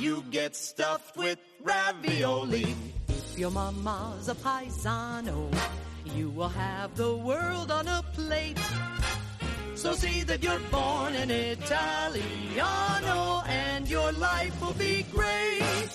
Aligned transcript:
You 0.00 0.24
get 0.30 0.56
stuffed 0.56 1.18
with 1.18 1.38
ravioli. 1.62 2.74
If 3.06 3.38
your 3.38 3.50
mama's 3.50 4.30
a 4.30 4.34
paisano, 4.34 5.50
you 6.16 6.30
will 6.30 6.48
have 6.48 6.96
the 6.96 7.14
world 7.14 7.70
on 7.70 7.86
a 7.86 8.02
plate. 8.14 8.58
So 9.74 9.92
see 9.92 10.22
that 10.22 10.42
you're 10.42 10.58
born 10.70 11.14
an 11.16 11.30
Italiano 11.30 12.62
and 13.46 13.86
your 13.90 14.10
life 14.12 14.58
will 14.62 14.72
be 14.72 15.04
great. 15.12 15.90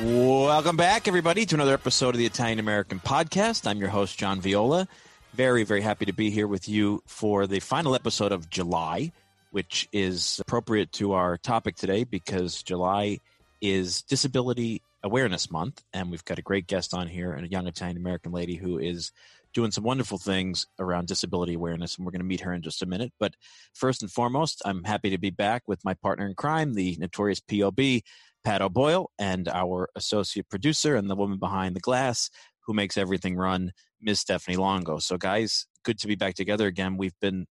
Welcome 0.00 0.78
back, 0.78 1.06
everybody, 1.06 1.44
to 1.44 1.54
another 1.54 1.74
episode 1.74 2.14
of 2.14 2.18
the 2.18 2.24
Italian 2.24 2.60
American 2.60 2.98
Podcast. 2.98 3.66
I'm 3.66 3.76
your 3.76 3.90
host, 3.90 4.18
John 4.18 4.40
Viola. 4.40 4.88
Very, 5.34 5.64
very 5.64 5.82
happy 5.82 6.06
to 6.06 6.14
be 6.14 6.30
here 6.30 6.46
with 6.46 6.66
you 6.66 7.02
for 7.04 7.46
the 7.46 7.60
final 7.60 7.94
episode 7.94 8.32
of 8.32 8.48
July, 8.48 9.12
which 9.52 9.86
is 9.92 10.40
appropriate 10.40 10.90
to 10.92 11.12
our 11.12 11.36
topic 11.36 11.76
today 11.76 12.04
because 12.04 12.62
July 12.62 13.18
is 13.60 14.02
Disability 14.02 14.82
Awareness 15.04 15.50
Month. 15.50 15.82
And 15.92 16.10
we've 16.10 16.24
got 16.24 16.38
a 16.38 16.42
great 16.42 16.66
guest 16.66 16.94
on 16.94 17.06
here 17.06 17.32
a 17.34 17.46
young 17.46 17.66
Italian 17.66 17.98
American 17.98 18.32
lady 18.32 18.56
who 18.56 18.78
is 18.78 19.12
doing 19.52 19.70
some 19.70 19.84
wonderful 19.84 20.16
things 20.16 20.66
around 20.78 21.06
disability 21.06 21.52
awareness. 21.52 21.96
And 21.96 22.06
we're 22.06 22.12
going 22.12 22.22
to 22.22 22.26
meet 22.26 22.40
her 22.40 22.54
in 22.54 22.62
just 22.62 22.82
a 22.82 22.86
minute. 22.86 23.12
But 23.20 23.34
first 23.74 24.02
and 24.02 24.10
foremost, 24.10 24.62
I'm 24.64 24.84
happy 24.84 25.10
to 25.10 25.18
be 25.18 25.30
back 25.30 25.64
with 25.66 25.84
my 25.84 25.94
partner 25.94 26.26
in 26.26 26.34
crime, 26.34 26.72
the 26.72 26.96
notorious 26.98 27.40
POB, 27.40 28.00
Pat 28.44 28.62
O'Boyle, 28.62 29.10
and 29.18 29.48
our 29.48 29.90
associate 29.94 30.48
producer 30.48 30.96
and 30.96 31.10
the 31.10 31.14
woman 31.14 31.38
behind 31.38 31.76
the 31.76 31.80
glass 31.80 32.30
who 32.66 32.72
makes 32.72 32.96
everything 32.96 33.36
run, 33.36 33.72
Ms. 34.00 34.20
Stephanie 34.20 34.56
Longo. 34.56 34.98
So, 34.98 35.18
guys, 35.18 35.66
good 35.84 35.98
to 35.98 36.06
be 36.06 36.14
back 36.14 36.34
together 36.34 36.66
again. 36.66 36.96
We've 36.96 37.18
been 37.20 37.46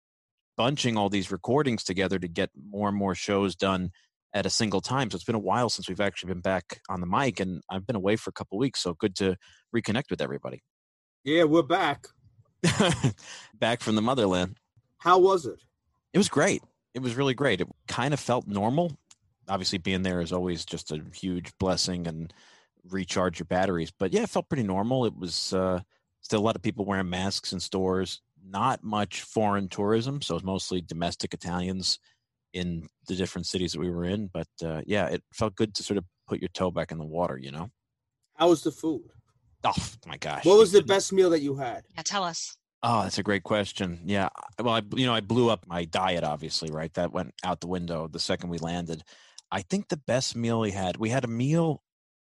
bunching 0.59 0.97
all 0.97 1.07
these 1.07 1.31
recordings 1.31 1.85
together 1.85 2.19
to 2.19 2.27
get 2.27 2.49
more 2.69 2.89
and 2.89 2.97
more 2.97 3.15
shows 3.15 3.55
done 3.55 3.91
at 4.33 4.45
a 4.45 4.49
single 4.49 4.81
time. 4.81 5.09
So 5.09 5.15
it's 5.15 5.23
been 5.23 5.33
a 5.33 5.39
while 5.39 5.69
since 5.69 5.87
we've 5.87 6.01
actually 6.01 6.33
been 6.33 6.41
back 6.41 6.81
on 6.89 6.99
the 6.99 7.07
mic, 7.07 7.39
and 7.39 7.61
I've 7.69 7.87
been 7.87 7.95
away 7.95 8.17
for 8.17 8.29
a 8.29 8.33
couple 8.33 8.57
weeks. 8.57 8.81
So 8.81 8.93
good 8.93 9.15
to 9.15 9.37
reconnect 9.73 10.09
with 10.09 10.19
everybody. 10.19 10.61
Yeah, 11.23 11.45
we're 11.45 11.61
back. 11.61 12.07
back 13.53 13.79
from 13.79 13.95
the 13.95 14.01
motherland. 14.01 14.57
How 14.97 15.17
was 15.17 15.45
it? 15.45 15.61
It 16.11 16.17
was 16.17 16.27
great. 16.27 16.61
It 16.93 17.01
was 17.01 17.15
really 17.15 17.33
great. 17.33 17.61
It 17.61 17.69
kind 17.87 18.13
of 18.13 18.19
felt 18.19 18.45
normal. 18.45 18.97
Obviously, 19.47 19.77
being 19.77 20.03
there 20.03 20.19
is 20.19 20.33
always 20.33 20.65
just 20.65 20.91
a 20.91 21.01
huge 21.13 21.57
blessing 21.57 22.05
and 22.05 22.33
recharge 22.89 23.39
your 23.39 23.45
batteries. 23.45 23.93
But 23.97 24.11
yeah, 24.11 24.23
it 24.23 24.29
felt 24.29 24.49
pretty 24.49 24.63
normal. 24.63 25.05
It 25.05 25.17
was 25.17 25.53
uh, 25.53 25.79
still 26.19 26.41
a 26.41 26.43
lot 26.43 26.57
of 26.57 26.61
people 26.61 26.83
wearing 26.83 27.09
masks 27.09 27.53
in 27.53 27.61
stores. 27.61 28.21
Not 28.45 28.83
much 28.83 29.21
foreign 29.21 29.69
tourism, 29.69 30.21
so 30.21 30.33
it 30.33 30.37
was 30.37 30.43
mostly 30.43 30.81
domestic 30.81 31.33
Italians 31.33 31.99
in 32.53 32.87
the 33.07 33.15
different 33.15 33.45
cities 33.45 33.73
that 33.73 33.79
we 33.79 33.89
were 33.89 34.05
in. 34.05 34.29
But 34.33 34.47
uh, 34.63 34.81
yeah, 34.85 35.07
it 35.07 35.23
felt 35.33 35.55
good 35.55 35.75
to 35.75 35.83
sort 35.83 35.97
of 35.97 36.05
put 36.27 36.39
your 36.39 36.49
toe 36.53 36.71
back 36.71 36.91
in 36.91 36.97
the 36.97 37.05
water. 37.05 37.37
You 37.37 37.51
know. 37.51 37.69
How 38.35 38.49
was 38.49 38.63
the 38.63 38.71
food? 38.71 39.09
Oh 39.63 39.73
my 40.07 40.17
gosh! 40.17 40.45
What 40.45 40.57
was 40.57 40.71
the 40.71 40.83
best 40.83 41.11
meal 41.11 41.29
that 41.31 41.41
you 41.41 41.55
had? 41.55 41.83
Yeah, 41.95 42.03
tell 42.03 42.23
us. 42.23 42.57
Oh, 42.81 43.03
that's 43.03 43.17
a 43.17 43.23
great 43.23 43.43
question. 43.43 43.99
Yeah, 44.05 44.29
well, 44.57 44.75
I, 44.75 44.81
you 44.95 45.05
know, 45.05 45.13
I 45.13 45.19
blew 45.19 45.49
up 45.49 45.65
my 45.67 45.85
diet. 45.85 46.23
Obviously, 46.23 46.71
right? 46.71 46.93
That 46.93 47.11
went 47.11 47.33
out 47.43 47.59
the 47.59 47.67
window 47.67 48.07
the 48.07 48.19
second 48.19 48.49
we 48.49 48.57
landed. 48.57 49.03
I 49.51 49.63
think 49.63 49.89
the 49.89 49.97
best 49.97 50.35
meal 50.35 50.59
we 50.59 50.71
had, 50.71 50.97
we 50.97 51.09
had 51.09 51.25
a 51.25 51.27
meal 51.27 51.81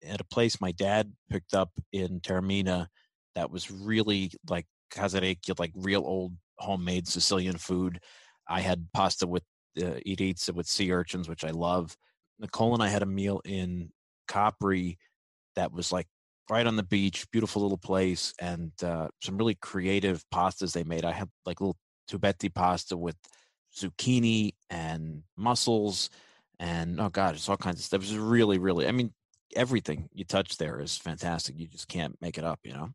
at 0.04 0.20
a 0.20 0.24
place 0.24 0.60
my 0.60 0.72
dad 0.72 1.12
picked 1.30 1.54
up 1.54 1.70
in 1.92 2.20
Taormina 2.20 2.88
that 3.34 3.50
was 3.50 3.70
really 3.70 4.32
like 4.48 4.66
casarecchio, 4.90 5.58
like 5.58 5.72
real 5.74 6.02
old 6.04 6.34
homemade 6.58 7.08
Sicilian 7.08 7.56
food. 7.56 8.00
I 8.48 8.60
had 8.60 8.88
pasta 8.92 9.26
with 9.26 9.44
uh, 9.78 10.00
irizza 10.06 10.52
with 10.52 10.66
sea 10.66 10.92
urchins, 10.92 11.28
which 11.28 11.44
I 11.44 11.50
love. 11.50 11.96
Nicole 12.38 12.74
and 12.74 12.82
I 12.82 12.88
had 12.88 13.02
a 13.02 13.06
meal 13.06 13.40
in 13.44 13.90
Capri 14.28 14.98
that 15.56 15.72
was 15.72 15.92
like 15.92 16.06
right 16.48 16.66
on 16.66 16.76
the 16.76 16.82
beach, 16.82 17.26
beautiful 17.30 17.62
little 17.62 17.78
place, 17.78 18.34
and 18.40 18.72
uh, 18.82 19.08
some 19.22 19.36
really 19.36 19.54
creative 19.54 20.24
pastas 20.34 20.72
they 20.72 20.84
made. 20.84 21.04
I 21.04 21.12
had 21.12 21.28
like 21.46 21.60
little 21.60 21.76
tubetti 22.08 22.48
pasta 22.48 22.96
with 22.96 23.16
zucchini 23.76 24.52
and 24.68 25.22
mussels, 25.36 26.10
and 26.58 27.00
oh 27.00 27.08
god, 27.08 27.34
it's 27.34 27.48
all 27.48 27.56
kinds 27.56 27.78
of 27.78 27.84
stuff. 27.84 28.02
It 28.02 28.10
was 28.10 28.18
really, 28.18 28.58
really. 28.58 28.88
I 28.88 28.92
mean, 28.92 29.12
everything 29.54 30.08
you 30.12 30.24
touch 30.24 30.56
there 30.56 30.80
is 30.80 30.96
fantastic. 30.96 31.58
You 31.58 31.66
just 31.66 31.88
can't 31.88 32.16
make 32.20 32.38
it 32.38 32.44
up, 32.44 32.60
you 32.64 32.72
know. 32.72 32.90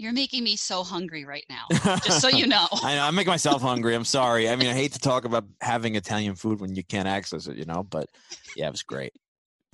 You're 0.00 0.14
making 0.14 0.44
me 0.44 0.56
so 0.56 0.82
hungry 0.82 1.26
right 1.26 1.44
now. 1.50 1.66
Just 1.98 2.22
so 2.22 2.28
you 2.28 2.46
know. 2.54 2.66
I 2.82 2.94
know. 2.94 3.04
I'm 3.04 3.14
making 3.14 3.32
myself 3.32 3.60
hungry. 3.60 3.94
I'm 3.94 4.06
sorry. 4.06 4.48
I 4.48 4.56
mean, 4.56 4.68
I 4.68 4.72
hate 4.72 4.94
to 4.94 4.98
talk 4.98 5.26
about 5.26 5.44
having 5.60 5.94
Italian 5.94 6.36
food 6.36 6.58
when 6.58 6.74
you 6.74 6.82
can't 6.82 7.06
access 7.06 7.46
it, 7.48 7.58
you 7.58 7.66
know. 7.66 7.82
But 7.82 8.08
yeah, 8.56 8.68
it 8.68 8.70
was 8.70 8.82
great. 8.82 9.12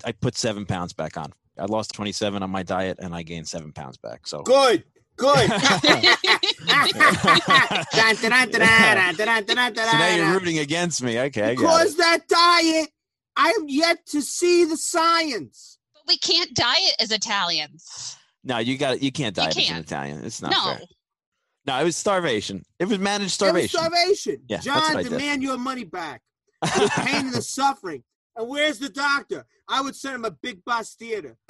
I 0.03 0.11
put 0.11 0.35
seven 0.35 0.65
pounds 0.65 0.91
back 0.91 1.15
on. 1.15 1.31
I 1.57 1.63
lost 1.63 1.93
27 1.93 2.43
on 2.43 2.49
my 2.49 2.61
diet, 2.61 2.99
and 3.01 3.15
I 3.15 3.23
gained 3.23 3.47
seven 3.47 3.71
pounds 3.71 3.95
back. 3.95 4.27
So 4.27 4.41
good, 4.41 4.83
good. 5.15 5.49
so 5.49 5.95
now 9.97 10.15
you're 10.15 10.33
rooting 10.33 10.59
against 10.59 11.01
me. 11.01 11.21
Okay, 11.21 11.55
because 11.55 11.95
that 11.95 12.27
diet, 12.27 12.89
I 13.37 13.51
am 13.51 13.69
yet 13.69 14.05
to 14.07 14.21
see 14.21 14.65
the 14.65 14.75
science. 14.75 15.77
But 15.93 16.03
we 16.09 16.17
can't 16.17 16.53
diet 16.53 16.95
as 16.99 17.13
Italians. 17.13 18.17
No, 18.47 18.59
you 18.59 18.77
got 18.77 18.95
it. 18.95 19.03
You 19.03 19.11
can't 19.11 19.35
diet 19.35 19.53
can't. 19.55 19.69
as 19.71 19.75
an 19.77 19.83
Italian. 19.83 20.23
It's 20.23 20.41
not 20.41 20.51
No. 20.51 20.63
fair. 20.63 20.81
No, 21.65 21.79
it 21.81 21.83
was 21.83 21.97
starvation. 21.97 22.63
It 22.79 22.85
was 22.87 22.97
managed 22.97 23.31
starvation. 23.31 23.77
It 23.79 23.91
was 23.91 23.99
starvation. 24.21 24.41
Yeah, 24.47 24.59
John, 24.59 24.75
what 24.81 24.97
I 24.97 25.03
did. 25.03 25.09
demand 25.11 25.43
your 25.43 25.57
money 25.57 25.83
back. 25.83 26.21
The 26.61 26.89
pain 26.95 27.25
and 27.27 27.33
the 27.33 27.41
suffering. 27.41 28.03
And 28.37 28.47
where's 28.47 28.79
the 28.79 28.89
doctor? 28.89 29.45
I 29.67 29.81
would 29.81 29.95
send 29.95 30.15
him 30.15 30.25
a 30.25 30.31
big 30.31 30.63
pastiera. 30.63 31.35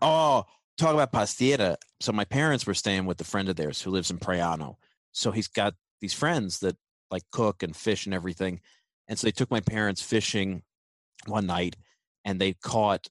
oh, 0.00 0.44
talk 0.78 0.94
about 0.94 1.12
pastiera. 1.12 1.76
So 2.00 2.12
my 2.12 2.24
parents 2.24 2.66
were 2.66 2.74
staying 2.74 3.04
with 3.06 3.20
a 3.20 3.24
friend 3.24 3.48
of 3.48 3.56
theirs 3.56 3.82
who 3.82 3.90
lives 3.90 4.10
in 4.10 4.18
Praiano. 4.18 4.76
So 5.12 5.32
he's 5.32 5.48
got 5.48 5.74
these 6.00 6.14
friends 6.14 6.60
that 6.60 6.76
like 7.10 7.24
cook 7.32 7.62
and 7.62 7.74
fish 7.74 8.06
and 8.06 8.14
everything. 8.14 8.60
And 9.08 9.18
so 9.18 9.26
they 9.26 9.32
took 9.32 9.50
my 9.50 9.60
parents 9.60 10.02
fishing 10.02 10.62
one 11.26 11.46
night 11.46 11.76
and 12.24 12.40
they 12.40 12.52
caught 12.52 13.08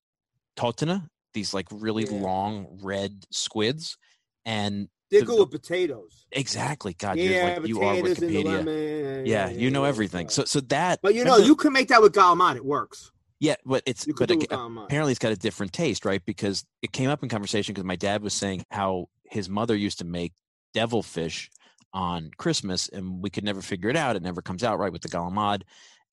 totana, 0.58 1.10
these 1.38 1.54
like 1.54 1.68
really 1.72 2.04
Yeah. 2.06 2.20
long 2.20 2.80
red 2.82 3.26
squids. 3.32 3.98
And 4.46 4.90
They're 5.12 5.24
The- 5.24 5.36
with 5.38 5.52
potatoes. 5.52 6.26
exactly, 6.32 6.94
God, 6.94 7.18
yeah, 7.18 7.24
you're 7.24 7.44
like 7.60 7.68
you 7.68 7.82
are 7.82 7.96
potatoes 7.96 8.20
and 8.22 8.30
the 8.30 8.36
Wikipedia. 8.44 8.66
lemon. 8.66 9.26
Yeah, 9.26 9.50
you 9.50 9.70
know 9.72 9.84
everything. 9.86 10.30
So 10.30 10.44
so 10.46 10.60
that 10.62 11.00
but 11.02 11.14
you 11.16 11.24
know, 11.24 11.38
you 11.38 11.56
can 11.56 11.72
make 11.74 11.88
that 11.90 12.02
with 12.02 12.14
galamad. 12.14 12.56
It 12.58 12.66
works. 12.66 13.12
Yeah, 13.40 13.56
but 13.66 13.84
it's 13.86 14.06
but 14.20 14.32
it, 14.32 14.48
apparently 14.52 15.12
it's 15.12 15.20
got 15.20 15.32
a 15.32 15.38
different 15.38 15.72
taste, 15.72 16.04
right? 16.06 16.24
Because 16.26 16.66
it 16.82 16.92
came 16.92 17.10
up 17.10 17.22
in 17.24 17.30
conversation 17.30 17.74
because 17.74 17.86
my 17.86 17.96
dad 17.96 18.22
was 18.24 18.34
saying 18.34 18.66
how 18.72 19.10
his 19.26 19.48
mother 19.48 19.76
used 19.76 20.00
to 20.00 20.06
make 20.06 20.34
devilfish 20.74 21.50
on 21.94 22.32
Christmas, 22.38 22.90
and 22.90 23.22
we 23.22 23.30
could 23.30 23.44
never 23.44 23.62
figure 23.62 23.90
it 23.90 23.96
out. 23.96 24.16
It 24.16 24.24
never 24.24 24.42
comes 24.42 24.64
out 24.64 24.78
right 24.80 24.92
with 24.92 25.02
the 25.04 25.10
galamad. 25.10 25.62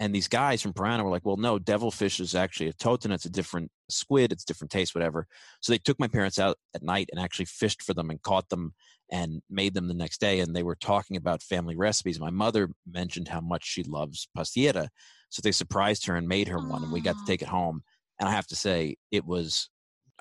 And 0.00 0.14
these 0.14 0.28
guys 0.28 0.60
from 0.60 0.72
Praiano 0.72 1.04
were 1.04 1.10
like, 1.10 1.24
"Well, 1.24 1.36
no, 1.36 1.58
devilfish 1.58 2.18
is 2.18 2.34
actually 2.34 2.68
a 2.68 2.72
totem. 2.72 3.12
It's 3.12 3.26
a 3.26 3.30
different 3.30 3.70
squid. 3.88 4.32
It's 4.32 4.44
different 4.44 4.70
taste, 4.70 4.94
whatever." 4.94 5.26
So 5.60 5.72
they 5.72 5.78
took 5.78 6.00
my 6.00 6.08
parents 6.08 6.38
out 6.38 6.58
at 6.74 6.82
night 6.82 7.08
and 7.12 7.20
actually 7.20 7.44
fished 7.46 7.82
for 7.82 7.94
them 7.94 8.10
and 8.10 8.20
caught 8.22 8.48
them 8.48 8.74
and 9.10 9.42
made 9.48 9.74
them 9.74 9.86
the 9.86 9.94
next 9.94 10.20
day. 10.20 10.40
And 10.40 10.54
they 10.54 10.62
were 10.62 10.74
talking 10.74 11.16
about 11.16 11.42
family 11.42 11.76
recipes. 11.76 12.18
My 12.18 12.30
mother 12.30 12.70
mentioned 12.90 13.28
how 13.28 13.40
much 13.40 13.64
she 13.64 13.84
loves 13.84 14.28
pastiera, 14.36 14.88
so 15.28 15.40
they 15.42 15.52
surprised 15.52 16.06
her 16.06 16.16
and 16.16 16.26
made 16.28 16.48
her 16.48 16.58
one, 16.58 16.82
and 16.82 16.92
we 16.92 17.00
got 17.00 17.16
to 17.16 17.26
take 17.26 17.42
it 17.42 17.48
home. 17.48 17.82
And 18.18 18.28
I 18.28 18.32
have 18.32 18.46
to 18.48 18.56
say, 18.56 18.96
it 19.10 19.24
was 19.24 19.68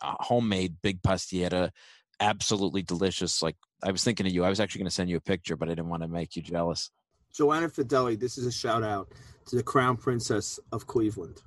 homemade 0.02 0.78
big 0.82 1.02
pastiera, 1.02 1.72
absolutely 2.20 2.82
delicious. 2.82 3.42
Like 3.42 3.56
I 3.84 3.92
was 3.92 4.04
thinking 4.04 4.26
of 4.26 4.34
you. 4.34 4.44
I 4.44 4.50
was 4.50 4.60
actually 4.60 4.80
going 4.80 4.90
to 4.90 4.96
send 4.96 5.10
you 5.10 5.18
a 5.18 5.22
picture, 5.22 5.56
but 5.58 5.68
I 5.68 5.72
didn't 5.72 5.90
want 5.90 6.04
to 6.04 6.08
make 6.08 6.36
you 6.36 6.42
jealous. 6.42 6.92
Joanna 7.34 7.68
Fideli, 7.68 8.20
this 8.20 8.38
is 8.38 8.46
a 8.46 8.52
shout 8.52 8.84
out 8.84 9.12
to 9.48 9.56
the 9.56 9.64
Crown 9.64 9.98
Princess 9.98 10.60
of 10.72 10.86
Cleveland, 10.88 11.42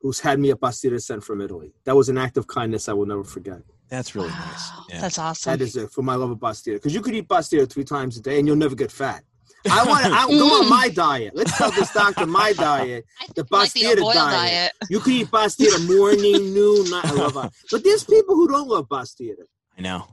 who's 0.00 0.20
had 0.20 0.38
me 0.40 0.50
a 0.50 0.56
pastira 0.56 1.00
sent 1.00 1.22
from 1.22 1.40
Italy. 1.40 1.72
That 1.84 1.94
was 1.96 2.08
an 2.08 2.18
act 2.18 2.36
of 2.36 2.46
kindness 2.46 2.88
I 2.88 2.92
will 2.92 3.06
never 3.06 3.24
forget. 3.24 3.62
That's 3.88 4.16
really 4.16 4.30
nice. 4.30 4.70
Yeah. 4.90 5.00
That's 5.00 5.18
awesome. 5.18 5.52
That 5.52 5.62
is 5.62 5.76
it 5.76 5.90
for 5.92 6.02
my 6.02 6.16
love 6.16 6.30
of 6.32 6.38
pastira. 6.40 6.74
Because 6.76 6.92
you 6.92 7.00
could 7.00 7.14
eat 7.14 7.28
pastira 7.28 7.66
three 7.70 7.84
times 7.84 8.16
a 8.16 8.20
day 8.20 8.38
and 8.38 8.46
you'll 8.46 8.56
never 8.56 8.74
get 8.74 8.90
fat. 8.90 9.22
I 9.70 9.84
want 9.84 10.04
to 10.04 10.10
I 10.10 10.26
go 10.28 10.60
on 10.60 10.68
my 10.68 10.88
diet. 10.88 11.34
Let's 11.36 11.56
tell 11.56 11.70
this 11.70 11.92
doctor 11.92 12.26
my 12.26 12.52
diet. 12.56 13.04
The 13.36 13.44
think 13.44 13.48
I 13.52 13.56
like 13.58 13.72
the 13.72 13.80
Bastida 13.80 14.02
oil 14.02 14.12
diet. 14.12 14.32
diet. 14.32 14.72
You 14.90 15.00
can 15.00 15.12
eat 15.12 15.30
pastilla 15.30 15.78
morning, 15.86 16.32
noon, 16.54 16.90
night. 16.90 17.04
I 17.04 17.12
love 17.12 17.36
it. 17.44 17.52
But 17.70 17.84
there's 17.84 18.02
people 18.04 18.34
who 18.34 18.48
don't 18.48 18.68
love 18.68 18.88
pastilla. 18.88 19.44
I 19.78 19.82
know. 19.82 20.06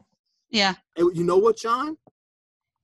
Yeah. 0.51 0.75
And 0.95 1.15
you 1.17 1.23
know 1.23 1.37
what, 1.37 1.57
John? 1.57 1.97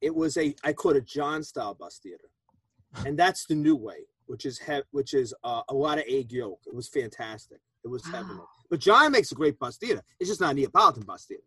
It 0.02 0.14
was 0.16 0.38
a 0.38 0.56
I 0.64 0.74
call 0.74 0.92
it 0.92 0.98
a 0.98 1.02
John 1.02 1.44
style 1.44 1.76
pastiera, 1.76 2.18
and 3.06 3.18
that's 3.18 3.46
the 3.46 3.56
new 3.56 3.76
way, 3.76 4.06
which 4.28 4.46
is 4.46 4.60
he, 4.60 4.82
which 4.92 5.14
is 5.14 5.34
uh, 5.44 5.62
a 5.70 5.74
lot 5.74 5.98
of 5.98 6.06
egg 6.08 6.32
yolk. 6.32 6.60
It 6.66 6.76
was 6.76 6.88
fantastic. 6.88 7.60
It 7.84 7.88
was 7.90 8.04
Wow. 8.06 8.12
heavenly. 8.16 8.44
But 8.70 8.80
John 8.80 9.12
makes 9.12 9.32
a 9.32 9.36
great 9.36 9.60
pastiera. 9.60 10.02
It's 10.20 10.30
just 10.30 10.42
not 10.42 10.56
Neapolitan 10.56 11.04
pastiera. 11.04 11.40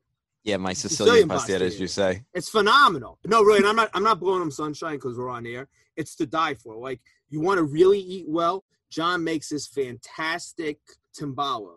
Yeah, 0.44 0.56
my 0.56 0.72
Sicilian 0.72 1.12
Sicilian 1.14 1.28
pastilla, 1.28 1.64
as 1.66 1.78
you 1.78 1.86
say. 1.86 2.24
It's 2.34 2.48
phenomenal. 2.48 3.18
No, 3.24 3.42
really, 3.44 3.58
and 3.58 3.66
I'm 3.68 3.76
not. 3.76 3.90
I'm 3.94 4.02
not 4.02 4.18
blowing 4.18 4.40
them 4.40 4.50
sunshine 4.50 4.96
because 4.96 5.16
we're 5.16 5.30
on 5.30 5.46
air. 5.46 5.68
It's 5.96 6.16
to 6.16 6.26
die 6.26 6.54
for. 6.54 6.74
Like 6.76 7.00
you 7.30 7.40
want 7.40 7.58
to 7.58 7.62
really 7.64 8.00
eat 8.00 8.26
well. 8.28 8.64
John 8.90 9.22
makes 9.24 9.48
this 9.48 9.66
fantastic 9.68 10.78
timballo, 11.18 11.76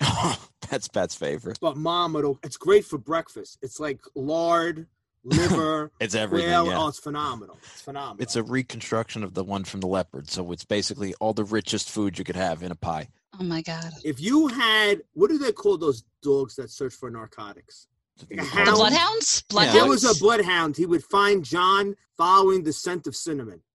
That's 0.70 0.88
Pat's 0.88 1.14
favorite. 1.14 1.58
but 1.60 1.76
mom, 1.76 2.16
it'll, 2.16 2.38
it's 2.42 2.56
great 2.56 2.84
for 2.86 2.96
breakfast. 2.98 3.58
It's 3.62 3.78
like 3.78 4.00
lard, 4.14 4.86
liver, 5.24 5.90
It's 6.00 6.14
everything. 6.14 6.48
quail. 6.50 6.66
yeah. 6.66 6.78
Oh, 6.78 6.88
it's 6.88 6.98
phenomenal. 6.98 7.58
It's 7.72 7.80
phenomenal. 7.82 8.22
It's 8.22 8.36
a 8.36 8.42
reconstruction 8.42 9.24
of 9.24 9.34
the 9.34 9.42
one 9.44 9.64
from 9.64 9.80
the 9.80 9.86
leopard. 9.86 10.30
So 10.30 10.52
it's 10.52 10.64
basically 10.64 11.14
all 11.20 11.32
the 11.32 11.44
richest 11.44 11.90
food 11.90 12.18
you 12.18 12.24
could 12.24 12.36
have 12.36 12.62
in 12.62 12.70
a 12.70 12.76
pie. 12.76 13.08
Oh 13.38 13.42
my 13.42 13.62
God. 13.62 13.90
if 14.04 14.20
you 14.20 14.46
had 14.48 15.02
what 15.14 15.28
do 15.30 15.38
they 15.38 15.50
call 15.52 15.76
those 15.76 16.04
dogs 16.22 16.54
that 16.56 16.70
search 16.70 16.94
for 16.94 17.10
narcotics? 17.10 17.88
I 18.22 18.24
think 18.26 18.40
A 18.40 18.44
it's 18.44 18.52
The 18.52 18.56
called- 18.56 18.66
hound? 18.68 18.78
bloodhounds? 18.78 19.44
Yeah. 19.52 19.72
There 19.72 19.86
was 19.86 20.04
a 20.04 20.14
bloodhound. 20.20 20.76
He 20.76 20.86
would 20.86 21.02
find 21.02 21.44
John 21.44 21.96
following 22.16 22.62
the 22.62 22.72
scent 22.72 23.08
of 23.08 23.16
cinnamon. 23.16 23.60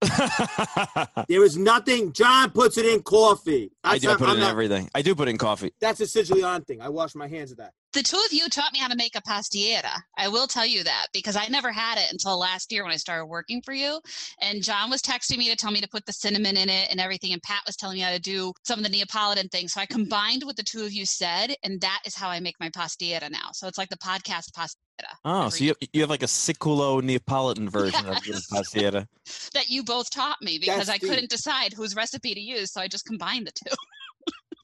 There 1.28 1.44
is 1.44 1.56
nothing. 1.56 2.12
John 2.12 2.50
puts 2.50 2.78
it 2.78 2.86
in 2.86 3.02
coffee. 3.02 3.70
I 3.84 3.92
That's 3.98 4.02
do 4.02 4.08
I 4.08 4.12
not- 4.12 4.18
put 4.18 4.24
it 4.24 4.30
I'm 4.30 4.36
in 4.36 4.40
not- 4.42 4.50
everything. 4.50 4.90
I 4.94 5.02
do 5.02 5.14
put 5.14 5.28
it 5.28 5.32
in 5.32 5.38
coffee. 5.38 5.72
That's 5.80 6.00
a 6.00 6.06
Sicilian 6.06 6.62
thing. 6.64 6.80
I 6.80 6.88
wash 6.88 7.14
my 7.14 7.28
hands 7.28 7.50
of 7.52 7.58
that. 7.58 7.74
The 7.92 8.02
two 8.02 8.16
of 8.26 8.32
you 8.32 8.48
taught 8.48 8.72
me 8.72 8.78
how 8.78 8.88
to 8.88 8.96
make 8.96 9.16
a 9.16 9.20
pastiera. 9.22 9.90
I 10.16 10.28
will 10.28 10.46
tell 10.46 10.66
you 10.66 10.84
that 10.84 11.06
because 11.12 11.34
I 11.36 11.46
never 11.48 11.72
had 11.72 11.98
it 11.98 12.10
until 12.12 12.38
last 12.38 12.70
year 12.70 12.84
when 12.84 12.92
I 12.92 12.96
started 12.96 13.26
working 13.26 13.60
for 13.62 13.72
you. 13.74 14.00
And 14.40 14.62
John 14.62 14.90
was 14.90 15.02
texting 15.02 15.38
me 15.38 15.48
to 15.50 15.56
tell 15.56 15.70
me 15.72 15.80
to 15.80 15.88
put 15.88 16.06
the 16.06 16.12
cinnamon 16.12 16.56
in 16.56 16.68
it 16.68 16.88
and 16.90 17.00
everything. 17.00 17.32
And 17.32 17.42
Pat 17.42 17.62
was 17.66 17.76
telling 17.76 17.96
me 17.96 18.02
how 18.02 18.12
to 18.12 18.20
do 18.20 18.52
some 18.64 18.78
of 18.78 18.84
the 18.84 18.90
Neapolitan 18.90 19.48
things. 19.48 19.72
So 19.72 19.80
I 19.80 19.86
combined 19.86 20.44
what 20.44 20.56
the 20.56 20.62
two 20.62 20.84
of 20.84 20.92
you 20.92 21.04
said, 21.04 21.54
and 21.64 21.80
that 21.80 22.00
is 22.04 22.14
how 22.14 22.28
I 22.28 22.38
make 22.40 22.54
my 22.60 22.70
pastiera 22.70 23.28
now. 23.30 23.50
So 23.52 23.66
it's 23.66 23.78
like 23.78 23.88
the 23.88 23.96
podcast 23.98 24.52
pastiera 24.56 24.76
Oh, 25.24 25.48
so 25.48 25.64
you, 25.64 25.74
you 25.94 26.02
have 26.02 26.10
like 26.10 26.22
a 26.22 26.26
Siculo 26.26 27.02
Neapolitan 27.02 27.68
version 27.70 28.06
of 28.06 28.24
your 28.26 28.34
Yes. 28.36 28.46
pastilla. 28.48 29.06
that 29.54 29.70
you 29.70 29.82
both 29.82 30.10
taught 30.10 30.36
me 30.42 30.58
because 30.58 30.86
That's 30.86 30.90
I 30.90 30.98
the- 30.98 31.08
couldn't 31.08 31.30
decide 31.30 31.72
whose 31.72 31.96
recipe 31.96 32.34
to 32.34 32.40
use. 32.40 32.72
So 32.72 32.80
I 32.82 32.86
just 32.88 33.06
combined 33.06 33.46
the 33.46 33.52
two. 33.52 33.74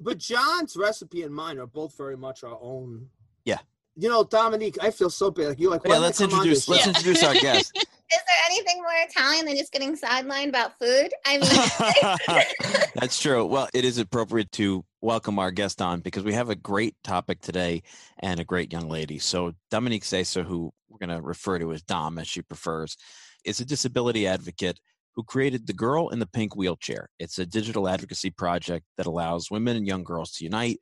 But 0.06 0.18
John's 0.18 0.76
recipe 0.76 1.24
and 1.24 1.34
mine 1.34 1.58
are 1.58 1.66
both 1.66 1.96
very 1.96 2.16
much 2.16 2.44
our 2.44 2.56
own. 2.62 3.08
Yeah. 3.44 3.58
You 3.96 4.08
know, 4.08 4.22
Dominique, 4.22 4.76
I 4.80 4.92
feel 4.92 5.10
so 5.10 5.32
bad. 5.32 5.48
Like 5.48 5.58
you 5.58 5.68
like. 5.68 5.80
Yeah, 5.84 5.88
why 5.88 5.94
did 5.96 6.02
I 6.02 6.06
let's 6.06 6.20
introduce 6.20 6.68
let's? 6.68 6.86
Yeah. 6.86 6.90
introduce 6.90 7.24
our 7.24 7.34
guest. 7.40 7.76
Is 7.76 7.84
there 8.12 8.36
anything 8.46 8.76
more 8.76 8.92
Italian 9.08 9.46
than 9.46 9.56
just 9.56 9.72
getting 9.72 9.96
sidelined 9.98 10.50
about 10.50 10.78
food? 10.78 11.08
I 11.26 11.38
mean, 11.38 12.86
That's 12.94 13.20
true. 13.20 13.46
Well, 13.46 13.68
it 13.74 13.84
is 13.84 13.98
appropriate 13.98 14.52
to 14.52 14.84
welcome 15.00 15.40
our 15.40 15.50
guest 15.50 15.82
on 15.82 16.02
because 16.02 16.22
we 16.22 16.34
have 16.34 16.50
a 16.50 16.54
great 16.54 16.94
topic 17.02 17.40
today 17.40 17.82
and 18.20 18.38
a 18.38 18.44
great 18.44 18.72
young 18.72 18.88
lady. 18.88 19.18
So, 19.18 19.54
Dominique 19.72 20.04
Sessa, 20.04 20.44
who 20.44 20.72
we're 20.88 21.04
going 21.04 21.20
to 21.20 21.26
refer 21.26 21.58
to 21.58 21.72
as 21.72 21.82
Dom 21.82 22.18
as 22.18 22.28
she 22.28 22.42
prefers, 22.42 22.96
is 23.44 23.58
a 23.58 23.64
disability 23.64 24.28
advocate 24.28 24.78
who 25.16 25.24
created 25.24 25.66
the 25.66 25.72
Girl 25.72 26.10
in 26.10 26.18
the 26.18 26.26
Pink 26.26 26.54
Wheelchair. 26.54 27.08
It's 27.18 27.38
a 27.38 27.46
digital 27.46 27.88
advocacy 27.88 28.30
project 28.30 28.84
that 28.98 29.06
allows 29.06 29.50
women 29.50 29.76
and 29.76 29.86
young 29.86 30.04
girls 30.04 30.32
to 30.32 30.44
unite, 30.44 30.78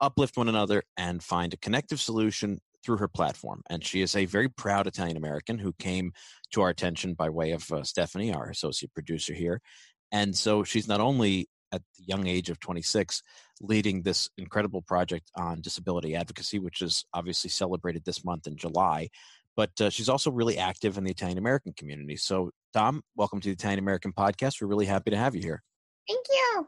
uplift 0.00 0.38
one 0.38 0.48
another, 0.48 0.82
and 0.96 1.22
find 1.22 1.52
a 1.52 1.58
connective 1.58 2.00
solution 2.00 2.60
through 2.82 2.96
her 2.96 3.08
platform. 3.08 3.62
And 3.68 3.84
she 3.84 4.00
is 4.00 4.16
a 4.16 4.24
very 4.24 4.48
proud 4.48 4.86
Italian 4.86 5.18
American 5.18 5.58
who 5.58 5.74
came 5.74 6.12
to 6.52 6.62
our 6.62 6.70
attention 6.70 7.14
by 7.14 7.28
way 7.28 7.52
of 7.52 7.70
uh, 7.70 7.82
Stephanie, 7.82 8.32
our 8.32 8.48
associate 8.48 8.92
producer 8.94 9.34
here. 9.34 9.60
And 10.10 10.34
so 10.34 10.64
she's 10.64 10.88
not 10.88 11.00
only 11.00 11.48
at 11.72 11.82
the 11.98 12.04
young 12.06 12.26
age 12.26 12.50
of 12.50 12.60
26 12.60 13.22
leading 13.60 14.02
this 14.02 14.30
incredible 14.38 14.82
project 14.82 15.30
on 15.34 15.60
disability 15.60 16.14
advocacy, 16.14 16.58
which 16.58 16.82
is 16.82 17.04
obviously 17.12 17.50
celebrated 17.50 18.04
this 18.04 18.24
month 18.24 18.46
in 18.46 18.56
July, 18.56 19.08
but 19.56 19.70
uh, 19.80 19.90
she's 19.90 20.08
also 20.08 20.30
really 20.30 20.58
active 20.58 20.98
in 20.98 21.04
the 21.04 21.10
Italian 21.10 21.38
American 21.38 21.72
community. 21.72 22.16
So, 22.16 22.50
Dom, 22.72 23.02
welcome 23.16 23.40
to 23.40 23.48
the 23.48 23.52
Italian 23.52 23.78
American 23.78 24.12
podcast. 24.12 24.60
We're 24.60 24.68
really 24.68 24.86
happy 24.86 25.10
to 25.10 25.16
have 25.16 25.34
you 25.34 25.42
here. 25.42 25.62
thank 26.08 26.26
you. 26.28 26.66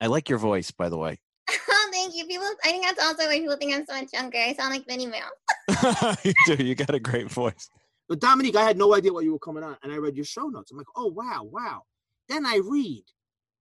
I 0.00 0.06
like 0.06 0.28
your 0.28 0.38
voice, 0.38 0.70
by 0.70 0.88
the 0.88 0.96
way. 0.96 1.20
Oh, 1.50 1.88
thank 1.92 2.16
you. 2.16 2.26
People, 2.26 2.46
I 2.64 2.70
think 2.70 2.84
that's 2.84 3.02
also 3.02 3.26
why 3.26 3.38
people 3.38 3.56
think 3.56 3.74
I'm 3.74 3.84
so 3.86 3.94
much 3.94 4.12
younger. 4.12 4.38
I 4.38 4.54
sound 4.54 4.72
like 4.72 4.86
Minnie 4.86 5.06
Mouse. 5.06 6.18
you 6.24 6.32
do. 6.46 6.62
You 6.62 6.74
got 6.74 6.94
a 6.94 7.00
great 7.00 7.30
voice. 7.30 7.68
But 8.08 8.20
Dominique, 8.20 8.56
I 8.56 8.64
had 8.64 8.76
no 8.76 8.94
idea 8.94 9.12
what 9.12 9.24
you 9.24 9.32
were 9.32 9.38
coming 9.38 9.62
on, 9.62 9.76
and 9.82 9.92
I 9.92 9.96
read 9.96 10.16
your 10.16 10.24
show 10.24 10.48
notes. 10.48 10.72
I'm 10.72 10.78
like, 10.78 10.86
oh 10.96 11.06
wow, 11.06 11.42
wow. 11.44 11.82
Then 12.28 12.44
I 12.44 12.60
read, 12.64 13.04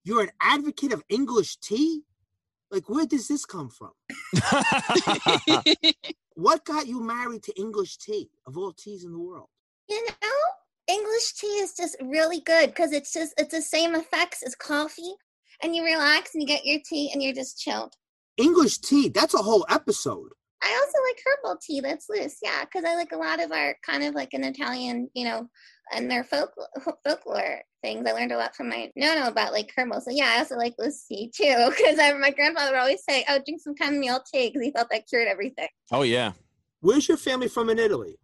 you're 0.03 0.21
an 0.21 0.31
advocate 0.41 0.93
of 0.93 1.03
English 1.09 1.57
tea. 1.57 2.01
Like, 2.71 2.87
where 2.87 3.05
does 3.05 3.27
this 3.27 3.45
come 3.45 3.69
from? 3.69 3.91
What 6.39 6.63
got 6.63 6.87
you 6.87 7.01
married 7.01 7.43
to 7.43 7.59
English 7.59 7.97
tea 7.97 8.29
of 8.47 8.57
all 8.57 8.71
teas 8.71 9.03
in 9.03 9.11
the 9.11 9.19
world? 9.19 9.49
You 9.89 10.01
know, 10.05 10.29
English 10.87 11.33
tea 11.33 11.47
is 11.47 11.73
just 11.75 11.97
really 12.01 12.39
good 12.39 12.67
because 12.67 12.93
it's 12.93 13.11
just 13.11 13.33
it's 13.37 13.53
the 13.53 13.61
same 13.61 13.93
effects 13.93 14.41
as 14.43 14.55
coffee, 14.55 15.15
and 15.61 15.75
you 15.75 15.83
relax 15.83 16.33
and 16.33 16.41
you 16.41 16.47
get 16.47 16.65
your 16.65 16.79
tea 16.85 17.11
and 17.11 17.21
you're 17.21 17.33
just 17.33 17.59
chilled. 17.59 17.93
English 18.37 18.77
tea, 18.77 19.09
that's 19.09 19.33
a 19.33 19.39
whole 19.39 19.65
episode. 19.69 20.29
I 20.63 20.71
also 20.71 20.97
like 21.09 21.21
herbal 21.25 21.59
tea 21.61 21.81
that's 21.81 22.07
loose, 22.09 22.37
yeah, 22.41 22.63
because 22.63 22.85
I 22.85 22.95
like 22.95 23.11
a 23.11 23.17
lot 23.17 23.43
of 23.43 23.51
our 23.51 23.75
kind 23.85 24.05
of 24.05 24.15
like 24.15 24.33
an 24.33 24.45
Italian, 24.45 25.09
you 25.13 25.25
know, 25.25 25.49
and 25.93 26.09
their 26.09 26.23
folk 26.23 26.51
folklore 27.03 27.61
things. 27.81 28.07
I 28.07 28.11
learned 28.11 28.31
a 28.31 28.37
lot 28.37 28.55
from 28.55 28.69
my 28.69 28.91
no 28.95 29.15
no 29.15 29.27
about 29.27 29.53
like 29.53 29.71
herbal. 29.75 30.01
So 30.01 30.11
yeah, 30.11 30.33
I 30.35 30.39
also 30.39 30.55
like 30.55 30.75
Lucy 30.77 31.31
too, 31.35 31.69
because 31.77 31.97
my 31.97 32.31
grandfather 32.31 32.71
would 32.71 32.79
always 32.79 33.03
say, 33.07 33.25
"Oh, 33.29 33.39
drink 33.45 33.61
some 33.61 33.75
chamomile 33.77 34.23
tea," 34.31 34.49
because 34.49 34.63
he 34.63 34.71
thought 34.71 34.89
that 34.91 35.07
cured 35.07 35.27
everything. 35.27 35.67
oh, 35.91 36.03
yeah. 36.03 36.33
Where's 36.81 37.07
your 37.07 37.17
family 37.17 37.49
from 37.49 37.69
in 37.69 37.79
Italy? 37.79 38.17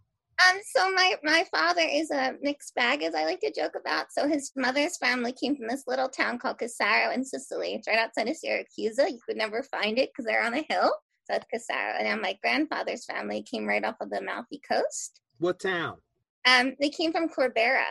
Um, 0.47 0.59
so 0.75 0.91
my 0.91 1.15
my 1.23 1.45
father 1.49 1.85
is 1.89 2.11
a 2.11 2.35
mixed 2.41 2.75
bag, 2.75 3.03
as 3.03 3.15
I 3.15 3.25
like 3.25 3.39
to 3.41 3.51
joke 3.51 3.73
about. 3.79 4.07
So 4.11 4.27
his 4.27 4.51
mother's 4.55 4.97
family 4.97 5.31
came 5.31 5.55
from 5.55 5.67
this 5.67 5.83
little 5.87 6.09
town 6.09 6.39
called 6.39 6.57
Cassaro 6.59 7.13
in 7.13 7.23
Sicily. 7.23 7.73
It's 7.73 7.87
right 7.87 7.99
outside 7.99 8.27
of 8.27 8.35
Syracuse. 8.35 8.97
You 8.97 9.19
could 9.25 9.37
never 9.37 9.63
find 9.63 9.97
it 9.97 10.09
because 10.09 10.25
they're 10.25 10.43
on 10.43 10.53
a 10.53 10.65
hill. 10.69 10.93
So 11.25 11.35
it's 11.35 11.45
Cassaro. 11.53 11.97
And 11.97 12.05
then 12.05 12.21
my 12.21 12.37
grandfather's 12.41 13.05
family 13.05 13.43
came 13.43 13.65
right 13.65 13.83
off 13.83 13.95
of 14.01 14.09
the 14.09 14.19
Amalfi 14.19 14.61
Coast. 14.67 15.21
What 15.39 15.59
town? 15.59 15.97
Um, 16.45 16.73
they 16.79 16.89
came 16.89 17.11
from 17.11 17.27
Corbera. 17.29 17.85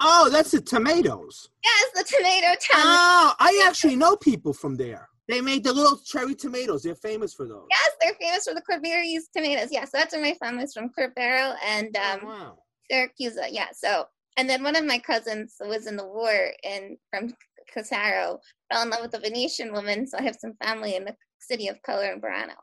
Oh, 0.00 0.28
that's 0.30 0.50
the 0.50 0.60
tomatoes. 0.60 1.48
Yes, 1.64 1.84
the 1.94 2.16
tomato 2.16 2.48
town. 2.48 2.82
Oh, 2.84 3.32
I 3.38 3.64
actually 3.66 3.96
know 3.96 4.16
people 4.16 4.52
from 4.52 4.74
there. 4.74 5.08
They 5.28 5.40
made 5.40 5.64
the 5.64 5.72
little 5.72 5.96
cherry 5.98 6.34
tomatoes. 6.34 6.82
They're 6.82 6.94
famous 6.94 7.32
for 7.32 7.46
those. 7.46 7.66
Yes, 7.70 7.90
they're 8.00 8.14
famous 8.20 8.44
for 8.44 8.54
the 8.54 8.60
Corberese 8.60 9.28
tomatoes. 9.34 9.68
Yeah, 9.70 9.84
so 9.84 9.92
that's 9.94 10.12
where 10.14 10.20
my 10.22 10.34
family's 10.34 10.74
from, 10.74 10.90
Corbero 10.90 11.56
and 11.64 11.96
Oh, 11.98 12.12
um, 12.20 12.26
wow. 12.26 12.58
Syracuse. 12.90 13.38
Yeah, 13.50 13.68
so 13.72 14.04
and 14.36 14.50
then 14.50 14.62
one 14.62 14.76
of 14.76 14.84
my 14.84 14.98
cousins 14.98 15.54
was 15.60 15.86
in 15.86 15.96
the 15.96 16.04
war 16.06 16.50
in 16.64 16.98
from 17.10 17.32
Cassaro 17.74 18.38
fell 18.70 18.82
in 18.82 18.90
love 18.90 19.00
with 19.02 19.14
a 19.14 19.20
Venetian 19.20 19.72
woman, 19.72 20.06
so 20.06 20.18
I 20.18 20.22
have 20.22 20.36
some 20.38 20.52
family 20.62 20.96
in 20.96 21.04
the 21.04 21.16
city 21.38 21.68
of 21.68 21.80
color 21.82 22.12
in 22.12 22.20
Burano. 22.20 22.54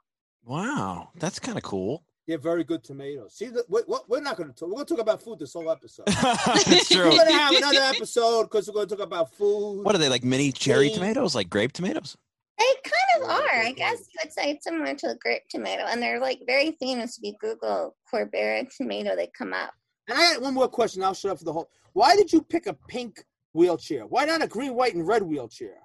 Wow. 0.45 1.09
That's 1.15 1.39
kind 1.39 1.57
of 1.57 1.63
cool. 1.63 2.03
They're 2.27 2.37
very 2.37 2.63
good 2.63 2.83
tomatoes. 2.83 3.33
See, 3.35 3.47
the, 3.47 3.65
we, 3.67 3.81
we- 3.87 3.97
we're 4.07 4.21
not 4.21 4.37
going 4.37 4.49
to 4.49 4.55
talk. 4.55 4.69
We're 4.69 4.75
going 4.75 4.85
to 4.85 4.93
talk 4.95 5.01
about 5.01 5.21
food 5.23 5.39
this 5.39 5.53
whole 5.53 5.69
episode. 5.71 6.05
That's 6.07 6.89
we're 6.95 7.03
going 7.09 7.27
to 7.27 7.33
have 7.33 7.53
another 7.55 7.79
episode 7.79 8.43
because 8.43 8.67
we're 8.67 8.73
going 8.75 8.87
to 8.87 8.95
talk 8.95 9.05
about 9.05 9.33
food. 9.33 9.83
What 9.83 9.95
are 9.95 9.97
they 9.97 10.09
like 10.09 10.23
mini 10.23 10.51
cherry 10.51 10.89
Tea. 10.89 10.95
tomatoes, 10.95 11.33
like 11.35 11.49
grape 11.49 11.71
tomatoes? 11.73 12.15
They 12.59 12.65
kind 12.83 13.23
of 13.23 13.29
Yeah, 13.29 13.35
are, 13.59 13.63
I 13.65 13.71
guess 13.71 13.99
you 14.01 14.19
would 14.23 14.31
say 14.31 14.51
it's 14.51 14.65
similar 14.65 14.93
to 14.93 15.07
a 15.11 15.15
grape 15.15 15.41
tomato, 15.49 15.83
and 15.87 15.99
they're 16.01 16.19
like 16.19 16.41
very 16.45 16.77
famous. 16.79 17.17
If 17.17 17.23
you 17.23 17.33
Google 17.41 17.95
Corbera 18.13 18.65
tomato, 18.77 19.15
they 19.15 19.29
come 19.35 19.51
up. 19.53 19.71
And 20.07 20.17
I 20.17 20.33
got 20.33 20.41
one 20.43 20.53
more 20.53 20.67
question. 20.67 21.01
I'll 21.03 21.13
shut 21.15 21.31
up 21.31 21.39
for 21.39 21.45
the 21.45 21.53
whole. 21.53 21.69
Why 21.93 22.15
did 22.15 22.31
you 22.31 22.41
pick 22.41 22.67
a 22.67 22.73
pink 22.87 23.23
wheelchair? 23.53 24.05
Why 24.05 24.25
not 24.25 24.43
a 24.43 24.47
green, 24.47 24.75
white, 24.75 24.93
and 24.93 25.07
red 25.07 25.23
wheelchair? 25.23 25.77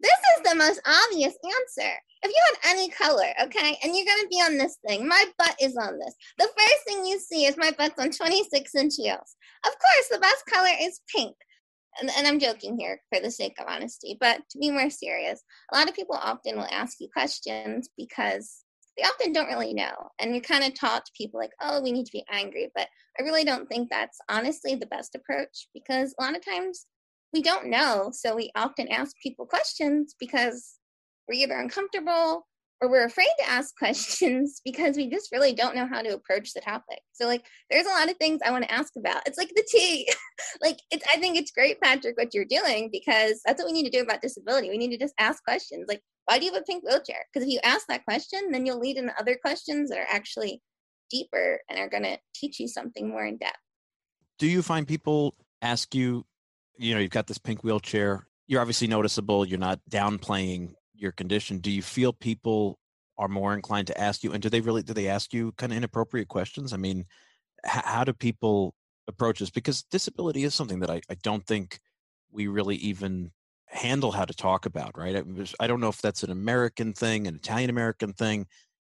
This 0.00 0.12
is 0.36 0.50
the 0.50 0.56
most 0.56 0.80
obvious 0.86 1.34
answer. 1.44 1.92
If 2.22 2.30
you 2.30 2.42
had 2.48 2.74
any 2.74 2.88
color, 2.90 3.28
okay, 3.42 3.78
and 3.82 3.94
you're 3.94 4.06
gonna 4.06 4.28
be 4.28 4.36
on 4.36 4.58
this 4.58 4.78
thing, 4.86 5.06
my 5.06 5.24
butt 5.38 5.56
is 5.60 5.76
on 5.76 5.98
this. 5.98 6.14
The 6.38 6.48
first 6.56 6.84
thing 6.86 7.06
you 7.06 7.18
see 7.18 7.46
is 7.46 7.56
my 7.56 7.70
butt's 7.70 7.98
on 7.98 8.10
26 8.10 8.74
inch 8.74 8.94
heels. 8.96 9.36
Of 9.64 9.72
course, 9.72 10.08
the 10.10 10.18
best 10.18 10.46
color 10.46 10.70
is 10.80 11.00
pink. 11.14 11.36
And, 12.00 12.10
and 12.16 12.26
I'm 12.26 12.38
joking 12.38 12.78
here 12.78 13.00
for 13.12 13.20
the 13.20 13.30
sake 13.30 13.56
of 13.58 13.66
honesty, 13.68 14.16
but 14.20 14.40
to 14.50 14.58
be 14.58 14.70
more 14.70 14.90
serious, 14.90 15.42
a 15.72 15.76
lot 15.76 15.88
of 15.88 15.96
people 15.96 16.14
often 16.14 16.56
will 16.56 16.68
ask 16.70 16.98
you 17.00 17.08
questions 17.12 17.88
because 17.96 18.64
they 18.96 19.04
often 19.04 19.32
don't 19.32 19.48
really 19.48 19.74
know. 19.74 20.10
And 20.18 20.32
we 20.32 20.40
kind 20.40 20.64
of 20.64 20.74
talk 20.74 21.04
to 21.04 21.12
people 21.16 21.40
like, 21.40 21.52
oh, 21.60 21.82
we 21.82 21.92
need 21.92 22.06
to 22.06 22.12
be 22.12 22.24
angry. 22.30 22.70
But 22.74 22.88
I 23.18 23.22
really 23.22 23.44
don't 23.44 23.68
think 23.68 23.88
that's 23.88 24.18
honestly 24.28 24.74
the 24.74 24.86
best 24.86 25.14
approach 25.14 25.68
because 25.74 26.14
a 26.18 26.22
lot 26.22 26.36
of 26.36 26.44
times 26.44 26.86
we 27.32 27.42
don't 27.42 27.66
know. 27.66 28.10
So 28.12 28.34
we 28.34 28.50
often 28.54 28.88
ask 28.88 29.16
people 29.22 29.46
questions 29.46 30.14
because 30.18 30.76
we're 31.28 31.40
either 31.40 31.58
uncomfortable 31.58 32.46
or 32.80 32.90
we're 32.90 33.04
afraid 33.04 33.28
to 33.38 33.48
ask 33.48 33.76
questions 33.78 34.60
because 34.64 34.96
we 34.96 35.08
just 35.08 35.30
really 35.32 35.52
don't 35.52 35.74
know 35.74 35.86
how 35.86 36.02
to 36.02 36.14
approach 36.14 36.52
the 36.52 36.60
topic. 36.60 37.00
So 37.12 37.26
like 37.26 37.44
there's 37.70 37.86
a 37.86 37.90
lot 37.90 38.10
of 38.10 38.16
things 38.16 38.40
I 38.44 38.50
want 38.50 38.64
to 38.64 38.72
ask 38.72 38.94
about. 38.96 39.22
It's 39.26 39.38
like 39.38 39.52
the 39.54 39.66
tea. 39.68 40.08
like 40.62 40.78
it's 40.90 41.04
I 41.12 41.18
think 41.18 41.36
it's 41.36 41.52
great, 41.52 41.80
Patrick, 41.80 42.16
what 42.16 42.34
you're 42.34 42.44
doing 42.44 42.90
because 42.92 43.40
that's 43.44 43.62
what 43.62 43.70
we 43.70 43.72
need 43.72 43.90
to 43.90 43.96
do 43.96 44.02
about 44.02 44.22
disability. 44.22 44.70
We 44.70 44.78
need 44.78 44.90
to 44.90 44.98
just 44.98 45.14
ask 45.18 45.42
questions. 45.44 45.86
Like, 45.88 46.02
why 46.26 46.38
do 46.38 46.46
you 46.46 46.52
have 46.52 46.62
a 46.62 46.64
pink 46.64 46.84
wheelchair? 46.84 47.24
Because 47.32 47.46
if 47.46 47.52
you 47.52 47.60
ask 47.64 47.86
that 47.88 48.04
question, 48.04 48.50
then 48.50 48.66
you'll 48.66 48.80
lead 48.80 48.96
into 48.96 49.18
other 49.18 49.38
questions 49.40 49.90
that 49.90 49.98
are 49.98 50.06
actually 50.08 50.62
deeper 51.10 51.60
and 51.68 51.78
are 51.78 51.88
gonna 51.88 52.18
teach 52.34 52.60
you 52.60 52.68
something 52.68 53.08
more 53.08 53.24
in 53.24 53.36
depth. 53.36 53.56
Do 54.38 54.46
you 54.46 54.62
find 54.62 54.86
people 54.86 55.34
ask 55.60 55.94
you, 55.94 56.24
you 56.80 56.94
know, 56.94 57.00
you've 57.00 57.10
got 57.10 57.26
this 57.26 57.38
pink 57.38 57.62
wheelchair, 57.62 58.26
you're 58.46 58.60
obviously 58.60 58.86
noticeable, 58.86 59.44
you're 59.44 59.58
not 59.58 59.80
downplaying 59.90 60.72
your 60.94 61.12
condition, 61.12 61.58
do 61.58 61.70
you 61.70 61.82
feel 61.82 62.12
people 62.12 62.78
are 63.18 63.28
more 63.28 63.52
inclined 63.52 63.86
to 63.86 64.00
ask 64.00 64.24
you? 64.24 64.32
And 64.32 64.42
do 64.42 64.48
they 64.48 64.62
really 64.62 64.82
do 64.82 64.94
they 64.94 65.08
ask 65.08 65.34
you 65.34 65.52
kind 65.52 65.72
of 65.72 65.76
inappropriate 65.76 66.28
questions? 66.28 66.72
I 66.72 66.78
mean, 66.78 67.04
h- 67.66 67.84
how 67.84 68.04
do 68.04 68.14
people 68.14 68.74
approach 69.06 69.40
this? 69.40 69.50
Because 69.50 69.82
disability 69.84 70.44
is 70.44 70.54
something 70.54 70.80
that 70.80 70.90
I, 70.90 71.02
I 71.10 71.16
don't 71.22 71.46
think 71.46 71.80
we 72.32 72.46
really 72.46 72.76
even 72.76 73.30
handle 73.66 74.12
how 74.12 74.24
to 74.24 74.34
talk 74.34 74.64
about, 74.64 74.96
right? 74.96 75.16
I, 75.16 75.22
I 75.62 75.66
don't 75.66 75.80
know 75.80 75.88
if 75.88 76.00
that's 76.00 76.22
an 76.22 76.30
American 76.30 76.94
thing, 76.94 77.26
an 77.26 77.36
Italian 77.36 77.68
American 77.68 78.14
thing, 78.14 78.46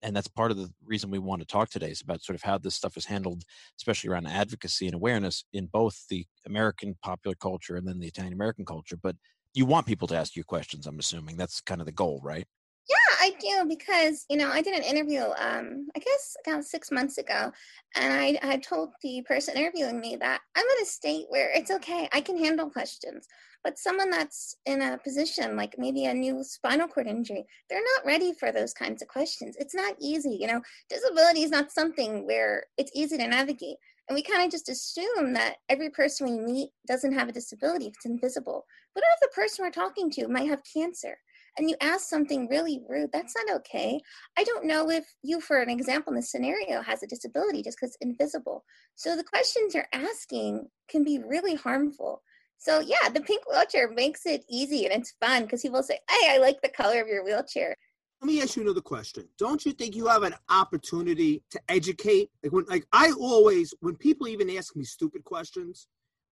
and 0.04 0.14
that's 0.14 0.28
part 0.28 0.52
of 0.52 0.56
the 0.56 0.70
reason 0.84 1.10
we 1.10 1.18
want 1.18 1.40
to 1.40 1.46
talk 1.46 1.70
today 1.70 1.90
is 1.90 2.02
about 2.02 2.22
sort 2.22 2.36
of 2.36 2.42
how 2.42 2.58
this 2.58 2.76
stuff 2.76 2.96
is 2.96 3.06
handled, 3.06 3.42
especially 3.78 4.10
around 4.10 4.26
advocacy 4.28 4.86
and 4.86 4.94
awareness 4.94 5.44
in 5.52 5.66
both 5.66 6.06
the 6.08 6.24
American 6.46 6.94
popular 7.02 7.34
culture 7.34 7.74
and 7.76 7.88
then 7.88 7.98
the 7.98 8.06
Italian 8.06 8.34
American 8.34 8.64
culture. 8.64 8.96
But 9.02 9.16
you 9.54 9.64
want 9.64 9.86
people 9.86 10.08
to 10.08 10.16
ask 10.16 10.36
you 10.36 10.44
questions 10.44 10.86
i'm 10.86 10.98
assuming 10.98 11.36
that's 11.36 11.60
kind 11.60 11.80
of 11.80 11.86
the 11.86 11.92
goal 11.92 12.20
right 12.22 12.46
yeah 12.88 12.96
i 13.20 13.32
do 13.40 13.64
because 13.68 14.26
you 14.28 14.36
know 14.36 14.50
i 14.50 14.60
did 14.60 14.74
an 14.74 14.82
interview 14.82 15.22
um 15.38 15.86
i 15.96 15.98
guess 15.98 16.36
about 16.46 16.64
six 16.64 16.90
months 16.90 17.18
ago 17.18 17.50
and 17.96 18.12
i 18.12 18.38
i 18.42 18.56
told 18.58 18.90
the 19.02 19.22
person 19.26 19.56
interviewing 19.56 20.00
me 20.00 20.16
that 20.16 20.40
i'm 20.56 20.64
in 20.64 20.82
a 20.82 20.86
state 20.86 21.26
where 21.28 21.50
it's 21.54 21.70
okay 21.70 22.08
i 22.12 22.20
can 22.20 22.36
handle 22.36 22.68
questions 22.68 23.26
but 23.64 23.78
someone 23.78 24.10
that's 24.10 24.56
in 24.66 24.82
a 24.82 24.98
position 24.98 25.56
like 25.56 25.74
maybe 25.78 26.04
a 26.04 26.14
new 26.14 26.44
spinal 26.44 26.86
cord 26.86 27.06
injury 27.06 27.44
they're 27.68 27.80
not 27.96 28.06
ready 28.06 28.32
for 28.32 28.52
those 28.52 28.72
kinds 28.72 29.02
of 29.02 29.08
questions 29.08 29.56
it's 29.58 29.74
not 29.74 29.96
easy 30.00 30.36
you 30.40 30.46
know 30.46 30.60
disability 30.88 31.42
is 31.42 31.50
not 31.50 31.72
something 31.72 32.26
where 32.26 32.64
it's 32.76 32.92
easy 32.94 33.16
to 33.16 33.26
navigate 33.26 33.76
and 34.08 34.14
we 34.14 34.22
kind 34.22 34.44
of 34.44 34.50
just 34.50 34.68
assume 34.68 35.32
that 35.32 35.56
every 35.68 35.88
person 35.88 36.26
we 36.26 36.38
meet 36.38 36.70
doesn't 36.86 37.14
have 37.14 37.28
a 37.28 37.32
disability 37.32 37.86
if 37.86 37.94
it's 37.94 38.04
invisible. 38.04 38.66
What 38.92 39.04
if 39.14 39.20
the 39.20 39.34
person 39.34 39.64
we're 39.64 39.70
talking 39.70 40.10
to 40.12 40.28
might 40.28 40.48
have 40.48 40.60
cancer? 40.74 41.16
And 41.56 41.70
you 41.70 41.76
ask 41.80 42.08
something 42.08 42.48
really 42.48 42.82
rude, 42.88 43.10
that's 43.12 43.34
not 43.36 43.56
okay. 43.58 44.00
I 44.36 44.44
don't 44.44 44.66
know 44.66 44.90
if 44.90 45.04
you, 45.22 45.40
for 45.40 45.60
an 45.60 45.70
example, 45.70 46.12
in 46.12 46.16
this 46.16 46.30
scenario, 46.30 46.82
has 46.82 47.02
a 47.02 47.06
disability 47.06 47.62
just 47.62 47.78
because 47.78 47.94
it's 47.94 48.04
invisible. 48.04 48.64
So 48.96 49.16
the 49.16 49.24
questions 49.24 49.72
you're 49.72 49.86
asking 49.92 50.66
can 50.88 51.04
be 51.04 51.20
really 51.24 51.54
harmful. 51.54 52.22
So 52.64 52.80
yeah, 52.80 53.10
the 53.12 53.20
pink 53.20 53.42
wheelchair 53.46 53.90
makes 53.90 54.24
it 54.24 54.42
easy 54.48 54.86
and 54.86 54.94
it's 54.94 55.12
fun 55.20 55.42
because 55.42 55.60
people 55.60 55.82
say, 55.82 55.98
Hey, 56.08 56.30
I 56.30 56.38
like 56.38 56.62
the 56.62 56.70
color 56.70 57.02
of 57.02 57.08
your 57.08 57.22
wheelchair. 57.22 57.76
Let 58.22 58.26
me 58.26 58.40
ask 58.40 58.56
you 58.56 58.62
another 58.62 58.80
question. 58.80 59.28
Don't 59.36 59.66
you 59.66 59.72
think 59.72 59.94
you 59.94 60.06
have 60.06 60.22
an 60.22 60.34
opportunity 60.48 61.42
to 61.50 61.60
educate? 61.68 62.30
Like 62.42 62.52
when 62.52 62.64
like 62.64 62.86
I 62.90 63.12
always 63.20 63.74
when 63.80 63.96
people 63.96 64.28
even 64.28 64.48
ask 64.56 64.74
me 64.74 64.84
stupid 64.84 65.24
questions, 65.24 65.88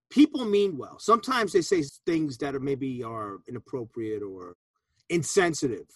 people 0.08 0.46
mean 0.46 0.78
well. 0.78 0.98
Sometimes 0.98 1.52
they 1.52 1.60
say 1.60 1.84
things 2.06 2.38
that 2.38 2.54
are 2.54 2.60
maybe 2.60 3.04
are 3.04 3.40
inappropriate 3.46 4.22
or 4.22 4.56
insensitive, 5.10 5.86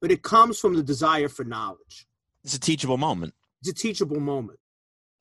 but 0.00 0.10
it 0.10 0.22
comes 0.22 0.58
from 0.58 0.74
the 0.74 0.82
desire 0.82 1.28
for 1.28 1.44
knowledge. 1.44 2.06
It's 2.42 2.56
a 2.56 2.60
teachable 2.60 2.96
moment. 2.96 3.34
It's 3.60 3.68
a 3.68 3.74
teachable 3.74 4.20
moment. 4.20 4.58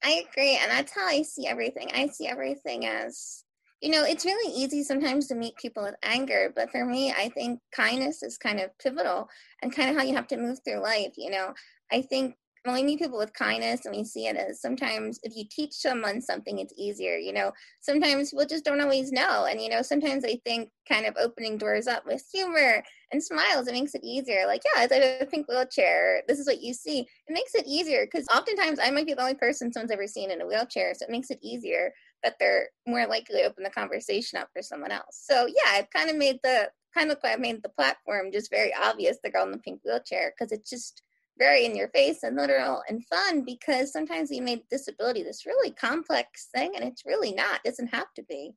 I 0.05 0.23
agree, 0.29 0.57
and 0.61 0.71
that's 0.71 0.93
how 0.95 1.05
I 1.05 1.21
see 1.23 1.47
everything. 1.47 1.89
I 1.93 2.07
see 2.07 2.27
everything 2.27 2.85
as 2.85 3.42
you 3.83 3.89
know, 3.91 4.05
it's 4.05 4.23
really 4.23 4.53
easy 4.55 4.81
sometimes 4.81 5.27
to 5.27 5.35
meet 5.35 5.57
people 5.57 5.83
with 5.83 5.95
anger, 6.03 6.53
but 6.55 6.71
for 6.71 6.85
me, 6.85 7.11
I 7.11 7.27
think 7.27 7.59
kindness 7.73 8.23
is 8.23 8.37
kind 8.37 8.61
of 8.61 8.77
pivotal 8.79 9.27
and 9.61 9.75
kind 9.75 9.89
of 9.89 9.97
how 9.97 10.03
you 10.03 10.15
have 10.15 10.27
to 10.27 10.37
move 10.37 10.59
through 10.63 10.81
life. 10.81 11.15
You 11.17 11.31
know, 11.31 11.53
I 11.91 12.01
think 12.01 12.35
when 12.63 12.75
we 12.75 12.83
meet 12.83 12.99
people 12.99 13.17
with 13.17 13.33
kindness 13.33 13.85
and 13.85 13.93
we 13.93 14.05
see 14.05 14.27
it 14.27 14.37
as 14.37 14.61
sometimes 14.61 15.19
if 15.23 15.35
you 15.35 15.43
teach 15.51 15.73
someone 15.73 16.21
something, 16.21 16.59
it's 16.59 16.73
easier. 16.77 17.17
You 17.17 17.33
know, 17.33 17.51
sometimes 17.81 18.29
people 18.29 18.45
just 18.45 18.63
don't 18.63 18.79
always 18.79 19.11
know. 19.11 19.47
And, 19.51 19.61
you 19.61 19.67
know, 19.67 19.81
sometimes 19.81 20.23
I 20.23 20.39
think 20.45 20.69
kind 20.87 21.05
of 21.05 21.17
opening 21.19 21.57
doors 21.57 21.85
up 21.85 22.05
with 22.05 22.23
humor 22.31 22.81
and 23.11 23.21
smiles, 23.21 23.67
it 23.67 23.73
makes 23.73 23.95
it 23.95 24.03
easier. 24.05 24.47
Like, 24.47 24.61
yeah, 24.73 24.87
it's 24.89 24.93
a 24.93 25.25
pink 25.25 25.49
wheelchair. 25.49 26.23
This 26.29 26.39
is 26.39 26.47
what 26.47 26.61
you 26.61 26.73
see. 26.73 27.01
It 27.01 27.33
makes 27.33 27.53
it 27.53 27.65
easier 27.67 28.05
because 28.05 28.25
oftentimes 28.33 28.79
I 28.81 28.91
might 28.91 29.07
be 29.07 29.13
the 29.13 29.21
only 29.21 29.35
person 29.35 29.73
someone's 29.73 29.91
ever 29.91 30.07
seen 30.07 30.31
in 30.31 30.39
a 30.39 30.47
wheelchair. 30.47 30.93
So 30.93 31.03
it 31.03 31.11
makes 31.11 31.31
it 31.31 31.39
easier 31.41 31.93
that 32.23 32.35
they're 32.39 32.69
more 32.87 33.05
likely 33.07 33.41
to 33.41 33.45
open 33.45 33.63
the 33.63 33.69
conversation 33.69 34.39
up 34.39 34.49
for 34.53 34.61
someone 34.61 34.91
else. 34.91 35.21
So 35.23 35.47
yeah, 35.47 35.71
I've 35.71 35.89
kind 35.89 36.09
of 36.09 36.15
made 36.15 36.39
the 36.43 36.69
kind 36.93 37.11
of 37.11 37.17
I 37.23 37.35
made 37.35 37.63
the 37.63 37.69
platform 37.69 38.31
just 38.31 38.49
very 38.49 38.73
obvious, 38.73 39.17
the 39.23 39.29
girl 39.29 39.45
in 39.45 39.51
the 39.51 39.57
pink 39.57 39.81
wheelchair, 39.83 40.33
because 40.37 40.51
it's 40.51 40.69
just 40.69 41.01
very 41.37 41.65
in 41.65 41.75
your 41.75 41.87
face 41.89 42.23
and 42.23 42.35
literal 42.35 42.83
and 42.87 43.05
fun 43.07 43.43
because 43.43 43.91
sometimes 43.91 44.29
we 44.29 44.39
made 44.39 44.61
disability 44.69 45.23
this 45.23 45.45
really 45.45 45.71
complex 45.71 46.49
thing 46.53 46.73
and 46.75 46.83
it's 46.85 47.05
really 47.05 47.33
not, 47.33 47.59
it 47.65 47.69
doesn't 47.69 47.93
have 47.93 48.13
to 48.15 48.23
be. 48.23 48.53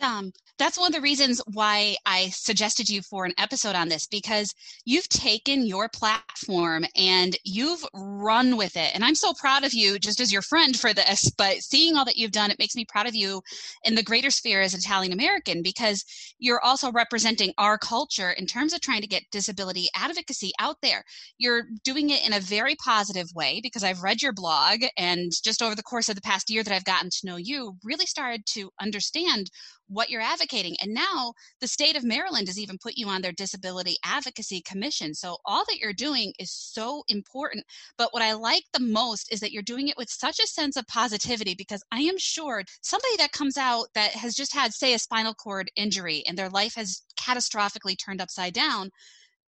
Um, 0.00 0.32
that's 0.58 0.78
one 0.78 0.88
of 0.88 0.92
the 0.92 1.00
reasons 1.00 1.40
why 1.52 1.96
I 2.06 2.30
suggested 2.30 2.88
you 2.88 3.02
for 3.02 3.24
an 3.24 3.34
episode 3.38 3.74
on 3.76 3.88
this 3.88 4.06
because 4.06 4.54
you've 4.84 5.08
taken 5.08 5.64
your 5.64 5.88
platform 5.88 6.84
and 6.96 7.36
you've 7.44 7.84
run 7.94 8.56
with 8.56 8.76
it. 8.76 8.90
And 8.94 9.04
I'm 9.04 9.14
so 9.14 9.32
proud 9.34 9.64
of 9.64 9.72
you 9.72 9.98
just 9.98 10.20
as 10.20 10.32
your 10.32 10.42
friend 10.42 10.76
for 10.76 10.92
this, 10.92 11.30
but 11.36 11.58
seeing 11.58 11.96
all 11.96 12.04
that 12.04 12.16
you've 12.16 12.32
done, 12.32 12.50
it 12.50 12.58
makes 12.58 12.74
me 12.74 12.84
proud 12.84 13.06
of 13.06 13.14
you 13.14 13.40
in 13.84 13.94
the 13.94 14.02
greater 14.02 14.30
sphere 14.30 14.60
as 14.60 14.74
an 14.74 14.80
Italian 14.80 15.12
American 15.12 15.62
because 15.62 16.04
you're 16.38 16.64
also 16.64 16.90
representing 16.92 17.52
our 17.58 17.78
culture 17.78 18.30
in 18.32 18.46
terms 18.46 18.72
of 18.72 18.80
trying 18.80 19.00
to 19.00 19.08
get 19.08 19.22
disability 19.30 19.88
advocacy 19.96 20.52
out 20.58 20.76
there. 20.82 21.04
You're 21.38 21.64
doing 21.84 22.10
it 22.10 22.26
in 22.26 22.32
a 22.32 22.40
very 22.40 22.74
positive 22.76 23.28
way 23.34 23.60
because 23.62 23.84
I've 23.84 24.02
read 24.02 24.22
your 24.22 24.32
blog 24.32 24.80
and 24.96 25.30
just 25.44 25.62
over 25.62 25.74
the 25.76 25.82
course 25.82 26.08
of 26.08 26.16
the 26.16 26.20
past 26.20 26.50
year 26.50 26.62
that 26.62 26.74
I've 26.74 26.84
gotten 26.84 27.10
to 27.10 27.26
know 27.26 27.36
you, 27.36 27.76
really 27.84 28.06
started 28.06 28.44
to 28.54 28.70
understand 28.80 29.50
what 29.88 30.10
you're 30.10 30.20
advocating. 30.20 30.76
And 30.80 30.94
now 30.94 31.32
the 31.60 31.66
state 31.66 31.96
of 31.96 32.04
Maryland 32.04 32.48
has 32.48 32.58
even 32.58 32.78
put 32.78 32.94
you 32.96 33.08
on 33.08 33.22
their 33.22 33.32
disability 33.32 33.96
advocacy 34.04 34.62
commission. 34.62 35.14
So 35.14 35.38
all 35.44 35.64
that 35.66 35.78
you're 35.78 35.92
doing 35.92 36.32
is 36.38 36.52
so 36.52 37.02
important. 37.08 37.64
But 37.96 38.12
what 38.12 38.22
I 38.22 38.34
like 38.34 38.64
the 38.72 38.80
most 38.80 39.32
is 39.32 39.40
that 39.40 39.52
you're 39.52 39.62
doing 39.62 39.88
it 39.88 39.96
with 39.96 40.10
such 40.10 40.38
a 40.38 40.46
sense 40.46 40.76
of 40.76 40.86
positivity 40.86 41.54
because 41.56 41.82
I 41.90 42.00
am 42.00 42.18
sure 42.18 42.62
somebody 42.82 43.16
that 43.18 43.32
comes 43.32 43.56
out 43.56 43.86
that 43.94 44.12
has 44.12 44.34
just 44.34 44.54
had, 44.54 44.72
say, 44.72 44.94
a 44.94 44.98
spinal 44.98 45.34
cord 45.34 45.70
injury 45.76 46.22
and 46.26 46.36
their 46.36 46.50
life 46.50 46.74
has 46.74 47.02
catastrophically 47.18 47.96
turned 47.98 48.20
upside 48.20 48.54
down 48.54 48.90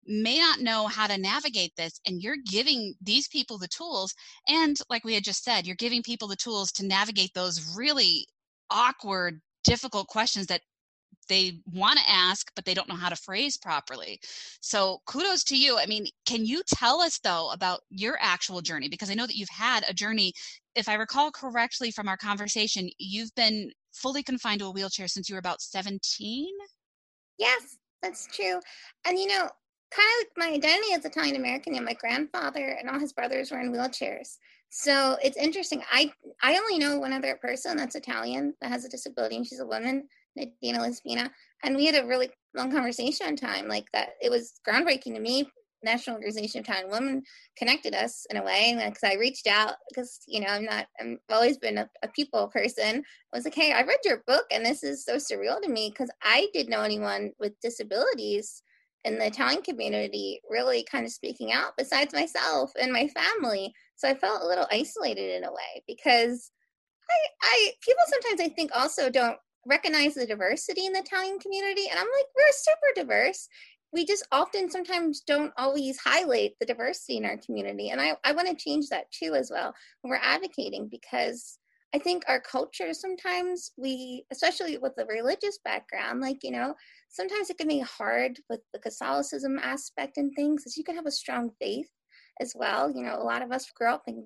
may 0.07 0.37
not 0.39 0.61
know 0.61 0.87
how 0.87 1.05
to 1.05 1.17
navigate 1.17 1.73
this 1.75 1.99
and 2.07 2.21
you're 2.21 2.37
giving 2.49 2.93
these 3.01 3.27
people 3.27 3.57
the 3.57 3.67
tools 3.67 4.13
and 4.47 4.77
like 4.89 5.03
we 5.03 5.13
had 5.13 5.23
just 5.23 5.43
said 5.43 5.67
you're 5.67 5.75
giving 5.75 6.01
people 6.01 6.29
the 6.29 6.35
tools 6.37 6.71
to 6.71 6.85
navigate 6.85 7.33
those 7.33 7.75
really 7.77 8.25
awkward 8.71 9.41
difficult 9.67 10.07
questions 10.07 10.47
that 10.47 10.61
they 11.29 11.59
want 11.73 11.99
to 11.99 12.09
ask 12.09 12.51
but 12.55 12.63
they 12.63 12.73
don't 12.73 12.87
know 12.87 12.95
how 12.95 13.09
to 13.09 13.15
phrase 13.15 13.57
properly. 13.57 14.19
So 14.61 14.99
kudos 15.05 15.43
to 15.45 15.57
you. 15.57 15.77
I 15.77 15.85
mean 15.85 16.05
can 16.25 16.45
you 16.45 16.61
tell 16.67 17.01
us 17.01 17.19
though 17.19 17.51
about 17.51 17.81
your 17.89 18.17
actual 18.21 18.61
journey? 18.61 18.87
Because 18.87 19.09
i 19.11 19.13
know 19.13 19.27
that 19.27 19.35
you've 19.35 19.49
had 19.49 19.83
a 19.87 19.93
journey. 19.93 20.33
If 20.75 20.87
i 20.87 20.93
recall 20.93 21.31
correctly 21.31 21.91
from 21.91 22.07
our 22.07 22.17
conversation 22.17 22.89
you've 22.97 23.33
been 23.35 23.71
fully 23.93 24.23
confined 24.23 24.59
to 24.59 24.67
a 24.67 24.71
wheelchair 24.71 25.07
since 25.07 25.27
you 25.27 25.35
were 25.35 25.45
about 25.45 25.61
17 25.61 26.47
yes 27.37 27.77
that's 28.01 28.27
true. 28.27 28.59
And 29.05 29.17
you 29.19 29.27
know 29.27 29.49
kind 29.89 30.15
of 30.21 30.27
my 30.37 30.49
identity 30.49 30.91
is 30.93 31.05
italian 31.05 31.37
american 31.37 31.75
and 31.75 31.85
my 31.85 31.93
grandfather 31.93 32.77
and 32.79 32.89
all 32.89 32.99
his 32.99 33.13
brothers 33.13 33.51
were 33.51 33.59
in 33.59 33.71
wheelchairs 33.71 34.35
so 34.69 35.17
it's 35.23 35.37
interesting. 35.37 35.81
I 35.91 36.11
I 36.41 36.57
only 36.57 36.77
know 36.77 36.99
one 36.99 37.13
other 37.13 37.37
person 37.41 37.77
that's 37.77 37.95
Italian 37.95 38.53
that 38.61 38.71
has 38.71 38.85
a 38.85 38.89
disability, 38.89 39.37
and 39.37 39.45
she's 39.45 39.59
a 39.59 39.65
woman, 39.65 40.07
Nadina 40.37 40.79
LaSpina. 40.79 41.29
And 41.63 41.75
we 41.75 41.85
had 41.85 41.95
a 41.95 42.05
really 42.05 42.29
long 42.55 42.71
conversation 42.71 43.27
on 43.27 43.35
time, 43.35 43.67
like 43.67 43.85
that. 43.93 44.09
It 44.21 44.29
was 44.29 44.59
groundbreaking 44.67 45.15
to 45.15 45.19
me. 45.19 45.49
National 45.83 46.15
Organization 46.15 46.59
of 46.59 46.65
Italian 46.65 46.89
Women 46.89 47.23
connected 47.55 47.93
us 47.93 48.25
in 48.31 48.37
a 48.37 48.43
way, 48.43 48.73
because 48.75 49.03
I 49.03 49.13
reached 49.13 49.47
out 49.47 49.75
because 49.89 50.19
you 50.27 50.41
know 50.41 50.47
I'm 50.47 50.65
not 50.65 50.87
I've 50.99 51.17
always 51.29 51.57
been 51.57 51.77
a, 51.77 51.89
a 52.03 52.07
people 52.09 52.47
person. 52.47 53.03
I 53.33 53.37
was 53.37 53.45
like, 53.45 53.55
hey, 53.55 53.71
I 53.71 53.83
read 53.83 53.99
your 54.03 54.23
book, 54.27 54.45
and 54.51 54.65
this 54.65 54.83
is 54.83 55.05
so 55.05 55.15
surreal 55.15 55.61
to 55.61 55.69
me 55.69 55.89
because 55.91 56.09
I 56.23 56.47
didn't 56.53 56.71
know 56.71 56.81
anyone 56.81 57.31
with 57.39 57.59
disabilities 57.61 58.61
in 59.05 59.17
the 59.17 59.27
Italian 59.27 59.61
community 59.61 60.41
really 60.49 60.83
kind 60.83 61.05
of 61.05 61.11
speaking 61.11 61.53
out 61.53 61.73
besides 61.77 62.13
myself 62.13 62.71
and 62.79 62.91
my 62.91 63.07
family. 63.07 63.73
So 63.97 64.07
I 64.07 64.13
felt 64.13 64.43
a 64.43 64.47
little 64.47 64.67
isolated 64.71 65.35
in 65.35 65.43
a 65.43 65.51
way 65.51 65.83
because 65.87 66.51
I, 67.09 67.15
I 67.41 67.71
people 67.81 68.03
sometimes 68.07 68.39
I 68.39 68.53
think 68.53 68.71
also 68.73 69.09
don't 69.09 69.37
recognize 69.65 70.13
the 70.13 70.25
diversity 70.25 70.85
in 70.85 70.93
the 70.93 70.99
Italian 70.99 71.39
community. 71.39 71.87
And 71.89 71.99
I'm 71.99 72.05
like, 72.05 72.25
we're 72.35 72.51
super 72.51 73.01
diverse. 73.01 73.49
We 73.91 74.05
just 74.05 74.27
often 74.31 74.69
sometimes 74.69 75.21
don't 75.21 75.51
always 75.57 75.97
highlight 75.97 76.51
the 76.59 76.65
diversity 76.65 77.17
in 77.17 77.25
our 77.25 77.37
community. 77.37 77.89
And 77.89 77.99
I, 77.99 78.17
I 78.23 78.33
want 78.33 78.47
to 78.49 78.55
change 78.55 78.89
that 78.89 79.11
too 79.11 79.33
as 79.33 79.49
well 79.51 79.73
when 80.01 80.11
we're 80.11 80.17
advocating 80.23 80.89
because 80.89 81.57
I 81.95 81.99
think 81.99 82.23
our 82.27 82.41
culture 82.41 82.93
sometimes 82.93 83.71
we, 83.77 84.25
especially 84.31 84.77
with 84.77 84.93
the 84.97 85.05
religious 85.05 85.57
background, 85.63 86.21
like, 86.21 86.43
you 86.43 86.51
know, 86.51 86.75
sometimes 87.09 87.49
it 87.49 87.57
can 87.57 87.69
be 87.69 87.79
hard 87.79 88.39
with 88.49 88.59
the 88.73 88.79
Catholicism 88.79 89.57
aspect 89.57 90.17
and 90.17 90.31
things, 90.35 90.63
as 90.65 90.77
you 90.77 90.83
can 90.83 90.95
have 90.95 91.05
a 91.05 91.11
strong 91.11 91.51
faith 91.59 91.87
as 92.39 92.53
well. 92.55 92.91
You 92.91 93.03
know, 93.03 93.17
a 93.17 93.23
lot 93.23 93.41
of 93.41 93.51
us 93.51 93.71
grew 93.71 93.89
up 93.89 94.03
in 94.07 94.25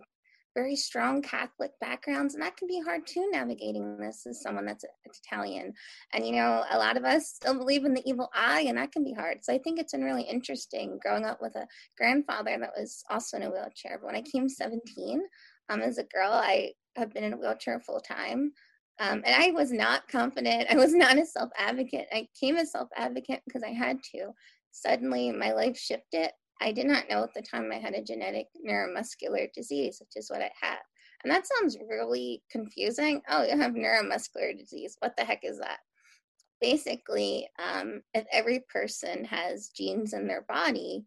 very 0.53 0.75
strong 0.75 1.21
Catholic 1.21 1.71
backgrounds, 1.79 2.33
and 2.33 2.43
that 2.43 2.57
can 2.57 2.67
be 2.67 2.81
hard 2.81 3.07
too 3.07 3.29
navigating 3.31 3.97
this 3.97 4.25
as 4.27 4.41
someone 4.41 4.65
that's, 4.65 4.83
Italian. 5.05 5.73
And 6.13 6.25
you 6.25 6.33
know, 6.33 6.63
a 6.69 6.77
lot 6.77 6.97
of 6.97 7.05
us 7.05 7.29
still 7.29 7.57
believe 7.57 7.85
in 7.85 7.93
the 7.93 8.03
evil 8.05 8.29
eye, 8.33 8.65
and 8.67 8.77
that 8.77 8.91
can 8.91 9.03
be 9.03 9.13
hard. 9.13 9.43
So 9.43 9.53
I 9.53 9.59
think 9.59 9.79
it's 9.79 9.93
been 9.93 10.03
really 10.03 10.23
interesting 10.23 10.99
growing 11.01 11.25
up 11.25 11.41
with 11.41 11.55
a 11.55 11.67
grandfather 11.97 12.57
that 12.59 12.73
was 12.77 13.03
also 13.09 13.37
in 13.37 13.43
a 13.43 13.49
wheelchair. 13.49 13.99
But 13.99 14.07
when 14.07 14.15
I 14.15 14.21
came 14.21 14.49
17, 14.49 15.21
um, 15.69 15.81
as 15.81 15.97
a 15.97 16.03
girl, 16.03 16.31
I 16.31 16.71
have 16.95 17.13
been 17.13 17.23
in 17.23 17.33
a 17.33 17.37
wheelchair 17.37 17.79
full 17.79 17.99
time. 17.99 18.51
Um, 18.99 19.23
and 19.25 19.35
I 19.35 19.51
was 19.51 19.71
not 19.71 20.07
confident. 20.07 20.67
I 20.69 20.75
was 20.75 20.93
not 20.93 21.17
a 21.17 21.25
self 21.25 21.49
advocate. 21.57 22.07
I 22.11 22.27
came 22.39 22.57
a 22.57 22.65
self 22.65 22.89
advocate 22.95 23.41
because 23.45 23.63
I 23.63 23.71
had 23.71 23.97
to. 24.15 24.31
Suddenly, 24.71 25.31
my 25.31 25.51
life 25.51 25.77
shifted 25.77 26.29
I 26.61 26.71
did 26.71 26.85
not 26.85 27.09
know 27.09 27.23
at 27.23 27.33
the 27.33 27.41
time 27.41 27.71
I 27.71 27.79
had 27.79 27.95
a 27.95 28.03
genetic 28.03 28.47
neuromuscular 28.65 29.51
disease, 29.51 29.97
which 29.99 30.15
is 30.15 30.29
what 30.29 30.41
I 30.41 30.51
have. 30.61 30.79
And 31.23 31.31
that 31.31 31.45
sounds 31.47 31.77
really 31.89 32.43
confusing. 32.51 33.21
Oh, 33.29 33.43
you 33.43 33.57
have 33.57 33.73
neuromuscular 33.73 34.57
disease. 34.57 34.95
What 34.99 35.15
the 35.17 35.23
heck 35.23 35.43
is 35.43 35.59
that? 35.59 35.79
Basically, 36.59 37.47
um, 37.59 38.01
if 38.13 38.25
every 38.31 38.63
person 38.71 39.25
has 39.25 39.69
genes 39.69 40.13
in 40.13 40.27
their 40.27 40.43
body, 40.47 41.05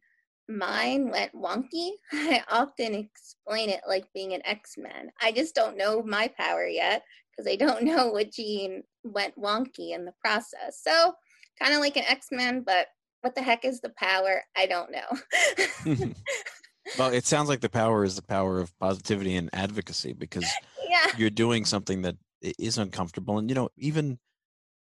mine 0.48 1.10
went 1.10 1.32
wonky. 1.34 1.90
I 2.12 2.42
often 2.50 2.94
explain 2.94 3.70
it 3.70 3.80
like 3.88 4.12
being 4.12 4.34
an 4.34 4.42
X 4.44 4.74
Men. 4.76 5.10
I 5.22 5.32
just 5.32 5.54
don't 5.54 5.76
know 5.76 6.02
my 6.02 6.28
power 6.38 6.66
yet 6.66 7.02
because 7.30 7.50
I 7.50 7.56
don't 7.56 7.82
know 7.84 8.08
what 8.08 8.32
gene 8.32 8.82
went 9.04 9.38
wonky 9.38 9.94
in 9.94 10.04
the 10.04 10.14
process. 10.20 10.80
So, 10.82 11.12
kind 11.60 11.74
of 11.74 11.80
like 11.80 11.96
an 11.96 12.04
X 12.08 12.28
Men, 12.30 12.62
but 12.64 12.88
what 13.24 13.34
the 13.34 13.42
heck 13.42 13.64
is 13.64 13.80
the 13.80 13.88
power? 13.88 14.42
I 14.54 14.66
don't 14.66 14.90
know. 14.92 15.96
well, 16.98 17.08
it 17.08 17.24
sounds 17.24 17.48
like 17.48 17.62
the 17.62 17.70
power 17.70 18.04
is 18.04 18.16
the 18.16 18.22
power 18.22 18.60
of 18.60 18.78
positivity 18.78 19.34
and 19.36 19.48
advocacy 19.54 20.12
because 20.12 20.46
yeah. 20.86 21.06
you're 21.16 21.30
doing 21.30 21.64
something 21.64 22.02
that 22.02 22.16
is 22.42 22.76
uncomfortable. 22.76 23.38
And, 23.38 23.48
you 23.48 23.54
know, 23.54 23.70
even 23.78 24.18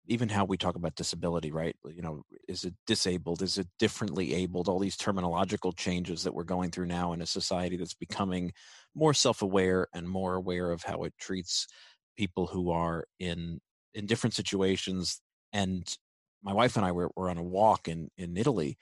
even 0.09 0.29
how 0.29 0.45
we 0.45 0.55
talk 0.55 0.75
about 0.75 0.95
disability, 0.95 1.51
right? 1.51 1.75
You 1.83 2.01
know, 2.01 2.21
is 2.47 2.63
it 2.63 2.73
disabled? 2.85 3.41
Is 3.41 3.57
it 3.57 3.67
differently 3.77 4.35
abled? 4.35 4.69
All 4.69 4.79
these 4.79 4.95
terminological 4.95 5.75
changes 5.75 6.23
that 6.23 6.33
we're 6.33 6.43
going 6.43 6.71
through 6.71 6.85
now 6.85 7.11
in 7.11 7.21
a 7.21 7.25
society 7.25 7.75
that's 7.75 7.95
becoming 7.95 8.53
more 8.95 9.13
self-aware 9.13 9.87
and 9.93 10.07
more 10.07 10.35
aware 10.35 10.71
of 10.71 10.83
how 10.83 11.03
it 11.03 11.13
treats 11.19 11.67
people 12.15 12.45
who 12.45 12.69
are 12.71 13.05
in 13.19 13.59
in 13.95 14.05
different 14.05 14.35
situations 14.35 15.19
and 15.51 15.97
my 16.43 16.53
wife 16.53 16.77
and 16.77 16.85
I 16.85 16.91
were, 16.91 17.11
were 17.15 17.29
on 17.29 17.37
a 17.37 17.43
walk 17.43 17.87
in, 17.87 18.09
in 18.17 18.37
Italy, 18.37 18.77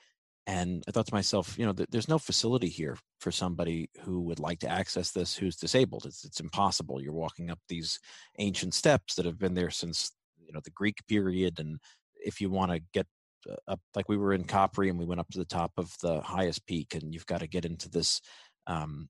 and 0.48 0.84
I 0.88 0.92
thought 0.92 1.08
to 1.08 1.14
myself, 1.14 1.58
you 1.58 1.66
know, 1.66 1.74
th- 1.74 1.90
there's 1.92 2.08
no 2.08 2.20
facility 2.20 2.70
here 2.70 2.98
for 3.20 3.32
somebody 3.32 3.90
who 4.02 4.22
would 4.22 4.40
like 4.40 4.60
to 4.60 4.70
access 4.70 5.12
this 5.12 5.36
who's 5.36 5.56
disabled. 5.56 6.06
It's, 6.06 6.24
it's 6.24 6.40
impossible. 6.40 7.02
You're 7.02 7.14
walking 7.14 7.50
up 7.50 7.60
these 7.68 8.00
ancient 8.38 8.74
steps 8.74 9.16
that 9.16 9.26
have 9.26 9.40
been 9.40 9.56
there 9.56 9.72
since, 9.72 10.12
you 10.46 10.54
know, 10.54 10.62
the 10.64 10.70
Greek 10.72 11.00
period. 11.08 11.60
And 11.60 11.80
if 12.24 12.40
you 12.42 12.52
want 12.52 12.72
to 12.72 12.82
get 12.94 13.08
uh, 13.50 13.56
up, 13.68 13.80
like 13.96 14.08
we 14.08 14.18
were 14.18 14.34
in 14.34 14.44
Capri 14.44 14.90
and 14.90 15.00
we 15.00 15.06
went 15.06 15.20
up 15.20 15.30
to 15.30 15.40
the 15.40 15.46
top 15.46 15.72
of 15.78 15.96
the 16.04 16.22
highest 16.22 16.68
peak, 16.68 16.94
and 16.94 17.12
you've 17.12 17.26
got 17.26 17.40
to 17.40 17.48
get 17.48 17.66
into 17.66 17.90
this 17.90 18.22
um, 18.68 19.10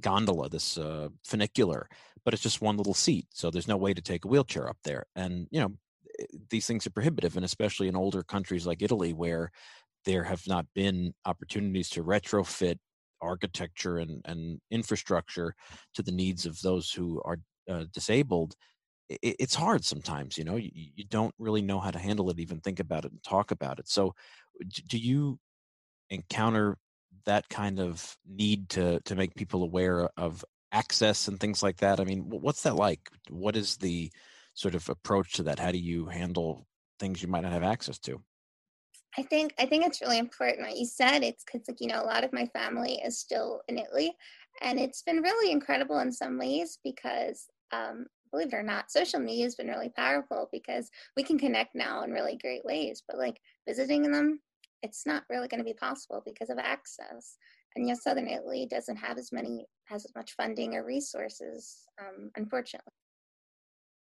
gondola, 0.00 0.48
this 0.48 0.78
uh, 0.78 1.08
funicular, 1.22 1.86
but 2.24 2.32
it's 2.32 2.42
just 2.42 2.62
one 2.62 2.78
little 2.78 2.94
seat. 2.94 3.26
So 3.30 3.50
there's 3.50 3.68
no 3.68 3.76
way 3.76 3.92
to 3.92 4.00
take 4.00 4.24
a 4.24 4.28
wheelchair 4.28 4.68
up 4.68 4.78
there. 4.84 5.04
And, 5.14 5.48
you 5.50 5.60
know, 5.60 5.72
these 6.50 6.66
things 6.66 6.86
are 6.86 6.90
prohibitive, 6.90 7.36
and 7.36 7.44
especially 7.44 7.88
in 7.88 7.96
older 7.96 8.22
countries 8.22 8.66
like 8.66 8.82
Italy, 8.82 9.12
where 9.12 9.50
there 10.04 10.24
have 10.24 10.46
not 10.46 10.66
been 10.74 11.14
opportunities 11.24 11.88
to 11.90 12.02
retrofit 12.02 12.78
architecture 13.20 13.98
and, 13.98 14.20
and 14.24 14.60
infrastructure 14.70 15.54
to 15.94 16.02
the 16.02 16.10
needs 16.12 16.44
of 16.44 16.60
those 16.60 16.90
who 16.90 17.22
are 17.24 17.38
uh, 17.70 17.84
disabled 17.92 18.56
it, 19.08 19.36
it's 19.38 19.54
hard 19.54 19.84
sometimes 19.84 20.38
you 20.38 20.44
know? 20.44 20.56
You, 20.56 20.70
you 20.74 21.04
don't 21.04 21.34
really 21.38 21.62
know 21.62 21.80
how 21.80 21.90
to 21.90 21.98
handle 21.98 22.30
it 22.30 22.38
even 22.38 22.60
think 22.60 22.80
about 22.80 23.04
it 23.04 23.12
and 23.12 23.22
talk 23.22 23.50
about 23.50 23.78
it. 23.78 23.88
So 23.88 24.14
do 24.88 24.98
you 24.98 25.38
encounter 26.10 26.78
that 27.26 27.48
kind 27.48 27.78
of 27.78 28.16
need 28.28 28.68
to 28.70 29.00
to 29.00 29.14
make 29.14 29.34
people 29.34 29.62
aware 29.62 30.08
of 30.16 30.44
access 30.72 31.28
and 31.28 31.38
things 31.38 31.62
like 31.62 31.78
that? 31.78 32.00
I 32.00 32.04
mean 32.04 32.24
what's 32.28 32.62
that 32.62 32.76
like? 32.76 33.10
What 33.30 33.56
is 33.56 33.76
the 33.76 34.10
sort 34.54 34.74
of 34.74 34.88
approach 34.88 35.32
to 35.34 35.42
that? 35.44 35.58
How 35.58 35.72
do 35.72 35.78
you 35.78 36.06
handle 36.06 36.66
things 36.98 37.22
you 37.22 37.28
might 37.28 37.42
not 37.42 37.52
have 37.52 37.62
access 37.62 37.98
to? 38.00 38.22
I 39.18 39.22
think 39.22 39.54
I 39.58 39.66
think 39.66 39.84
it's 39.84 40.00
really 40.00 40.18
important 40.18 40.66
what 40.66 40.78
you 40.78 40.86
said. 40.86 41.22
It's 41.22 41.44
because 41.44 41.68
like 41.68 41.80
you 41.80 41.88
know 41.88 42.02
a 42.02 42.06
lot 42.06 42.24
of 42.24 42.32
my 42.32 42.46
family 42.46 43.00
is 43.04 43.18
still 43.18 43.60
in 43.68 43.78
Italy, 43.78 44.12
and 44.62 44.78
it's 44.78 45.02
been 45.02 45.22
really 45.22 45.52
incredible 45.52 45.98
in 45.98 46.10
some 46.10 46.38
ways 46.38 46.78
because 46.82 47.46
um, 47.72 48.06
believe 48.30 48.52
it 48.52 48.56
or 48.56 48.62
not, 48.62 48.90
social 48.90 49.20
media 49.20 49.44
has 49.44 49.54
been 49.54 49.68
really 49.68 49.90
powerful 49.90 50.48
because 50.52 50.90
we 51.16 51.22
can 51.22 51.38
connect 51.38 51.74
now 51.74 52.02
in 52.02 52.10
really 52.10 52.36
great 52.38 52.64
ways. 52.64 53.02
But 53.06 53.18
like 53.18 53.38
visiting 53.68 54.10
them, 54.10 54.40
it's 54.82 55.06
not 55.06 55.24
really 55.28 55.48
going 55.48 55.60
to 55.60 55.64
be 55.64 55.74
possible 55.74 56.22
because 56.24 56.50
of 56.50 56.58
access. 56.58 57.36
And 57.76 57.86
yes, 57.86 58.02
Southern 58.02 58.28
Italy 58.28 58.66
doesn't 58.70 58.96
have 58.96 59.18
as 59.18 59.32
many 59.32 59.66
has 59.84 60.04
as 60.04 60.14
much 60.14 60.34
funding 60.36 60.74
or 60.74 60.84
resources, 60.84 61.84
um, 62.00 62.30
unfortunately. 62.36 62.92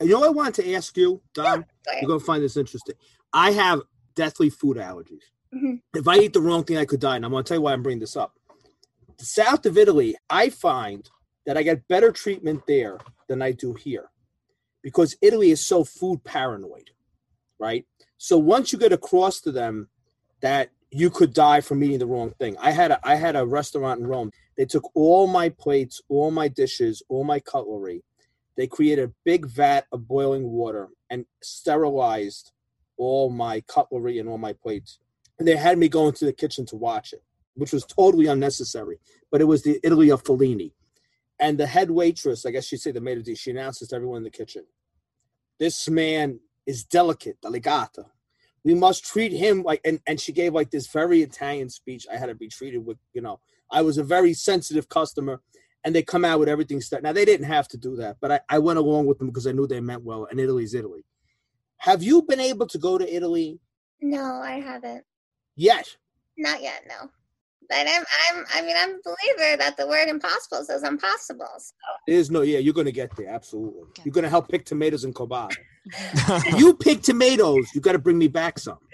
you 0.00 0.08
know, 0.08 0.24
I 0.24 0.28
wanted 0.28 0.62
to 0.62 0.74
ask 0.74 0.96
you, 0.96 1.20
Dom. 1.34 1.64
Yeah, 1.86 2.00
you're 2.00 2.08
gonna 2.08 2.20
find 2.20 2.42
this 2.42 2.56
interesting. 2.56 2.94
I 3.32 3.52
have 3.52 3.80
deathly 4.14 4.50
food 4.50 4.76
allergies. 4.76 5.24
Mm-hmm. 5.54 5.74
If 5.94 6.08
I 6.08 6.16
eat 6.16 6.32
the 6.32 6.40
wrong 6.40 6.64
thing, 6.64 6.78
I 6.78 6.84
could 6.84 7.00
die. 7.00 7.16
And 7.16 7.24
I'm 7.24 7.30
gonna 7.30 7.44
tell 7.44 7.58
you 7.58 7.62
why 7.62 7.72
I'm 7.72 7.82
bringing 7.82 8.00
this 8.00 8.16
up. 8.16 8.34
The 9.18 9.24
south 9.24 9.66
of 9.66 9.78
Italy, 9.78 10.16
I 10.30 10.50
find 10.50 11.08
that 11.46 11.56
I 11.56 11.62
get 11.62 11.86
better 11.88 12.12
treatment 12.12 12.62
there 12.66 12.98
than 13.28 13.42
I 13.42 13.52
do 13.52 13.74
here, 13.74 14.10
because 14.82 15.16
Italy 15.20 15.50
is 15.50 15.66
so 15.66 15.84
food 15.84 16.22
paranoid, 16.24 16.90
right? 17.58 17.84
So 18.18 18.38
once 18.38 18.72
you 18.72 18.78
get 18.78 18.92
across 18.92 19.40
to 19.42 19.52
them 19.52 19.88
that 20.40 20.70
you 20.92 21.08
could 21.08 21.32
die 21.32 21.60
from 21.60 21.82
eating 21.82 21.98
the 21.98 22.06
wrong 22.06 22.32
thing. 22.38 22.56
I 22.60 22.70
had 22.70 22.90
a 22.90 23.00
I 23.02 23.14
had 23.14 23.34
a 23.34 23.46
restaurant 23.46 24.00
in 24.00 24.06
Rome. 24.06 24.30
They 24.56 24.66
took 24.66 24.90
all 24.94 25.26
my 25.26 25.48
plates, 25.48 26.02
all 26.08 26.30
my 26.30 26.48
dishes, 26.48 27.02
all 27.08 27.24
my 27.24 27.40
cutlery, 27.40 28.04
they 28.56 28.66
created 28.66 29.08
a 29.08 29.12
big 29.24 29.46
vat 29.46 29.86
of 29.92 30.06
boiling 30.06 30.50
water 30.50 30.88
and 31.10 31.26
sterilized 31.42 32.52
all 32.96 33.30
my 33.30 33.60
cutlery 33.62 34.18
and 34.18 34.28
all 34.28 34.38
my 34.38 34.52
plates. 34.52 34.98
And 35.38 35.48
they 35.48 35.56
had 35.56 35.78
me 35.78 35.88
go 35.88 36.08
into 36.08 36.24
the 36.24 36.32
kitchen 36.32 36.66
to 36.66 36.76
watch 36.76 37.12
it, 37.12 37.22
which 37.54 37.72
was 37.72 37.84
totally 37.84 38.26
unnecessary. 38.26 38.98
But 39.30 39.40
it 39.40 39.44
was 39.44 39.62
the 39.62 39.80
Italy 39.82 40.10
of 40.10 40.22
Fellini. 40.22 40.72
And 41.40 41.58
the 41.58 41.66
head 41.66 41.90
waitress, 41.90 42.46
I 42.46 42.50
guess 42.50 42.66
she'd 42.66 42.80
say 42.80 42.92
the 42.92 43.00
maid 43.00 43.18
of 43.18 43.24
the, 43.24 43.34
she 43.34 43.50
announces 43.50 43.88
to 43.88 43.96
everyone 43.96 44.18
in 44.18 44.24
the 44.24 44.30
kitchen, 44.30 44.64
this 45.58 45.88
man 45.88 46.40
is 46.66 46.84
delicate, 46.84 47.40
delicata. 47.40 48.06
We 48.64 48.74
must 48.74 49.04
treat 49.04 49.32
him 49.32 49.62
like, 49.62 49.80
and, 49.84 50.00
and 50.06 50.20
she 50.20 50.32
gave 50.32 50.54
like 50.54 50.70
this 50.70 50.86
very 50.86 51.22
Italian 51.22 51.68
speech. 51.68 52.06
I 52.12 52.16
had 52.16 52.26
to 52.26 52.34
be 52.34 52.48
treated 52.48 52.86
with, 52.86 52.98
you 53.12 53.20
know, 53.20 53.40
I 53.70 53.82
was 53.82 53.98
a 53.98 54.04
very 54.04 54.34
sensitive 54.34 54.88
customer 54.88 55.40
and 55.84 55.94
they 55.94 56.02
come 56.02 56.24
out 56.24 56.38
with 56.38 56.48
everything 56.48 56.80
stuck. 56.80 57.02
Now 57.02 57.12
they 57.12 57.24
didn't 57.24 57.46
have 57.46 57.68
to 57.68 57.76
do 57.76 57.96
that, 57.96 58.16
but 58.20 58.32
I, 58.32 58.40
I 58.48 58.58
went 58.58 58.78
along 58.78 59.06
with 59.06 59.18
them 59.18 59.28
because 59.28 59.46
I 59.46 59.52
knew 59.52 59.66
they 59.66 59.80
meant 59.80 60.04
well. 60.04 60.26
And 60.30 60.38
Italy's 60.40 60.74
Italy. 60.74 61.04
Have 61.78 62.02
you 62.02 62.22
been 62.22 62.40
able 62.40 62.66
to 62.68 62.78
go 62.78 62.98
to 62.98 63.14
Italy? 63.14 63.58
No, 64.00 64.40
I 64.42 64.60
haven't. 64.60 65.04
Yet. 65.56 65.96
Not 66.36 66.62
yet, 66.62 66.84
no. 66.88 67.10
But 67.68 67.86
I'm, 67.88 68.04
I'm, 68.34 68.44
I 68.54 68.62
mean, 68.62 68.76
I'm 68.78 68.90
a 68.90 68.98
believer 69.04 69.56
that 69.58 69.76
the 69.76 69.86
word 69.86 70.08
impossible 70.08 70.64
says 70.64 70.82
impossible. 70.82 71.46
So 71.58 71.72
There's 72.06 72.30
no, 72.30 72.42
yeah, 72.42 72.58
you're 72.58 72.74
going 72.74 72.86
to 72.86 72.92
get 72.92 73.16
there. 73.16 73.28
Absolutely. 73.28 73.82
Okay. 73.82 74.02
You're 74.04 74.12
going 74.12 74.24
to 74.24 74.30
help 74.30 74.48
pick 74.48 74.64
tomatoes 74.64 75.04
in 75.04 75.12
Cobalt. 75.14 75.56
you 76.56 76.74
pick 76.74 77.02
tomatoes, 77.02 77.66
you 77.74 77.80
got 77.80 77.92
to 77.92 77.98
bring 77.98 78.18
me 78.18 78.28
back 78.28 78.58
some. 78.58 78.78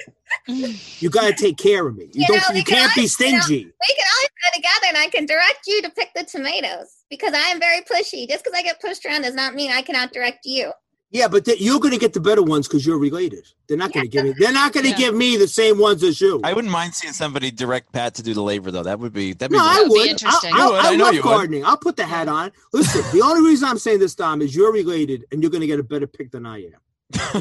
You 1.00 1.08
got 1.10 1.26
to 1.28 1.34
take 1.34 1.56
care 1.56 1.86
of 1.86 1.96
me. 1.96 2.04
You 2.12 2.22
You 2.22 2.26
don't. 2.26 2.36
know, 2.50 2.56
you 2.56 2.64
can 2.64 2.76
can't 2.76 2.94
be 2.94 3.00
always- 3.02 3.20
you 3.20 3.32
know- 3.32 3.40
stingy. 3.40 3.64
we 3.64 3.94
can 3.94 4.06
always 4.16 4.28
go 4.44 4.56
together, 4.56 4.86
and 4.88 4.96
I 4.98 5.08
can 5.08 5.26
direct 5.26 5.66
you 5.66 5.82
to 5.82 5.90
pick 5.90 6.10
the 6.14 6.24
tomatoes 6.24 6.88
because 7.10 7.32
I 7.34 7.48
am 7.50 7.58
very 7.60 7.80
pushy. 7.82 8.28
Just 8.28 8.44
because 8.44 8.56
I 8.58 8.62
get 8.62 8.80
pushed 8.80 9.04
around 9.06 9.22
does 9.22 9.34
not 9.34 9.54
mean 9.54 9.70
I 9.70 9.82
cannot 9.82 10.12
direct 10.12 10.44
you. 10.44 10.72
Yeah, 11.10 11.26
but 11.28 11.46
th- 11.46 11.58
you're 11.58 11.80
going 11.80 11.94
to 11.94 11.98
get 11.98 12.12
the 12.12 12.20
better 12.20 12.42
ones 12.42 12.68
because 12.68 12.84
you're 12.84 12.98
related. 12.98 13.46
They're 13.66 13.78
not 13.78 13.92
going 13.94 14.04
to 14.04 14.10
give 14.10 14.24
me. 14.24 14.34
They're 14.38 14.52
not 14.52 14.74
going 14.74 14.84
to 14.84 14.90
Yeah. 14.90 14.96
give 14.98 15.14
me 15.14 15.38
the 15.38 15.48
same 15.48 15.78
ones 15.78 16.02
as 16.02 16.20
you. 16.20 16.38
I 16.44 16.52
wouldn't 16.52 16.70
mind 16.72 16.94
seeing 16.94 17.14
somebody 17.14 17.50
direct 17.50 17.92
Pat 17.92 18.14
to 18.16 18.22
do 18.22 18.34
the 18.34 18.42
labor 18.42 18.70
though. 18.70 18.82
That 18.82 18.98
would 19.00 19.14
be 19.14 19.32
that'd 19.32 19.50
be 19.50 19.56
no, 19.56 19.64
I 19.64 19.84
would 19.88 20.02
be 20.04 20.10
interesting. 20.10 20.52
I, 20.52 20.58
You 20.58 20.70
would. 20.72 20.80
I, 20.80 20.92
I 20.92 20.96
know 20.96 21.04
love 21.04 21.14
you 21.14 21.22
would. 21.22 21.28
gardening. 21.28 21.64
I'll 21.64 21.78
put 21.78 21.96
the 21.96 22.04
hat 22.04 22.28
on. 22.28 22.52
Listen, 22.74 23.02
the 23.18 23.24
only 23.24 23.48
reason 23.48 23.68
I'm 23.68 23.78
saying 23.78 24.00
this, 24.00 24.14
Dom, 24.14 24.42
is 24.42 24.54
you're 24.54 24.72
related 24.72 25.24
and 25.32 25.42
you're 25.42 25.50
going 25.50 25.62
to 25.62 25.66
get 25.66 25.80
a 25.80 25.82
better 25.82 26.06
pick 26.06 26.30
than 26.30 26.44
I 26.44 26.64
am. 26.64 26.72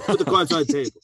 Put 0.01 0.19
the 0.19 0.25
cards 0.25 0.53
on 0.53 0.59
the 0.59 0.65
table. 0.71 1.01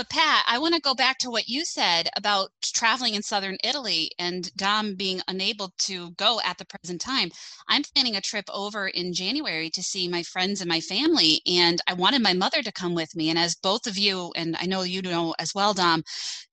But 0.00 0.08
Pat, 0.08 0.44
I 0.46 0.56
want 0.56 0.74
to 0.74 0.80
go 0.80 0.94
back 0.94 1.18
to 1.18 1.30
what 1.30 1.50
you 1.50 1.62
said 1.66 2.08
about 2.16 2.52
traveling 2.62 3.14
in 3.14 3.22
southern 3.22 3.58
Italy 3.62 4.10
and 4.18 4.50
Dom 4.56 4.94
being 4.94 5.20
unable 5.28 5.74
to 5.80 6.12
go 6.12 6.40
at 6.42 6.56
the 6.56 6.64
present 6.64 7.02
time. 7.02 7.30
I'm 7.68 7.82
planning 7.82 8.16
a 8.16 8.22
trip 8.22 8.46
over 8.50 8.88
in 8.88 9.12
January 9.12 9.68
to 9.68 9.82
see 9.82 10.08
my 10.08 10.22
friends 10.22 10.62
and 10.62 10.70
my 10.70 10.80
family, 10.80 11.42
and 11.46 11.82
I 11.86 11.92
wanted 11.92 12.22
my 12.22 12.32
mother 12.32 12.62
to 12.62 12.72
come 12.72 12.94
with 12.94 13.14
me. 13.14 13.28
And 13.28 13.38
as 13.38 13.54
both 13.56 13.86
of 13.86 13.98
you, 13.98 14.32
and 14.36 14.56
I 14.58 14.64
know 14.64 14.84
you 14.84 15.02
know 15.02 15.34
as 15.38 15.54
well, 15.54 15.74
Dom, 15.74 16.02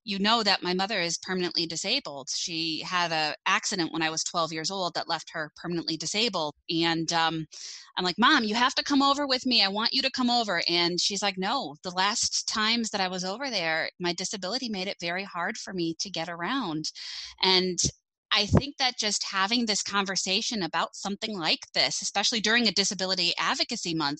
you 0.07 0.19
know 0.19 0.41
that 0.41 0.63
my 0.63 0.73
mother 0.73 1.01
is 1.01 1.17
permanently 1.17 1.67
disabled. 1.67 2.29
She 2.33 2.79
had 2.79 3.11
a 3.11 3.35
accident 3.45 3.91
when 3.91 4.01
I 4.01 4.09
was 4.09 4.23
12 4.23 4.53
years 4.53 4.71
old 4.71 4.93
that 4.93 5.09
left 5.09 5.29
her 5.33 5.51
permanently 5.57 5.97
disabled, 5.97 6.55
and 6.69 7.11
um, 7.11 7.45
I'm 7.97 8.05
like, 8.05 8.17
Mom, 8.17 8.45
you 8.45 8.55
have 8.55 8.73
to 8.75 8.83
come 8.83 9.01
over 9.01 9.27
with 9.27 9.45
me. 9.45 9.61
I 9.61 9.67
want 9.67 9.93
you 9.93 10.01
to 10.03 10.11
come 10.11 10.29
over. 10.29 10.61
And 10.69 10.99
she's 11.01 11.21
like, 11.21 11.37
No, 11.37 11.75
the 11.83 11.91
last 11.91 12.47
times 12.47 12.89
that 12.91 13.01
I 13.01 13.09
was 13.09 13.25
over 13.25 13.49
there, 13.49 13.89
my 13.99 14.13
disability 14.13 14.69
made 14.69 14.87
it 14.87 14.95
very 15.01 15.25
hard 15.25 15.57
for 15.57 15.73
me 15.73 15.93
to 15.99 16.09
get 16.09 16.29
around. 16.29 16.85
And 17.43 17.77
I 18.31 18.45
think 18.45 18.77
that 18.77 18.97
just 18.97 19.23
having 19.23 19.65
this 19.65 19.81
conversation 19.81 20.63
about 20.63 20.95
something 20.95 21.37
like 21.37 21.61
this, 21.73 22.01
especially 22.01 22.41
during 22.41 22.67
a 22.67 22.71
disability 22.71 23.33
advocacy 23.39 23.93
month, 23.93 24.19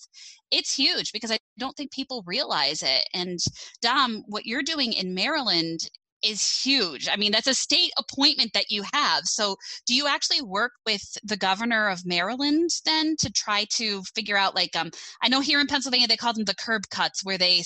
it's 0.52 0.74
huge 0.74 1.12
because 1.12 1.32
I 1.32 1.38
don't 1.58 1.76
think 1.76 1.92
people 1.92 2.24
realize 2.26 2.82
it. 2.84 3.08
And 3.14 3.40
Dom, 3.82 4.24
what 4.28 4.46
you're 4.46 4.64
doing 4.64 4.94
in 4.94 5.14
Maryland 5.14 5.80
is 6.24 6.62
huge. 6.64 7.08
I 7.08 7.16
mean, 7.16 7.32
that's 7.32 7.48
a 7.48 7.54
state 7.54 7.92
appointment 7.98 8.52
that 8.54 8.72
you 8.72 8.84
have. 8.94 9.26
So, 9.26 9.56
do 9.86 9.94
you 9.94 10.08
actually 10.08 10.42
work 10.42 10.72
with 10.86 11.04
the 11.24 11.38
governor 11.38 11.90
of 11.90 12.06
Maryland 12.06 12.70
then 12.86 13.16
to 13.20 13.32
try 13.32 13.66
to 13.74 14.02
figure 14.16 14.38
out 14.38 14.56
like 14.56 14.76
um 14.76 14.90
I 15.22 15.30
know 15.30 15.42
here 15.42 15.60
in 15.60 15.68
Pennsylvania 15.68 16.08
they 16.08 16.18
call 16.18 16.34
them 16.34 16.46
the 16.46 16.56
curb 16.56 16.84
cuts 16.90 17.24
where 17.24 17.38
they 17.38 17.64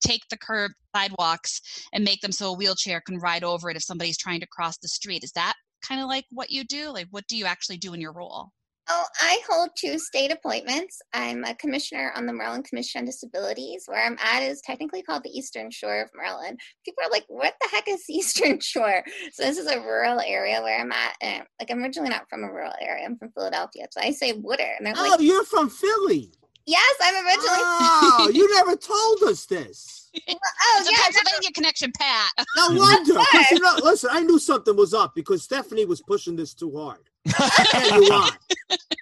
take 0.00 0.22
the 0.28 0.36
curb 0.36 0.72
sidewalks 0.94 1.60
and 1.92 2.04
make 2.04 2.20
them 2.20 2.32
so 2.32 2.50
a 2.50 2.56
wheelchair 2.56 3.00
can 3.00 3.18
ride 3.18 3.42
over 3.42 3.70
it 3.70 3.76
if 3.76 3.82
somebody's 3.82 4.18
trying 4.18 4.40
to 4.40 4.46
cross 4.46 4.76
the 4.78 4.88
street. 4.88 5.24
Is 5.24 5.32
that 5.32 5.54
kind 5.86 6.00
of 6.00 6.08
like 6.08 6.24
what 6.30 6.50
you 6.50 6.64
do? 6.64 6.90
Like 6.90 7.08
what 7.10 7.26
do 7.28 7.36
you 7.36 7.44
actually 7.46 7.76
do 7.78 7.94
in 7.94 8.00
your 8.00 8.12
role? 8.12 8.50
Oh, 8.86 9.04
I 9.22 9.40
hold 9.48 9.70
two 9.78 9.98
state 9.98 10.30
appointments. 10.30 11.00
I'm 11.14 11.42
a 11.44 11.54
commissioner 11.54 12.12
on 12.14 12.26
the 12.26 12.34
Maryland 12.34 12.66
Commission 12.66 12.98
on 12.98 13.06
Disabilities. 13.06 13.84
Where 13.86 14.04
I'm 14.04 14.18
at 14.20 14.42
is 14.42 14.60
technically 14.60 15.02
called 15.02 15.22
the 15.22 15.30
Eastern 15.30 15.70
Shore 15.70 16.02
of 16.02 16.10
Maryland. 16.14 16.60
People 16.84 17.02
are 17.04 17.10
like, 17.10 17.24
"What 17.28 17.54
the 17.62 17.68
heck 17.72 17.88
is 17.88 18.04
the 18.06 18.14
Eastern 18.18 18.60
Shore?" 18.60 19.02
So 19.32 19.42
this 19.42 19.56
is 19.56 19.68
a 19.68 19.80
rural 19.80 20.20
area 20.20 20.60
where 20.60 20.78
I'm 20.78 20.92
at. 20.92 21.14
And 21.22 21.44
like, 21.58 21.70
I'm 21.70 21.82
originally 21.82 22.10
not 22.10 22.28
from 22.28 22.44
a 22.44 22.52
rural 22.52 22.74
area. 22.78 23.06
I'm 23.06 23.16
from 23.16 23.32
Philadelphia, 23.32 23.86
so 23.90 24.02
I 24.02 24.10
say 24.10 24.32
Wooder, 24.32 24.62
and 24.78 24.86
they're 24.86 24.94
Oh, 24.98 25.02
like, 25.02 25.18
Oh, 25.18 25.22
you're 25.22 25.44
from 25.44 25.70
Philly. 25.70 26.34
"Yes, 26.66 26.94
I'm 27.02 27.14
originally." 27.14 27.44
Oh, 27.46 28.30
you 28.32 28.54
never 28.54 28.76
told 28.76 29.22
us 29.24 29.46
this. 29.46 30.10
oh 30.16 30.20
it's 30.28 30.88
a 30.88 30.92
yeah, 30.92 30.96
no, 30.98 31.02
Pennsylvania 31.02 31.50
connection, 31.54 31.92
Pat. 31.98 32.30
No 32.56 32.68
wonder. 32.76 33.14
'cause 33.14 33.50
you 33.50 33.58
know, 33.60 33.74
listen, 33.82 34.10
I 34.12 34.22
knew 34.22 34.38
something 34.38 34.76
was 34.76 34.94
up 34.94 35.14
because 35.14 35.42
Stephanie 35.42 35.84
was 35.84 36.00
pushing 36.02 36.36
this 36.36 36.54
too 36.54 36.72
hard. 36.76 37.00
Yeah, 37.26 37.96
you 37.96 38.12
are. 38.12 38.30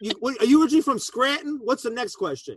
You, 0.00 0.12
what- 0.20 0.40
are 0.40 0.46
you 0.46 0.62
originally 0.62 0.82
from 0.82 0.98
Scranton? 0.98 1.60
What's 1.62 1.82
the 1.82 1.90
next 1.90 2.16
question? 2.16 2.56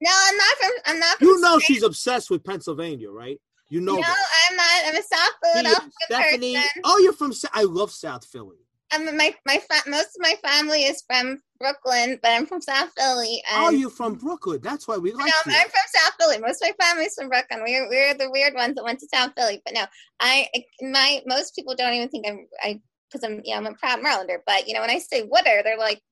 no, 0.00 0.10
I'm 0.12 0.36
not 0.36 0.56
from. 0.58 0.70
I'm 0.86 0.98
not 1.00 1.18
from. 1.18 1.28
You 1.28 1.40
know 1.40 1.58
Spain. 1.58 1.66
she's 1.76 1.82
obsessed 1.84 2.28
with 2.30 2.42
Pennsylvania, 2.44 3.10
right? 3.10 3.40
You 3.68 3.80
know 3.80 3.94
No, 3.94 4.00
that. 4.02 4.16
I'm 4.50 4.56
not. 4.56 4.66
I'm 4.86 4.96
a 4.96 5.02
South 5.02 5.30
She- 5.44 5.52
Philadelphia 5.52 5.90
Stephanie. 6.02 6.54
person. 6.56 6.82
Oh, 6.84 6.98
you're 6.98 7.12
from. 7.12 7.32
Sa- 7.32 7.48
I 7.54 7.62
love 7.62 7.90
South 7.92 8.24
Philly. 8.26 8.58
I'm 8.92 9.16
my 9.16 9.34
my 9.46 9.58
fa- 9.58 9.88
most 9.88 10.08
of 10.08 10.20
my 10.20 10.34
family 10.44 10.84
is 10.84 11.02
from 11.06 11.38
Brooklyn, 11.58 12.18
but 12.22 12.30
I'm 12.30 12.46
from 12.46 12.60
South 12.60 12.90
Philly. 12.96 13.42
And 13.50 13.64
Oh, 13.64 13.70
you're 13.70 13.90
from 13.90 14.14
Brooklyn. 14.14 14.60
That's 14.62 14.86
why 14.86 14.98
we 14.98 15.12
like 15.12 15.26
No, 15.26 15.32
you. 15.52 15.58
I'm 15.58 15.68
from 15.68 15.80
South 15.94 16.12
Philly. 16.20 16.38
Most 16.38 16.62
of 16.62 16.68
my 16.68 16.84
family's 16.84 17.14
from 17.14 17.28
Brooklyn. 17.28 17.62
We're 17.64 17.88
we're 17.88 18.14
the 18.14 18.30
weird 18.30 18.54
ones 18.54 18.74
that 18.74 18.84
went 18.84 19.00
to 19.00 19.08
South 19.12 19.32
Philly. 19.36 19.62
But 19.64 19.74
no, 19.74 19.84
I 20.20 20.48
my 20.82 21.22
most 21.26 21.56
people 21.56 21.74
don't 21.74 21.94
even 21.94 22.08
think 22.10 22.26
I'm 22.28 22.46
I 22.62 22.80
because 23.10 23.24
I'm 23.24 23.40
yeah 23.44 23.56
I'm 23.56 23.66
a 23.66 23.74
proud 23.74 24.00
Marylander. 24.00 24.38
But 24.46 24.68
you 24.68 24.74
know 24.74 24.80
when 24.80 24.90
I 24.90 24.98
say 24.98 25.22
Wooder, 25.22 25.62
they're 25.64 25.78
like, 25.78 26.02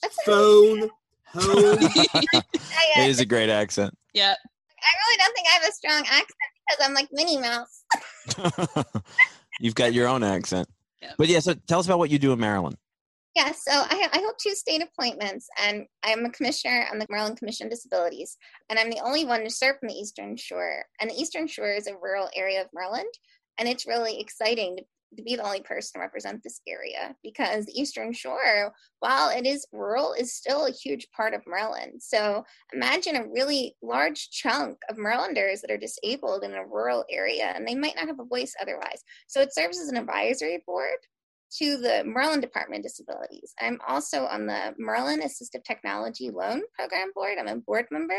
"What's 0.00 0.16
that?" 0.16 0.24
Phone, 0.26 0.90
home. 1.26 1.78
I, 1.94 2.42
uh, 2.96 3.02
It 3.02 3.08
is 3.08 3.20
a 3.20 3.26
great 3.26 3.48
accent. 3.50 3.94
Yeah. 4.14 4.34
I 4.82 4.92
really 5.06 5.16
don't 5.18 5.34
think 5.34 5.46
I 5.48 5.52
have 5.52 5.68
a 5.68 5.72
strong 5.72 6.00
accent 6.00 6.26
because 6.68 6.86
I'm 6.86 6.94
like 6.94 7.08
Minnie 7.12 7.38
Mouse. 7.38 7.84
You've 9.60 9.76
got 9.76 9.92
your 9.92 10.08
own 10.08 10.22
accent. 10.24 10.68
Yeah. 11.02 11.12
But 11.18 11.28
yeah, 11.28 11.40
so 11.40 11.54
tell 11.66 11.80
us 11.80 11.86
about 11.86 11.98
what 11.98 12.10
you 12.10 12.18
do 12.18 12.32
in 12.32 12.38
Maryland. 12.38 12.76
Yeah, 13.34 13.52
so 13.52 13.72
I, 13.72 14.08
I 14.12 14.18
hold 14.18 14.34
two 14.38 14.54
state 14.54 14.82
appointments, 14.82 15.48
and 15.62 15.86
I'm 16.02 16.24
a 16.26 16.30
commissioner 16.30 16.86
on 16.92 16.98
the 16.98 17.06
Maryland 17.08 17.38
Commission 17.38 17.66
on 17.66 17.70
Disabilities, 17.70 18.36
and 18.68 18.78
I'm 18.78 18.90
the 18.90 19.00
only 19.02 19.24
one 19.24 19.42
to 19.42 19.50
serve 19.50 19.78
from 19.78 19.88
the 19.88 19.94
Eastern 19.94 20.36
Shore. 20.36 20.84
And 21.00 21.10
the 21.10 21.14
Eastern 21.14 21.46
Shore 21.46 21.72
is 21.72 21.86
a 21.86 21.96
rural 21.96 22.28
area 22.36 22.60
of 22.60 22.68
Maryland, 22.74 23.12
and 23.58 23.68
it's 23.68 23.86
really 23.86 24.20
exciting 24.20 24.80
to, 25.16 25.22
be 25.22 25.36
the 25.36 25.44
only 25.44 25.62
person 25.62 26.00
to 26.00 26.04
represent 26.04 26.42
this 26.42 26.60
area 26.66 27.14
because 27.22 27.66
the 27.66 27.80
Eastern 27.80 28.12
Shore, 28.12 28.72
while 29.00 29.30
it 29.30 29.46
is 29.46 29.66
rural, 29.72 30.12
is 30.12 30.34
still 30.34 30.66
a 30.66 30.72
huge 30.72 31.08
part 31.14 31.34
of 31.34 31.42
Maryland. 31.46 32.02
So 32.02 32.44
imagine 32.72 33.16
a 33.16 33.28
really 33.28 33.76
large 33.82 34.30
chunk 34.30 34.78
of 34.88 34.98
Marylanders 34.98 35.60
that 35.60 35.70
are 35.70 35.78
disabled 35.78 36.44
in 36.44 36.54
a 36.54 36.66
rural 36.66 37.04
area, 37.10 37.52
and 37.54 37.66
they 37.66 37.74
might 37.74 37.96
not 37.96 38.08
have 38.08 38.20
a 38.20 38.24
voice 38.24 38.54
otherwise. 38.60 39.02
So 39.26 39.40
it 39.40 39.54
serves 39.54 39.78
as 39.78 39.88
an 39.88 39.96
advisory 39.96 40.62
board 40.66 40.98
to 41.58 41.76
the 41.76 42.02
Maryland 42.04 42.40
Department 42.40 42.80
of 42.80 42.90
Disabilities. 42.90 43.52
I'm 43.60 43.78
also 43.86 44.24
on 44.24 44.46
the 44.46 44.74
Maryland 44.78 45.22
Assistive 45.22 45.64
Technology 45.64 46.30
Loan 46.30 46.62
Program 46.74 47.10
Board. 47.14 47.36
I'm 47.38 47.48
a 47.48 47.56
board 47.56 47.86
member. 47.90 48.18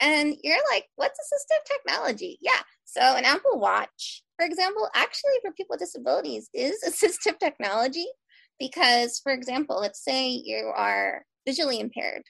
And 0.00 0.36
you're 0.42 0.58
like, 0.72 0.86
what's 0.96 1.18
assistive 1.18 1.64
technology? 1.66 2.38
Yeah. 2.40 2.60
So 2.84 3.00
an 3.00 3.24
Apple 3.24 3.58
Watch, 3.58 4.22
for 4.36 4.46
example, 4.46 4.88
actually 4.94 5.32
for 5.42 5.52
people 5.52 5.74
with 5.74 5.80
disabilities 5.80 6.48
is 6.54 6.78
assistive 6.86 7.38
technology 7.38 8.06
because, 8.58 9.20
for 9.22 9.32
example, 9.32 9.80
let's 9.80 10.02
say 10.02 10.28
you 10.28 10.72
are 10.74 11.24
visually 11.46 11.80
impaired, 11.80 12.22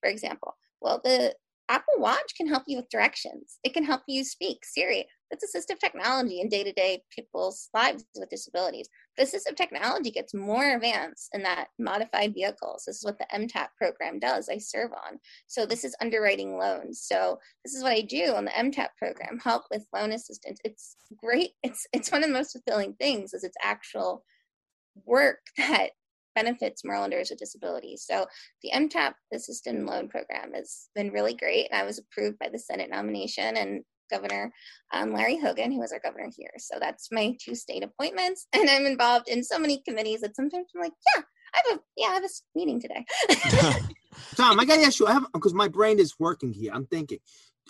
for 0.00 0.10
example. 0.10 0.54
Well, 0.80 1.00
the 1.02 1.34
Apple 1.68 1.94
Watch 1.98 2.34
can 2.36 2.46
help 2.46 2.64
you 2.66 2.76
with 2.76 2.90
directions. 2.90 3.58
It 3.64 3.72
can 3.72 3.84
help 3.84 4.02
you 4.06 4.24
speak 4.24 4.58
Siri. 4.64 5.06
That's 5.30 5.44
assistive 5.44 5.78
technology 5.78 6.40
in 6.40 6.48
day-to-day 6.48 7.02
people's 7.10 7.68
lives 7.74 8.04
with 8.16 8.28
disabilities. 8.28 8.88
But 9.16 9.26
assistive 9.26 9.56
technology 9.56 10.10
gets 10.10 10.34
more 10.34 10.74
advanced 10.74 11.30
in 11.32 11.42
that 11.42 11.68
modified 11.78 12.34
vehicles. 12.34 12.84
This 12.86 12.98
is 12.98 13.04
what 13.04 13.18
the 13.18 13.26
MTAP 13.34 13.68
program 13.78 14.18
does. 14.18 14.48
I 14.48 14.58
serve 14.58 14.92
on. 14.92 15.18
So 15.46 15.66
this 15.66 15.84
is 15.84 15.96
underwriting 16.00 16.56
loans. 16.58 17.00
So 17.02 17.38
this 17.64 17.74
is 17.74 17.82
what 17.82 17.92
I 17.92 18.02
do 18.02 18.34
on 18.34 18.44
the 18.44 18.50
MTAP 18.52 18.88
program: 18.98 19.38
help 19.38 19.64
with 19.70 19.86
loan 19.94 20.12
assistance. 20.12 20.60
It's 20.64 20.96
great. 21.16 21.52
It's 21.62 21.86
it's 21.92 22.12
one 22.12 22.22
of 22.22 22.28
the 22.28 22.34
most 22.34 22.52
fulfilling 22.52 22.94
things 22.94 23.34
is 23.34 23.44
its 23.44 23.56
actual 23.62 24.24
work 25.04 25.40
that 25.56 25.90
benefits 26.34 26.84
Marylanders 26.84 27.30
with 27.30 27.38
disabilities. 27.38 28.04
So 28.06 28.26
the 28.62 28.70
MTAP 28.74 29.14
Assistant 29.32 29.86
Loan 29.86 30.08
Program 30.08 30.52
has 30.54 30.88
been 30.94 31.12
really 31.12 31.34
great. 31.34 31.68
I 31.72 31.84
was 31.84 31.98
approved 31.98 32.38
by 32.38 32.48
the 32.48 32.58
Senate 32.58 32.90
nomination 32.90 33.56
and 33.56 33.84
Governor 34.10 34.52
um, 34.92 35.12
Larry 35.12 35.38
Hogan, 35.38 35.72
who 35.72 35.82
is 35.82 35.92
our 35.92 36.00
governor 36.00 36.30
here. 36.36 36.50
So 36.58 36.76
that's 36.80 37.10
my 37.10 37.36
two 37.40 37.54
state 37.54 37.82
appointments, 37.82 38.46
and 38.52 38.68
I'm 38.68 38.86
involved 38.86 39.28
in 39.28 39.42
so 39.42 39.58
many 39.58 39.82
committees 39.86 40.20
that 40.20 40.36
sometimes 40.36 40.68
I'm 40.74 40.82
like, 40.82 40.92
yeah, 41.16 41.22
I 41.54 41.62
have 41.64 41.78
a 41.78 41.82
yeah, 41.96 42.08
I 42.08 42.14
have 42.14 42.24
a 42.24 42.28
meeting 42.54 42.80
today. 42.80 43.04
Dom, 44.36 44.60
I 44.60 44.64
gotta 44.64 44.82
ask 44.82 45.00
you. 45.00 45.06
I 45.06 45.12
have 45.12 45.26
because 45.32 45.54
my 45.54 45.68
brain 45.68 45.98
is 45.98 46.14
working 46.18 46.52
here. 46.52 46.72
I'm 46.72 46.86
thinking, 46.86 47.18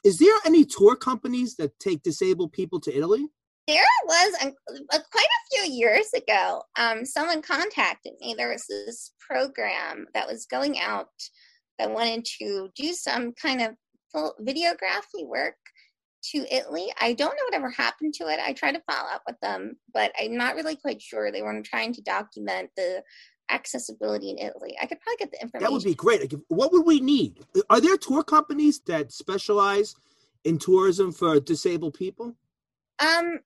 is 0.05 0.19
there 0.19 0.35
any 0.45 0.65
tour 0.65 0.97
companies 0.97 1.57
that 1.57 1.79
take 1.79 2.03
disabled 2.03 2.53
people 2.53 2.81
to 2.81 2.97
Italy? 2.97 3.29
there 3.67 3.85
was 4.05 4.35
a, 4.43 4.47
a, 4.49 5.03
quite 5.11 5.25
a 5.25 5.49
few 5.51 5.73
years 5.73 6.13
ago 6.15 6.63
um, 6.79 7.05
someone 7.05 7.41
contacted 7.41 8.13
me 8.21 8.35
there 8.37 8.51
was 8.51 8.67
this 8.69 9.13
program 9.19 10.07
that 10.15 10.27
was 10.27 10.47
going 10.47 10.79
out 10.79 11.09
that 11.79 11.91
wanted 11.91 12.25
to 12.25 12.69
do 12.77 12.93
some 12.93 13.33
kind 13.33 13.63
of 13.63 13.75
videography 14.41 15.27
work 15.27 15.57
to 16.33 16.47
Italy. 16.55 16.93
I 17.01 17.13
don't 17.13 17.35
know 17.35 17.45
whatever 17.45 17.71
happened 17.71 18.15
to 18.15 18.29
it. 18.29 18.41
I 18.45 18.53
tried 18.53 18.73
to 18.73 18.83
follow 18.91 19.09
up 19.11 19.23
with 19.27 19.39
them, 19.41 19.77
but 19.93 20.13
I'm 20.21 20.37
not 20.37 20.55
really 20.55 20.77
quite 20.77 21.03
sure. 21.03 21.31
They 21.31 21.43
were 21.43 21.61
trying 21.63 21.93
to 21.95 22.03
document 22.03 22.71
the 22.77 23.03
accessibility 23.51 24.31
in 24.31 24.39
Italy. 24.39 24.77
I 24.81 24.87
could 24.87 25.01
probably 25.01 25.19
get 25.19 25.33
the 25.33 25.43
information. 25.43 25.65
That 25.65 25.73
would 25.73 25.85
be 25.85 25.95
great. 25.95 26.21
Like, 26.21 26.41
what 26.49 26.73
would 26.73 26.87
we 26.87 27.01
need? 27.01 27.41
Are 27.71 27.81
there 27.81 27.97
tour 27.97 28.23
companies 28.23 28.81
that 28.87 29.13
specialize 29.13 29.95
in 30.45 30.59
tourism 30.59 31.13
for 31.13 31.41
disabled 31.41 31.95
people? 31.95 32.35
Um, 33.01 33.41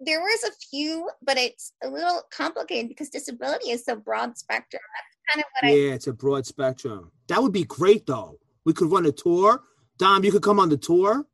there 0.00 0.20
was 0.20 0.44
a 0.44 0.52
few, 0.70 1.08
but 1.22 1.38
it's 1.38 1.72
a 1.82 1.88
little 1.88 2.22
complicated 2.30 2.88
because 2.88 3.08
disability 3.08 3.70
is 3.70 3.84
so 3.84 3.96
broad 3.96 4.36
spectrum. 4.36 4.82
That's 4.94 5.34
kind 5.34 5.44
of 5.44 5.50
what 5.60 5.70
I 5.70 5.74
Yeah, 5.74 5.94
it's 5.94 6.06
a 6.06 6.12
broad 6.12 6.46
spectrum. 6.46 7.10
That 7.28 7.42
would 7.42 7.52
be 7.52 7.64
great, 7.64 8.06
though. 8.06 8.38
We 8.64 8.72
could 8.72 8.90
run 8.90 9.06
a 9.06 9.12
tour. 9.12 9.62
Dom, 9.98 10.24
you 10.24 10.30
could 10.30 10.42
come 10.42 10.60
on 10.60 10.68
the 10.68 10.76
tour. 10.76 11.26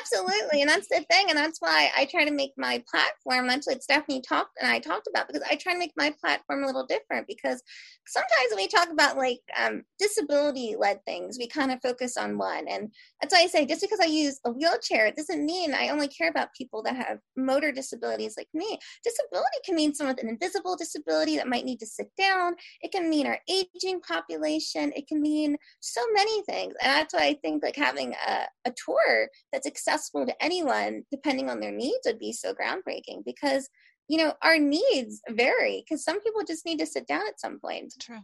Absolutely, 0.00 0.62
and 0.62 0.70
that's 0.70 0.88
the 0.88 1.04
thing, 1.10 1.26
and 1.28 1.36
that's 1.36 1.60
why 1.60 1.90
I 1.94 2.06
try 2.06 2.24
to 2.24 2.30
make 2.30 2.52
my 2.56 2.82
platform. 2.90 3.46
That's 3.46 3.66
what 3.66 3.82
Stephanie 3.82 4.22
talked 4.22 4.56
and 4.60 4.70
I 4.70 4.78
talked 4.78 5.08
about 5.08 5.26
because 5.26 5.42
I 5.50 5.56
try 5.56 5.74
to 5.74 5.78
make 5.78 5.92
my 5.96 6.14
platform 6.20 6.62
a 6.62 6.66
little 6.66 6.86
different. 6.86 7.26
Because 7.26 7.62
sometimes 8.06 8.48
when 8.50 8.58
we 8.64 8.68
talk 8.68 8.88
about 8.90 9.18
like 9.18 9.40
um, 9.62 9.82
disability-led 9.98 11.04
things, 11.04 11.36
we 11.38 11.48
kind 11.48 11.70
of 11.70 11.80
focus 11.82 12.16
on 12.16 12.38
one, 12.38 12.66
and 12.66 12.90
that's 13.20 13.34
why 13.34 13.40
I 13.42 13.46
say 13.46 13.66
just 13.66 13.82
because 13.82 14.00
I 14.00 14.06
use 14.06 14.40
a 14.46 14.50
wheelchair 14.50 15.06
it 15.06 15.16
doesn't 15.16 15.44
mean 15.44 15.74
I 15.74 15.88
only 15.90 16.08
care 16.08 16.30
about 16.30 16.48
people 16.56 16.82
that 16.84 16.96
have 16.96 17.18
motor 17.36 17.70
disabilities 17.70 18.34
like 18.38 18.48
me. 18.54 18.78
Disability 19.04 19.58
can 19.66 19.74
mean 19.74 19.94
someone 19.94 20.14
with 20.16 20.24
an 20.24 20.30
invisible 20.30 20.76
disability 20.76 21.36
that 21.36 21.48
might 21.48 21.66
need 21.66 21.80
to 21.80 21.86
sit 21.86 22.10
down. 22.16 22.54
It 22.80 22.90
can 22.92 23.10
mean 23.10 23.26
our 23.26 23.38
aging 23.50 24.00
population. 24.00 24.92
It 24.96 25.08
can 25.08 25.20
mean 25.20 25.56
so 25.80 26.00
many 26.14 26.42
things, 26.44 26.74
and 26.82 26.90
that's 26.90 27.12
why 27.12 27.24
I 27.26 27.34
think 27.42 27.62
like 27.62 27.76
having 27.76 28.14
a, 28.26 28.46
a 28.64 28.72
tour 28.82 29.28
that's 29.52 29.66
accessible 29.74 30.26
to 30.26 30.42
anyone 30.42 31.02
depending 31.10 31.50
on 31.50 31.60
their 31.60 31.72
needs 31.72 32.06
would 32.06 32.18
be 32.18 32.32
so 32.32 32.54
groundbreaking 32.54 33.24
because 33.24 33.68
you 34.08 34.18
know 34.18 34.32
our 34.42 34.58
needs 34.58 35.20
vary 35.30 35.82
because 35.84 36.04
some 36.04 36.20
people 36.20 36.42
just 36.46 36.64
need 36.64 36.78
to 36.78 36.86
sit 36.86 37.06
down 37.06 37.22
at 37.26 37.40
some 37.40 37.58
point 37.58 37.92
True. 38.00 38.20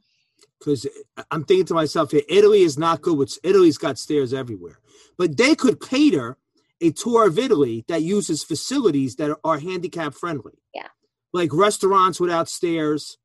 Because 0.58 0.86
uh, 1.16 1.22
I'm 1.30 1.44
thinking 1.44 1.66
to 1.66 1.74
myself 1.74 2.12
here, 2.12 2.22
Italy 2.28 2.62
is 2.62 2.78
not 2.78 3.02
good 3.02 3.18
with 3.18 3.38
Italy's 3.42 3.76
got 3.78 3.98
stairs 3.98 4.32
everywhere. 4.32 4.78
But 5.18 5.36
they 5.36 5.54
could 5.54 5.80
cater 5.80 6.38
a 6.80 6.90
tour 6.90 7.26
of 7.26 7.38
Italy 7.38 7.84
that 7.88 8.02
uses 8.02 8.42
facilities 8.42 9.16
that 9.16 9.30
are, 9.30 9.40
are 9.44 9.58
handicap 9.58 10.14
friendly. 10.14 10.62
Yeah. 10.74 10.88
Like 11.32 11.52
restaurants 11.52 12.18
without 12.18 12.48
stairs, 12.48 13.18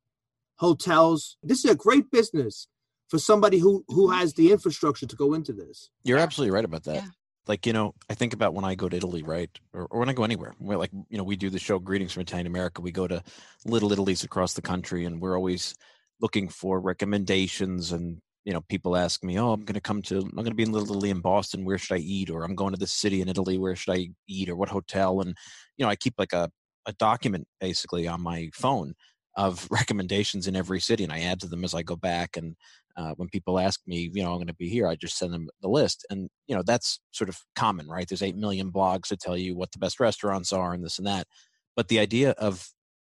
hotels. 0.56 1.36
This 1.42 1.64
is 1.64 1.70
a 1.70 1.74
great 1.74 2.10
business 2.10 2.68
for 3.08 3.18
somebody 3.18 3.58
who 3.58 3.84
who 3.88 4.08
mm-hmm. 4.08 4.18
has 4.18 4.34
the 4.34 4.52
infrastructure 4.52 5.06
to 5.06 5.16
go 5.16 5.34
into 5.34 5.52
this. 5.52 5.90
You're 6.04 6.18
absolutely 6.18 6.54
right 6.54 6.64
about 6.64 6.84
that. 6.84 6.94
Yeah. 6.96 7.08
Like, 7.46 7.66
you 7.66 7.72
know, 7.72 7.94
I 8.10 8.14
think 8.14 8.32
about 8.32 8.54
when 8.54 8.64
I 8.64 8.74
go 8.74 8.88
to 8.88 8.96
Italy, 8.96 9.22
right? 9.22 9.50
Or, 9.72 9.86
or 9.90 10.00
when 10.00 10.08
I 10.08 10.12
go 10.14 10.24
anywhere. 10.24 10.54
We're 10.58 10.76
like, 10.76 10.90
you 11.08 11.16
know, 11.16 11.24
we 11.24 11.36
do 11.36 11.50
the 11.50 11.58
show 11.58 11.78
Greetings 11.78 12.12
from 12.12 12.22
Italian 12.22 12.46
America. 12.46 12.82
We 12.82 12.90
go 12.90 13.06
to 13.06 13.22
little 13.64 13.92
Italies 13.92 14.24
across 14.24 14.54
the 14.54 14.62
country 14.62 15.04
and 15.04 15.20
we're 15.20 15.36
always 15.36 15.74
looking 16.20 16.48
for 16.48 16.80
recommendations 16.80 17.92
and 17.92 18.20
you 18.46 18.52
know, 18.52 18.60
people 18.68 18.96
ask 18.96 19.24
me, 19.24 19.40
"Oh, 19.40 19.52
I'm 19.52 19.64
going 19.64 19.74
to 19.74 19.80
come 19.80 20.00
to, 20.02 20.18
I'm 20.18 20.30
going 20.30 20.46
to 20.46 20.54
be 20.54 20.62
in 20.62 20.70
Little 20.70 20.92
Italy 20.92 21.10
in 21.10 21.20
Boston. 21.20 21.64
Where 21.64 21.78
should 21.78 21.96
I 21.96 21.98
eat?" 21.98 22.30
Or 22.30 22.44
I'm 22.44 22.54
going 22.54 22.72
to 22.72 22.78
this 22.78 22.92
city 22.92 23.20
in 23.20 23.28
Italy. 23.28 23.58
Where 23.58 23.74
should 23.74 23.94
I 23.94 24.10
eat? 24.28 24.48
Or 24.48 24.54
what 24.54 24.68
hotel? 24.68 25.20
And 25.20 25.36
you 25.76 25.84
know, 25.84 25.90
I 25.90 25.96
keep 25.96 26.14
like 26.16 26.32
a 26.32 26.48
a 26.86 26.92
document 26.92 27.48
basically 27.60 28.06
on 28.06 28.20
my 28.20 28.48
phone 28.54 28.94
of 29.36 29.66
recommendations 29.70 30.46
in 30.46 30.54
every 30.54 30.80
city, 30.80 31.02
and 31.02 31.12
I 31.12 31.22
add 31.22 31.40
to 31.40 31.48
them 31.48 31.64
as 31.64 31.74
I 31.74 31.82
go 31.82 31.96
back. 31.96 32.36
And 32.36 32.54
uh, 32.96 33.12
when 33.16 33.28
people 33.28 33.58
ask 33.58 33.80
me, 33.86 34.10
you 34.12 34.22
know, 34.22 34.30
I'm 34.30 34.38
going 34.38 34.46
to 34.46 34.54
be 34.54 34.68
here, 34.68 34.86
I 34.86 34.96
just 34.96 35.18
send 35.18 35.32
them 35.32 35.48
the 35.60 35.68
list, 35.68 36.06
and 36.10 36.28
you 36.46 36.56
know, 36.56 36.62
that's 36.64 37.00
sort 37.12 37.28
of 37.28 37.38
common, 37.54 37.88
right? 37.88 38.08
There's 38.08 38.22
eight 38.22 38.36
million 38.36 38.72
blogs 38.72 39.08
that 39.08 39.20
tell 39.20 39.36
you 39.36 39.56
what 39.56 39.72
the 39.72 39.78
best 39.78 40.00
restaurants 40.00 40.52
are 40.52 40.72
and 40.72 40.84
this 40.84 40.98
and 40.98 41.06
that. 41.06 41.26
But 41.74 41.88
the 41.88 41.98
idea 41.98 42.30
of 42.32 42.68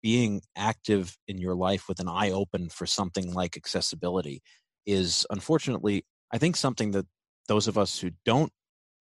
being 0.02 0.42
active 0.56 1.16
in 1.28 1.38
your 1.38 1.54
life 1.54 1.88
with 1.88 2.00
an 2.00 2.08
eye 2.08 2.30
open 2.30 2.68
for 2.68 2.86
something 2.86 3.32
like 3.32 3.56
accessibility 3.56 4.42
is 4.86 5.26
unfortunately, 5.30 6.04
I 6.32 6.38
think, 6.38 6.56
something 6.56 6.92
that 6.92 7.06
those 7.48 7.68
of 7.68 7.76
us 7.78 7.98
who 7.98 8.10
don't 8.24 8.52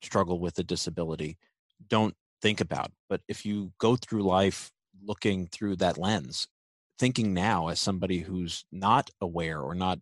struggle 0.02 0.40
with 0.40 0.58
a 0.60 0.64
disability 0.64 1.38
don't 1.88 2.16
think 2.42 2.62
about. 2.62 2.92
But 3.10 3.22
if 3.28 3.46
you 3.46 3.72
go 3.80 3.96
through 3.96 4.24
life 4.24 4.72
looking 5.02 5.48
through 5.48 5.78
that 5.78 5.98
lens, 5.98 6.48
thinking 6.98 7.34
now 7.34 7.70
as 7.70 7.80
somebody 7.80 8.20
who's 8.20 8.66
not 8.72 9.10
aware 9.22 9.62
or 9.62 9.76
not 9.76 10.00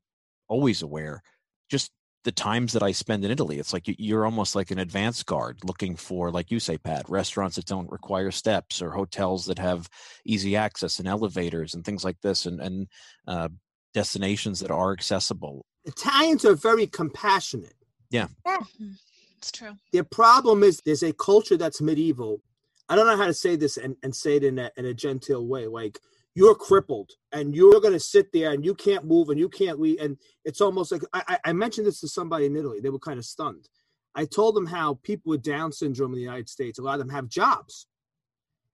always 0.47 0.81
aware, 0.81 1.21
just 1.69 1.91
the 2.23 2.31
times 2.31 2.73
that 2.73 2.83
I 2.83 2.91
spend 2.91 3.23
in 3.23 3.31
Italy, 3.31 3.57
it's 3.59 3.71
like 3.71 3.87
you- 3.87 3.95
you're 3.97 4.25
almost 4.25 4.55
like 4.55 4.71
an 4.71 4.79
advance 4.79 5.23
guard 5.23 5.59
looking 5.63 5.95
for, 5.95 6.29
like 6.31 6.51
you 6.51 6.59
say, 6.59 6.77
Pat, 6.77 7.07
restaurants 7.09 7.55
that 7.55 7.65
don't 7.65 7.89
require 7.89 8.31
steps 8.31 8.81
or 8.81 8.91
hotels 8.91 9.45
that 9.45 9.59
have 9.59 9.87
easy 10.25 10.55
access 10.55 10.99
and 10.99 11.07
elevators 11.07 11.73
and 11.73 11.85
things 11.85 12.03
like 12.03 12.19
this, 12.21 12.45
and 12.45 12.59
and 12.59 12.87
uh, 13.27 13.49
destinations 13.93 14.59
that 14.59 14.71
are 14.71 14.91
accessible. 14.91 15.65
Italians 15.85 16.43
are 16.43 16.55
very 16.55 16.85
compassionate. 16.87 17.75
Yeah. 18.09 18.27
It's 19.37 19.51
true. 19.51 19.77
Their 19.93 20.03
problem 20.03 20.63
is 20.63 20.81
there's 20.85 21.03
a 21.03 21.13
culture 21.13 21.57
that's 21.57 21.79
medieval. 21.79 22.41
I 22.89 22.95
don't 22.95 23.07
know 23.07 23.17
how 23.17 23.27
to 23.27 23.33
say 23.33 23.55
this 23.55 23.77
and, 23.77 23.95
and 24.03 24.15
say 24.15 24.35
it 24.37 24.43
in 24.43 24.59
a, 24.59 24.71
in 24.77 24.85
a 24.85 24.93
genteel 24.93 25.45
way. 25.45 25.67
Like 25.67 25.99
you're 26.37 26.53
crippled 26.53 27.13
and 27.31 27.55
you're 27.55 27.81
going 27.81 27.93
to 27.93 27.99
sit 27.99 28.31
there 28.31 28.51
and 28.51 28.63
you 28.63 28.75
can't 28.75 29.05
move 29.05 29.29
and 29.29 29.39
you 29.39 29.49
can't 29.49 29.79
leave. 29.79 29.99
And 29.99 30.19
it's 30.45 30.61
almost 30.61 30.91
like 30.91 31.01
I, 31.11 31.39
I 31.43 31.51
mentioned 31.51 31.87
this 31.87 31.99
to 32.01 32.07
somebody 32.07 32.45
in 32.45 32.55
Italy. 32.55 32.79
They 32.79 32.91
were 32.91 32.99
kind 32.99 33.17
of 33.17 33.25
stunned. 33.25 33.67
I 34.13 34.25
told 34.25 34.55
them 34.55 34.67
how 34.67 34.99
people 35.01 35.31
with 35.31 35.41
Down 35.41 35.71
syndrome 35.71 36.11
in 36.11 36.17
the 36.17 36.23
United 36.23 36.47
States, 36.47 36.77
a 36.77 36.83
lot 36.83 36.93
of 36.93 36.99
them 36.99 37.09
have 37.09 37.27
jobs. 37.27 37.87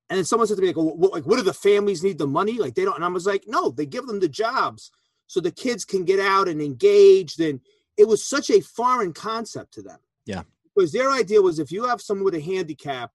And 0.10 0.18
then 0.18 0.26
someone 0.26 0.46
said 0.46 0.58
to 0.58 0.62
me, 0.62 0.68
like, 0.68 0.76
well, 0.76 0.98
what, 0.98 1.14
like, 1.14 1.26
what 1.26 1.38
do 1.38 1.42
the 1.42 1.54
families 1.54 2.04
need 2.04 2.18
the 2.18 2.28
money? 2.28 2.58
Like, 2.58 2.76
they 2.76 2.84
don't. 2.84 2.98
And 2.98 3.06
I 3.06 3.08
was 3.08 3.26
like, 3.26 3.46
no, 3.48 3.70
they 3.70 3.86
give 3.86 4.08
them 4.08 4.20
the 4.20 4.28
jobs 4.28 4.92
so 5.28 5.40
the 5.40 5.50
kids 5.50 5.86
can 5.86 6.04
get 6.04 6.20
out 6.20 6.50
and 6.50 6.62
engaged. 6.62 7.40
And 7.40 7.62
it 7.96 8.10
was 8.10 8.28
such 8.28 8.50
a 8.50 8.60
foreign 8.60 9.14
concept 9.14 9.74
to 9.76 9.82
them. 9.82 10.00
Yeah. 10.26 10.42
Because 10.76 10.92
their 10.92 11.12
idea 11.12 11.42
was 11.42 11.60
if 11.60 11.72
you 11.72 11.86
have 11.86 12.02
someone 12.02 12.26
with 12.26 12.36
a 12.36 12.42
handicap, 12.42 13.12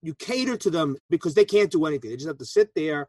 you 0.00 0.14
cater 0.14 0.56
to 0.58 0.70
them 0.70 0.96
because 1.10 1.34
they 1.34 1.44
can't 1.44 1.72
do 1.72 1.86
anything. 1.86 2.10
They 2.10 2.16
just 2.16 2.28
have 2.28 2.38
to 2.38 2.44
sit 2.44 2.72
there 2.76 3.08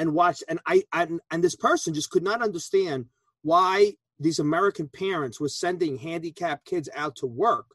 and 0.00 0.14
watch. 0.14 0.42
And 0.48 0.58
I 0.66 0.82
and, 0.92 1.20
and 1.30 1.44
this 1.44 1.54
person 1.54 1.92
just 1.94 2.10
could 2.10 2.22
not 2.22 2.42
understand 2.42 3.06
why 3.42 3.94
these 4.18 4.38
American 4.38 4.88
parents 4.88 5.38
were 5.38 5.48
sending 5.48 5.98
handicapped 5.98 6.64
kids 6.64 6.88
out 6.96 7.16
to 7.16 7.26
work 7.26 7.66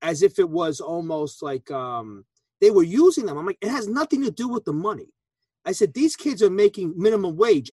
as 0.00 0.22
if 0.22 0.38
it 0.38 0.48
was 0.48 0.80
almost 0.80 1.42
like 1.42 1.70
um 1.70 2.24
they 2.60 2.70
were 2.70 2.84
using 2.84 3.26
them. 3.26 3.36
I'm 3.36 3.46
like, 3.46 3.58
it 3.60 3.68
has 3.68 3.88
nothing 3.88 4.22
to 4.22 4.30
do 4.30 4.46
with 4.48 4.64
the 4.64 4.72
money. 4.72 5.08
I 5.64 5.72
said, 5.72 5.94
these 5.94 6.14
kids 6.14 6.40
are 6.42 6.50
making 6.50 6.94
minimum 6.96 7.36
wage. 7.36 7.70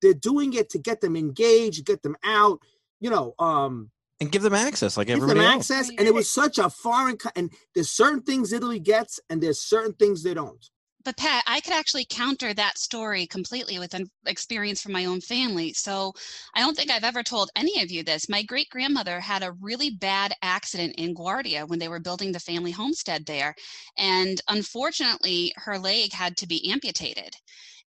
They're 0.00 0.14
doing 0.14 0.52
it 0.54 0.70
to 0.70 0.78
get 0.78 1.00
them 1.00 1.16
engaged, 1.16 1.84
get 1.84 2.02
them 2.04 2.16
out, 2.24 2.60
you 3.00 3.10
know, 3.10 3.34
um, 3.40 3.90
And 4.20 4.30
give 4.30 4.42
them 4.42 4.54
access 4.54 4.96
like 4.96 5.08
give 5.08 5.20
them 5.20 5.30
everybody 5.30 5.46
else. 5.54 5.70
access. 5.70 5.88
And 5.90 6.06
it 6.06 6.14
was 6.14 6.30
such 6.30 6.58
a 6.58 6.70
foreign, 6.70 7.16
co- 7.16 7.30
and 7.34 7.50
there's 7.74 7.90
certain 7.90 8.22
things 8.22 8.52
Italy 8.52 8.78
gets, 8.78 9.18
and 9.28 9.42
there's 9.42 9.60
certain 9.60 9.94
things 9.94 10.22
they 10.22 10.34
don't. 10.34 10.64
But 11.04 11.16
Pat, 11.16 11.44
I 11.46 11.60
could 11.60 11.72
actually 11.72 12.06
counter 12.10 12.52
that 12.52 12.76
story 12.76 13.26
completely 13.26 13.78
with 13.78 13.94
an 13.94 14.10
experience 14.26 14.82
from 14.82 14.92
my 14.92 15.04
own 15.04 15.20
family. 15.20 15.72
So 15.72 16.12
I 16.54 16.60
don't 16.60 16.76
think 16.76 16.90
I've 16.90 17.04
ever 17.04 17.22
told 17.22 17.50
any 17.54 17.80
of 17.82 17.90
you 17.90 18.02
this. 18.02 18.28
My 18.28 18.42
great 18.42 18.68
grandmother 18.68 19.20
had 19.20 19.42
a 19.42 19.52
really 19.52 19.90
bad 19.90 20.34
accident 20.42 20.96
in 20.98 21.14
Guardia 21.14 21.64
when 21.66 21.78
they 21.78 21.88
were 21.88 22.00
building 22.00 22.32
the 22.32 22.40
family 22.40 22.72
homestead 22.72 23.26
there. 23.26 23.54
And 23.96 24.40
unfortunately, 24.48 25.52
her 25.56 25.78
leg 25.78 26.12
had 26.12 26.36
to 26.38 26.48
be 26.48 26.70
amputated. 26.70 27.34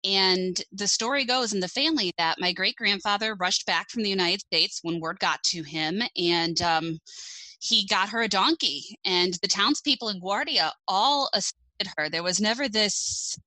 And 0.03 0.61
the 0.71 0.87
story 0.87 1.25
goes 1.25 1.53
in 1.53 1.59
the 1.59 1.67
family 1.67 2.11
that 2.17 2.39
my 2.39 2.51
great 2.51 2.75
grandfather 2.75 3.35
rushed 3.35 3.65
back 3.65 3.89
from 3.89 4.03
the 4.03 4.09
United 4.09 4.41
States 4.41 4.79
when 4.83 4.99
word 4.99 5.19
got 5.19 5.41
to 5.45 5.63
him. 5.63 6.01
And 6.17 6.61
um, 6.61 6.99
he 7.59 7.85
got 7.87 8.09
her 8.09 8.21
a 8.21 8.27
donkey. 8.27 8.97
And 9.05 9.33
the 9.41 9.47
townspeople 9.47 10.09
in 10.09 10.19
Guardia 10.19 10.73
all 10.87 11.29
her. 11.97 12.09
There 12.09 12.23
was 12.23 12.41
never 12.41 12.67
this 12.67 13.37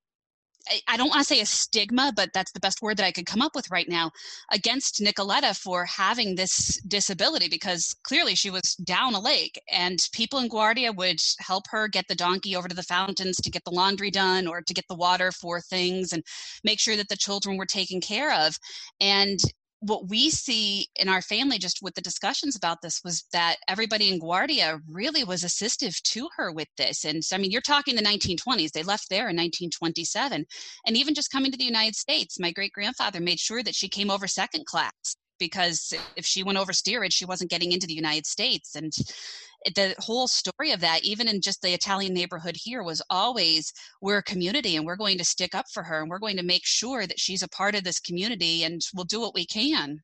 I- 0.86 0.96
don't 0.96 1.08
want 1.08 1.20
to 1.20 1.24
say 1.24 1.40
a 1.40 1.46
stigma, 1.46 2.12
but 2.14 2.32
that's 2.32 2.52
the 2.52 2.60
best 2.60 2.82
word 2.82 2.96
that 2.98 3.06
I 3.06 3.12
could 3.12 3.26
come 3.26 3.42
up 3.42 3.54
with 3.54 3.70
right 3.70 3.88
now 3.88 4.10
against 4.52 5.00
Nicoletta 5.00 5.56
for 5.56 5.84
having 5.86 6.34
this 6.34 6.80
disability 6.86 7.48
because 7.48 7.94
clearly 8.04 8.34
she 8.34 8.50
was 8.50 8.74
down 8.76 9.14
a 9.14 9.20
lake 9.20 9.60
and 9.70 10.06
people 10.12 10.38
in 10.38 10.48
Guardia 10.48 10.92
would 10.92 11.20
help 11.38 11.64
her 11.70 11.88
get 11.88 12.06
the 12.08 12.14
donkey 12.14 12.54
over 12.56 12.68
to 12.68 12.76
the 12.76 12.82
fountains 12.82 13.36
to 13.38 13.50
get 13.50 13.64
the 13.64 13.70
laundry 13.70 14.10
done 14.10 14.46
or 14.46 14.62
to 14.62 14.74
get 14.74 14.86
the 14.88 14.94
water 14.94 15.32
for 15.32 15.60
things 15.60 16.12
and 16.12 16.24
make 16.64 16.80
sure 16.80 16.96
that 16.96 17.08
the 17.08 17.16
children 17.16 17.56
were 17.56 17.66
taken 17.66 18.00
care 18.00 18.32
of. 18.32 18.58
And 19.00 19.40
what 19.80 20.08
we 20.08 20.30
see 20.30 20.86
in 20.96 21.08
our 21.08 21.22
family 21.22 21.58
just 21.58 21.80
with 21.82 21.94
the 21.94 22.00
discussions 22.00 22.54
about 22.54 22.82
this 22.82 23.00
was 23.02 23.24
that 23.32 23.56
everybody 23.66 24.10
in 24.10 24.18
Guardia 24.18 24.80
really 24.88 25.24
was 25.24 25.42
assistive 25.42 26.00
to 26.02 26.28
her 26.36 26.52
with 26.52 26.68
this. 26.76 27.04
And 27.04 27.24
so, 27.24 27.36
I 27.36 27.38
mean, 27.38 27.50
you're 27.50 27.62
talking 27.62 27.96
the 27.96 28.02
1920s. 28.02 28.72
They 28.72 28.82
left 28.82 29.08
there 29.08 29.28
in 29.28 29.36
1927. 29.36 30.44
And 30.86 30.96
even 30.96 31.14
just 31.14 31.32
coming 31.32 31.50
to 31.50 31.58
the 31.58 31.64
United 31.64 31.96
States, 31.96 32.38
my 32.38 32.52
great 32.52 32.72
grandfather 32.72 33.20
made 33.20 33.40
sure 33.40 33.62
that 33.62 33.74
she 33.74 33.88
came 33.88 34.10
over 34.10 34.26
second 34.26 34.66
class 34.66 35.16
because 35.38 35.94
if 36.16 36.26
she 36.26 36.42
went 36.42 36.58
over 36.58 36.72
steerage, 36.72 37.14
she 37.14 37.24
wasn't 37.24 37.50
getting 37.50 37.72
into 37.72 37.86
the 37.86 37.94
United 37.94 38.26
States. 38.26 38.76
And 38.76 38.92
the 39.74 39.94
whole 39.98 40.26
story 40.28 40.72
of 40.72 40.80
that, 40.80 41.04
even 41.04 41.28
in 41.28 41.40
just 41.40 41.60
the 41.62 41.72
Italian 41.74 42.14
neighborhood 42.14 42.56
here, 42.56 42.82
was 42.82 43.02
always 43.10 43.72
we're 44.00 44.18
a 44.18 44.22
community 44.22 44.76
and 44.76 44.86
we're 44.86 44.96
going 44.96 45.18
to 45.18 45.24
stick 45.24 45.54
up 45.54 45.66
for 45.72 45.82
her 45.82 46.00
and 46.00 46.08
we're 46.10 46.18
going 46.18 46.36
to 46.38 46.42
make 46.42 46.64
sure 46.64 47.06
that 47.06 47.20
she's 47.20 47.42
a 47.42 47.48
part 47.48 47.74
of 47.74 47.84
this 47.84 48.00
community 48.00 48.64
and 48.64 48.80
we'll 48.94 49.04
do 49.04 49.20
what 49.20 49.34
we 49.34 49.44
can. 49.44 50.00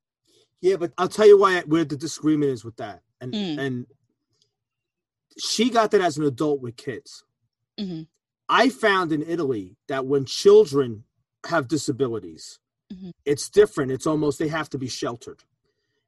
Yeah, 0.60 0.76
but 0.76 0.92
I'll 0.98 1.08
tell 1.08 1.26
you 1.26 1.38
why 1.38 1.60
where 1.62 1.84
the 1.84 1.96
disagreement 1.96 2.50
is 2.52 2.64
with 2.64 2.76
that, 2.76 3.02
and 3.20 3.32
Mm. 3.32 3.58
and 3.58 3.86
she 5.38 5.68
got 5.70 5.90
that 5.90 6.00
as 6.00 6.16
an 6.16 6.24
adult 6.24 6.60
with 6.60 6.76
kids. 6.76 7.24
hmm 7.78 8.02
I 8.48 8.68
found 8.68 9.10
in 9.12 9.22
Italy 9.22 9.76
that 9.88 10.06
when 10.06 10.24
children 10.24 11.04
have 11.46 11.66
disabilities, 11.66 12.60
Mhm. 12.92 13.10
it's 13.24 13.50
different. 13.50 13.90
It's 13.90 14.06
almost 14.06 14.38
they 14.38 14.48
have 14.48 14.70
to 14.70 14.78
be 14.78 14.88
sheltered, 14.88 15.42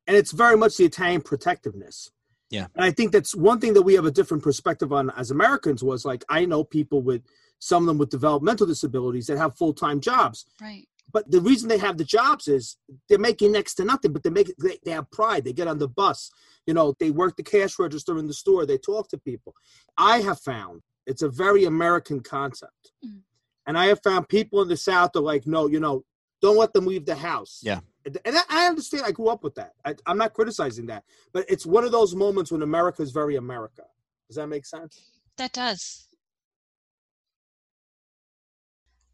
and 0.07 0.17
it's 0.17 0.33
very 0.33 0.57
much 0.57 0.77
the 0.77 0.85
Italian 0.85 1.21
protectiveness. 1.23 2.11
Yeah. 2.51 2.67
and 2.75 2.85
I 2.85 2.91
think 2.91 3.13
that's 3.13 3.35
one 3.35 3.61
thing 3.61 3.75
that 3.75 3.83
we 3.83 3.95
have 3.95 4.07
a 4.07 4.11
different 4.11 4.43
perspective 4.43 4.93
on 4.93 5.11
as 5.11 5.31
Americans. 5.31 5.83
Was 5.85 6.05
like 6.05 6.25
I 6.29 6.45
know 6.47 6.65
people 6.65 7.03
with 7.03 7.23
some 7.59 7.83
of 7.83 7.87
them 7.89 7.99
with 7.99 8.11
developmental 8.11 8.67
disabilities 8.67 9.27
that 9.27 9.37
have 9.39 9.57
full 9.57 9.73
time 9.75 10.01
jobs, 10.01 10.47
Right. 10.61 10.87
but 11.13 11.31
the 11.31 11.41
reason 11.41 11.69
they 11.69 11.79
have 11.79 11.99
the 11.99 12.05
jobs 12.05 12.49
is 12.49 12.77
they're 13.09 13.19
making 13.19 13.53
next 13.53 13.75
to 13.75 13.85
nothing 13.85 14.13
but 14.13 14.23
they 14.23 14.31
make 14.31 14.55
they, 14.59 14.79
they 14.85 14.93
have 14.93 15.11
pride 15.11 15.45
they 15.45 15.53
get 15.53 15.69
on 15.69 15.79
the 15.79 15.89
bus 15.89 16.31
you 16.67 16.75
know 16.75 16.95
they 17.01 17.11
work 17.11 17.37
the 17.37 17.43
cash 17.43 17.79
register 17.79 18.17
in 18.19 18.27
the 18.27 18.35
store 18.35 18.65
they 18.67 18.79
talk 18.79 19.09
to 19.09 19.19
people 19.19 19.55
i 19.97 20.21
have 20.21 20.39
found 20.41 20.83
it's 21.07 21.23
a 21.23 21.29
very 21.29 21.65
american 21.65 22.21
concept 22.21 22.93
Mhm. 23.05 23.21
and 23.67 23.79
i 23.79 23.87
have 23.87 24.01
found 24.03 24.29
people 24.29 24.61
in 24.63 24.69
the 24.69 24.77
south 24.77 25.17
are 25.17 25.21
like 25.33 25.47
no 25.47 25.67
you 25.67 25.81
know 25.81 26.05
don't 26.43 26.57
let 26.59 26.73
them 26.75 26.87
leave 26.87 27.07
the 27.07 27.17
house 27.17 27.61
Yeah. 27.63 27.81
And 28.25 28.37
I, 28.49 28.67
understand 28.67 29.05
i 29.05 29.13
grew 29.13 29.29
up 29.29 29.43
with 29.45 29.55
that 29.57 29.73
I, 29.85 29.95
i'm 30.07 30.19
not 30.19 30.33
criticizing 30.35 30.87
that 30.87 31.05
but 31.33 31.45
it's 31.49 31.67
one 31.67 31.85
of 31.85 31.93
those 31.93 32.15
moments 32.15 32.51
when 32.53 32.63
america 32.63 33.03
is 33.03 33.11
very 33.11 33.37
america 33.37 33.85
does 34.29 34.37
that 34.37 34.47
make 34.49 34.67
sense 34.67 35.01
That 35.39 35.53
does. 35.53 36.09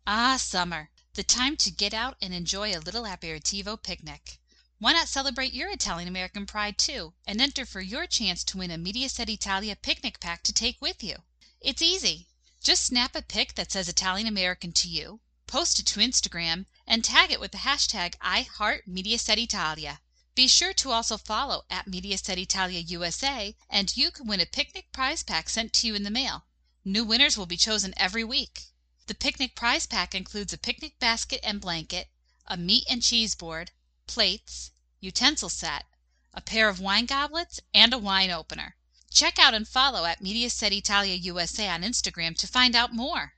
Ah, 0.07 0.37
summer. 0.39 0.89
The 1.15 1.23
time 1.23 1.57
to 1.57 1.71
get 1.71 1.93
out 1.93 2.17
and 2.23 2.33
enjoy 2.33 2.73
a 2.75 2.81
little 2.81 3.05
aperitivo 3.05 3.77
picnic. 3.83 4.39
Why 4.79 4.93
not 4.95 5.09
celebrate 5.09 5.53
your 5.53 5.71
Italian 5.71 6.09
American 6.09 6.47
pride 6.47 6.79
too 6.79 7.13
and 7.27 7.41
enter 7.41 7.67
for 7.67 7.83
your 7.83 8.07
chance 8.07 8.43
to 8.45 8.59
win 8.59 8.71
a 8.71 8.79
Mediaset 8.79 9.29
Italia 9.29 9.77
picnic 9.77 10.19
pack 10.19 10.43
to 10.45 10.53
take 10.53 10.81
with 10.81 11.05
you? 11.05 11.17
It's 11.61 11.83
easy. 11.83 12.29
Just 12.63 12.87
snap 12.87 13.15
a 13.15 13.21
pic 13.21 13.55
that 13.55 13.71
says 13.71 13.89
Italian 13.89 14.27
American 14.27 14.73
to 14.73 14.89
you, 14.89 15.21
post 15.47 15.79
it 15.79 15.87
to 15.89 16.01
Instagram, 16.01 16.65
and 16.87 17.03
tag 17.03 17.31
it 17.31 17.41
with 17.41 17.53
the 17.53 17.59
hashtag 17.59 18.15
IHeartMediasetItalia. 18.19 20.01
Be 20.35 20.49
sure 20.49 20.75
to 20.75 20.91
also 20.91 21.17
follow 21.17 21.65
at 21.71 21.87
Mediaset 21.87 22.91
USA, 22.91 23.57
and 23.71 23.97
you 23.97 24.11
can 24.11 24.27
win 24.27 24.41
a 24.41 24.47
picnic 24.47 24.93
prize 24.93 25.23
pack 25.23 25.49
sent 25.49 25.73
to 25.73 25.87
you 25.87 25.95
in 25.95 26.03
the 26.03 26.11
mail. 26.11 26.45
New 26.85 27.05
winners 27.05 27.39
will 27.39 27.47
be 27.47 27.57
chosen 27.57 27.95
every 27.97 28.25
week. 28.25 28.65
The 29.07 29.15
picnic 29.15 29.55
prize 29.55 29.87
pack 29.87 30.15
includes 30.15 30.53
a 30.53 30.59
picnic 30.59 30.99
basket 30.99 31.41
and 31.43 31.61
blanket, 31.61 32.09
a 32.47 32.57
meat 32.57 32.85
and 32.91 33.03
cheese 33.03 33.35
board, 33.35 33.71
plates, 34.07 34.71
utensil 35.01 35.49
set, 35.49 35.87
a 36.35 36.41
pair 36.41 36.69
of 36.69 36.81
wine 36.81 37.07
goblets, 37.07 37.61
and 37.73 37.95
a 37.95 37.99
wine 37.99 38.31
opener. 38.31 38.77
Check 39.11 39.39
out 39.39 39.55
and 39.55 39.69
follow 39.69 40.05
at 40.05 40.21
Mediaset 40.21 40.73
Italia 40.73 41.15
USA 41.15 41.69
on 41.69 41.83
Instagram 41.83 42.37
to 42.39 42.49
find 42.49 42.75
out 42.75 42.93
more. 42.93 43.35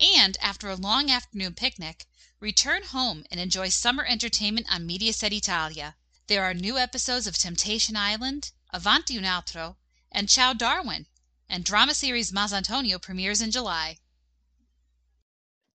And 0.00 0.38
after 0.40 0.70
a 0.70 0.74
long 0.74 1.10
afternoon 1.10 1.54
picnic, 1.54 2.06
return 2.40 2.82
home 2.82 3.24
and 3.30 3.38
enjoy 3.38 3.68
summer 3.68 4.04
entertainment 4.08 4.66
on 4.72 4.88
Mediaset 4.88 5.32
Italia. 5.32 5.94
There 6.26 6.44
are 6.44 6.54
new 6.54 6.78
episodes 6.78 7.26
of 7.26 7.36
Temptation 7.36 7.96
Island, 7.96 8.52
Avanti 8.72 9.18
un 9.18 9.24
altro, 9.24 9.76
and 10.10 10.28
Ciao 10.28 10.52
Darwin, 10.52 11.06
and 11.48 11.64
drama 11.64 11.94
series 11.94 12.32
Mas 12.32 12.52
Antonio 12.52 12.98
premieres 12.98 13.42
in 13.42 13.50
July. 13.50 13.98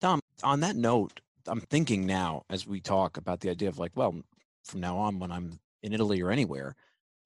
Tom, 0.01 0.20
on 0.42 0.61
that 0.61 0.77
note, 0.77 1.20
I'm 1.46 1.61
thinking 1.61 2.07
now 2.07 2.44
as 2.48 2.66
we 2.66 2.81
talk 2.81 3.16
about 3.16 3.40
the 3.40 3.51
idea 3.51 3.68
of 3.68 3.79
like, 3.79 3.92
well, 3.94 4.22
from 4.64 4.81
now 4.81 4.98
on, 4.98 5.18
when 5.18 5.33
I'm 5.33 5.59
in 5.83 5.92
Italy 5.92 6.20
or 6.22 6.31
anywhere, 6.31 6.77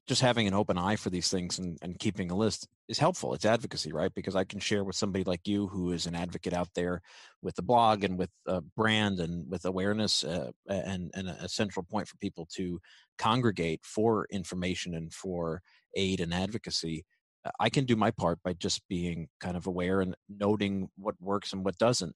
just 0.07 0.23
having 0.23 0.47
an 0.47 0.55
open 0.55 0.79
eye 0.79 0.97
for 0.97 1.11
these 1.11 1.29
things 1.29 1.59
and, 1.59 1.79
and 1.83 1.99
keeping 1.99 2.31
a 2.31 2.37
list 2.37 2.69
is 2.89 2.99
helpful. 2.99 3.35
It's 3.35 3.45
advocacy, 3.45 3.93
right? 3.93 4.13
Because 4.15 4.37
I 4.37 4.45
can 4.45 4.61
share 4.61 4.85
with 4.85 4.95
somebody 4.95 5.25
like 5.25 5.49
you 5.49 5.67
who 5.67 5.91
is 5.91 6.07
an 6.07 6.15
advocate 6.15 6.53
out 6.53 6.69
there 6.75 7.03
with 7.43 7.57
the 7.57 7.63
blog 7.63 8.05
and 8.05 8.17
with 8.17 8.31
a 8.47 8.61
brand 8.61 9.19
and 9.19 9.51
with 9.51 9.65
awareness 9.65 10.23
uh, 10.23 10.53
and, 10.69 11.11
and 11.15 11.29
a 11.29 11.49
central 11.49 11.83
point 11.83 12.07
for 12.07 12.17
people 12.19 12.47
to 12.55 12.81
congregate 13.19 13.81
for 13.83 14.27
information 14.31 14.95
and 14.95 15.13
for 15.13 15.61
aid 15.97 16.21
and 16.21 16.33
advocacy. 16.33 17.05
Uh, 17.45 17.51
I 17.59 17.69
can 17.69 17.85
do 17.85 17.97
my 17.97 18.13
part 18.13 18.39
by 18.45 18.53
just 18.53 18.87
being 18.89 19.29
kind 19.41 19.57
of 19.57 19.67
aware 19.67 20.01
and 20.01 20.15
noting 20.29 20.89
what 20.97 21.17
works 21.21 21.53
and 21.53 21.65
what 21.65 21.79
doesn't 21.79 22.15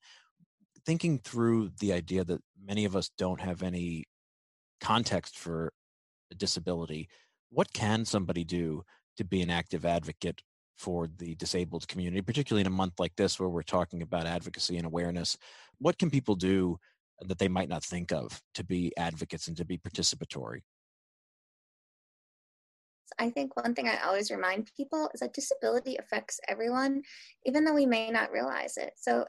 thinking 0.87 1.19
through 1.19 1.71
the 1.81 1.93
idea 1.93 2.25
that 2.25 2.41
many 2.63 2.85
of 2.85 2.97
us 2.97 3.11
don't 3.19 3.41
have 3.41 3.63
any 3.63 4.05
context 4.81 5.39
for 5.39 5.73
disability, 6.37 7.09
what 7.51 7.73
can 7.73 8.05
somebody 8.05 8.45
do 8.45 8.85
to 9.17 9.25
be 9.25 9.43
an 9.43 9.51
active 9.51 9.85
advocate 9.85 10.43
for 10.79 11.09
the 11.19 11.35
disabled 11.35 11.87
community, 11.89 12.23
particularly 12.23 12.63
in 12.63 12.67
a 12.67 12.71
month 12.71 12.95
like 12.99 13.15
this 13.17 13.39
where 13.39 13.49
we're 13.49 13.63
talking 13.63 14.03
about 14.03 14.27
advocacy 14.27 14.77
and 14.77 14.87
awareness? 14.87 15.37
What 15.79 15.99
can 15.99 16.11
people 16.11 16.37
do 16.37 16.79
that 17.21 17.39
they 17.39 17.49
might 17.49 17.69
not 17.69 17.85
think 17.85 18.13
of 18.13 18.41
to 18.55 18.65
be 18.65 18.93
advocates 18.97 19.49
and 19.49 19.57
to 19.59 19.65
be 19.65 19.77
participatory? 19.77 20.61
I 23.19 23.29
think 23.29 23.57
one 23.57 23.75
thing 23.75 23.89
I 23.89 23.99
always 24.07 24.31
remind 24.31 24.71
people 24.77 25.11
is 25.13 25.21
that 25.21 25.35
disability 25.35 25.97
affects 25.97 26.41
everyone, 26.49 27.03
even 27.45 27.65
though 27.65 27.75
we 27.75 27.85
may 27.85 28.11
not 28.11 28.31
realize 28.31 28.77
it. 28.77 28.93
So 28.97 29.27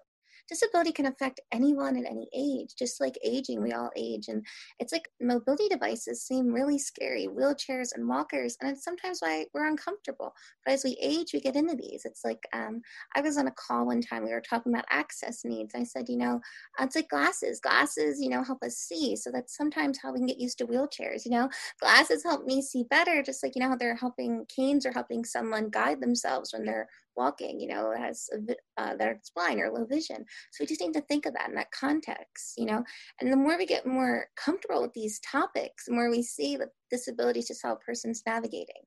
disability 0.48 0.92
can 0.92 1.06
affect 1.06 1.40
anyone 1.52 1.98
at 1.98 2.10
any 2.10 2.28
age 2.36 2.74
just 2.78 3.00
like 3.02 3.18
aging 3.24 3.62
we 3.62 3.72
all 3.74 3.92
age 3.96 4.28
and 4.28 4.46
it's 4.80 4.92
like 4.94 5.10
mobility 5.22 5.68
devices 5.70 6.24
seem 6.24 6.48
really 6.48 6.78
scary 6.78 7.28
wheelchairs 7.28 7.90
and 7.96 8.08
walkers 8.08 8.58
and 8.62 8.70
it's 8.70 8.84
sometimes 8.84 9.20
why 9.20 9.46
we're 9.54 9.68
uncomfortable 9.68 10.34
but 10.66 10.74
as 10.74 10.84
we 10.84 10.98
age 11.02 11.32
we 11.34 11.40
get 11.40 11.56
into 11.56 11.76
these. 11.76 12.06
It's 12.06 12.24
like 12.24 12.44
um, 12.54 12.82
i 13.16 13.22
was 13.22 13.38
on 13.38 13.48
a 13.48 13.52
call 13.52 13.86
one 13.86 14.02
time 14.02 14.24
we 14.24 14.32
were 14.32 14.42
talking 14.42 14.74
about 14.74 14.86
access 14.90 15.44
needs 15.46 15.74
i 15.76 15.84
said 15.84 16.06
you 16.08 16.18
know 16.18 16.40
it's 16.80 16.96
like 16.96 17.10
glasses 17.10 17.60
glasses 17.60 18.20
you 18.20 18.30
know 18.30 18.44
help 18.44 18.64
us 18.64 18.78
see 18.78 19.16
so 19.16 19.32
that's 19.32 19.56
sometimes 19.56 20.00
how 20.02 20.12
we 20.12 20.20
can 20.20 20.28
get 20.28 20.40
used 20.40 20.58
to 20.58 20.68
wheelchairs 20.68 21.26
you 21.26 21.32
know? 21.32 21.50
Glasses 21.80 22.24
help 22.24 22.46
me 22.46 22.62
see 22.62 22.84
better 22.90 23.24
just 23.24 23.44
like 23.44 23.56
you 23.56 23.62
know 23.62 23.76
they're 23.80 23.96
helping 23.96 24.46
canes 24.46 24.86
are 24.86 24.92
helping 24.92 25.24
someone 25.24 25.70
guide 25.70 26.02
themselves 26.02 26.54
when 26.54 26.66
they're 26.66 26.88
walking, 27.16 27.60
you 27.60 27.68
know, 27.68 27.94
has 27.98 28.30
uh, 28.78 28.96
that's 28.98 29.30
blind 29.32 29.60
or 29.60 29.72
low 29.72 29.86
vision. 29.86 30.26
So 30.52 30.62
we 30.62 30.66
just 30.66 30.82
need 30.82 30.94
to 30.94 31.02
think 31.02 31.26
of 31.26 31.34
that 31.34 31.50
in 31.50 31.56
that 31.56 31.72
context, 31.72 32.54
you 32.58 32.66
know. 32.66 32.84
And 33.20 33.32
the 33.32 33.38
more 33.38 33.58
we 33.58 33.66
get 33.66 33.86
more 33.86 34.26
comfortable 34.36 34.82
with 34.82 34.94
these 34.94 35.20
topics, 35.20 35.86
the 35.86 35.94
more 35.94 36.10
we 36.10 36.24
see 36.24 36.58
that 36.58 36.70
disability 36.90 37.40
is 37.40 37.48
just 37.48 37.64
how 37.64 37.74
a 37.74 37.78
person's 37.78 38.24
navigating. 38.26 38.84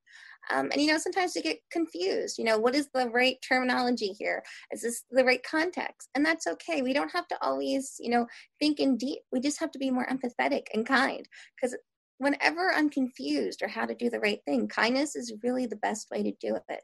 Um, 0.53 0.69
and 0.73 0.81
you 0.81 0.89
know, 0.89 0.99
sometimes 0.99 1.33
we 1.35 1.43
get 1.43 1.59
confused. 1.71 2.39
You 2.39 2.45
know, 2.45 2.59
what 2.59 2.75
is 2.75 2.89
the 2.93 3.09
right 3.09 3.37
terminology 3.47 4.09
here? 4.09 4.43
Is 4.73 4.83
this 4.83 5.05
the 5.11 5.25
right 5.25 5.43
context? 5.43 6.11
And 6.15 6.25
that's 6.25 6.47
okay. 6.47 6.83
We 6.83 6.93
don't 6.93 7.13
have 7.13 7.29
to 7.29 7.39
always, 7.43 7.97
you 7.99 8.11
know, 8.11 8.27
think 8.61 8.81
in 8.81 8.97
deep. 8.97 9.21
We 9.33 9.41
just 9.41 9.61
have 9.61 9.71
to 9.73 9.79
be 9.79 9.91
more 9.91 10.07
empathetic 10.07 10.67
and 10.75 10.87
kind 10.87 11.27
because 11.57 11.77
whenever 12.19 12.73
I'm 12.73 12.91
confused 12.91 13.63
or 13.63 13.69
how 13.69 13.87
to 13.87 13.95
do 13.95 14.11
the 14.11 14.21
right 14.21 14.41
thing, 14.45 14.69
kindness 14.69 15.17
is 15.17 15.35
really 15.43 15.67
the 15.67 15.77
best 15.77 16.11
way 16.11 16.23
to 16.23 16.33
do 16.41 16.57
it 16.69 16.83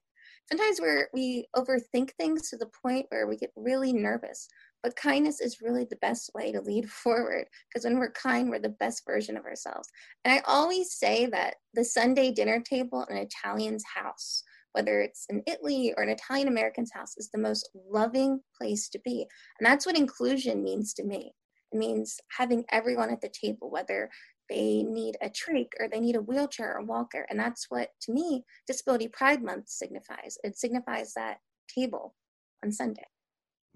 sometimes 0.50 0.80
we're 0.80 1.08
we 1.12 1.46
overthink 1.56 2.10
things 2.12 2.48
to 2.50 2.56
the 2.56 2.70
point 2.82 3.06
where 3.08 3.26
we 3.26 3.36
get 3.36 3.52
really 3.56 3.92
nervous 3.92 4.48
but 4.82 4.96
kindness 4.96 5.40
is 5.40 5.60
really 5.60 5.86
the 5.90 5.96
best 5.96 6.30
way 6.34 6.52
to 6.52 6.60
lead 6.60 6.90
forward 6.90 7.46
because 7.68 7.84
when 7.84 7.98
we're 7.98 8.12
kind 8.12 8.50
we're 8.50 8.58
the 8.58 8.68
best 8.68 9.02
version 9.06 9.36
of 9.36 9.44
ourselves. 9.44 9.88
And 10.24 10.34
i 10.34 10.42
always 10.46 10.92
say 10.92 11.26
that 11.26 11.56
the 11.74 11.84
sunday 11.84 12.32
dinner 12.32 12.60
table 12.60 13.04
in 13.08 13.16
an 13.16 13.22
italian's 13.22 13.84
house 13.94 14.42
whether 14.72 15.00
it's 15.00 15.26
in 15.28 15.42
italy 15.46 15.92
or 15.96 16.02
an 16.02 16.10
italian 16.10 16.48
american's 16.48 16.92
house 16.92 17.16
is 17.16 17.30
the 17.30 17.38
most 17.38 17.68
loving 17.90 18.40
place 18.60 18.88
to 18.90 19.00
be. 19.04 19.26
And 19.58 19.66
that's 19.66 19.86
what 19.86 19.98
inclusion 19.98 20.62
means 20.62 20.92
to 20.94 21.04
me. 21.04 21.34
It 21.72 21.78
means 21.78 22.18
having 22.36 22.64
everyone 22.70 23.10
at 23.10 23.20
the 23.20 23.28
table 23.28 23.70
whether 23.70 24.10
they 24.50 24.82
need 24.82 25.16
a 25.22 25.30
trach 25.30 25.68
or 25.78 25.88
they 25.88 26.00
need 26.00 26.16
a 26.16 26.20
wheelchair 26.20 26.76
or 26.76 26.82
walker. 26.82 27.26
And 27.30 27.38
that's 27.38 27.66
what, 27.70 27.90
to 28.02 28.12
me, 28.12 28.44
Disability 28.66 29.08
Pride 29.08 29.42
Month 29.42 29.68
signifies. 29.68 30.36
It 30.44 30.58
signifies 30.58 31.14
that 31.14 31.38
table 31.74 32.14
on 32.62 32.72
Sunday. 32.72 33.06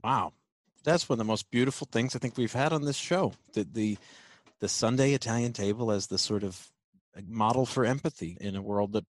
Wow. 0.03 0.33
That's 0.85 1.09
one 1.09 1.15
of 1.15 1.19
the 1.19 1.25
most 1.25 1.51
beautiful 1.51 1.89
things 1.91 2.15
I 2.15 2.19
think 2.19 2.37
we've 2.37 2.53
had 2.53 2.73
on 2.73 2.83
this 2.85 2.97
show. 2.97 3.33
The 3.55 3.67
the 3.73 3.97
the 4.61 4.69
Sunday 4.69 5.15
Italian 5.15 5.55
table 5.55 5.91
as 5.91 6.09
the 6.09 6.19
sort 6.19 6.43
of 6.43 6.71
model 7.27 7.65
for 7.65 7.87
empathy 7.87 8.37
in 8.41 8.55
a 8.55 8.63
world 8.63 8.93
that 8.93 9.05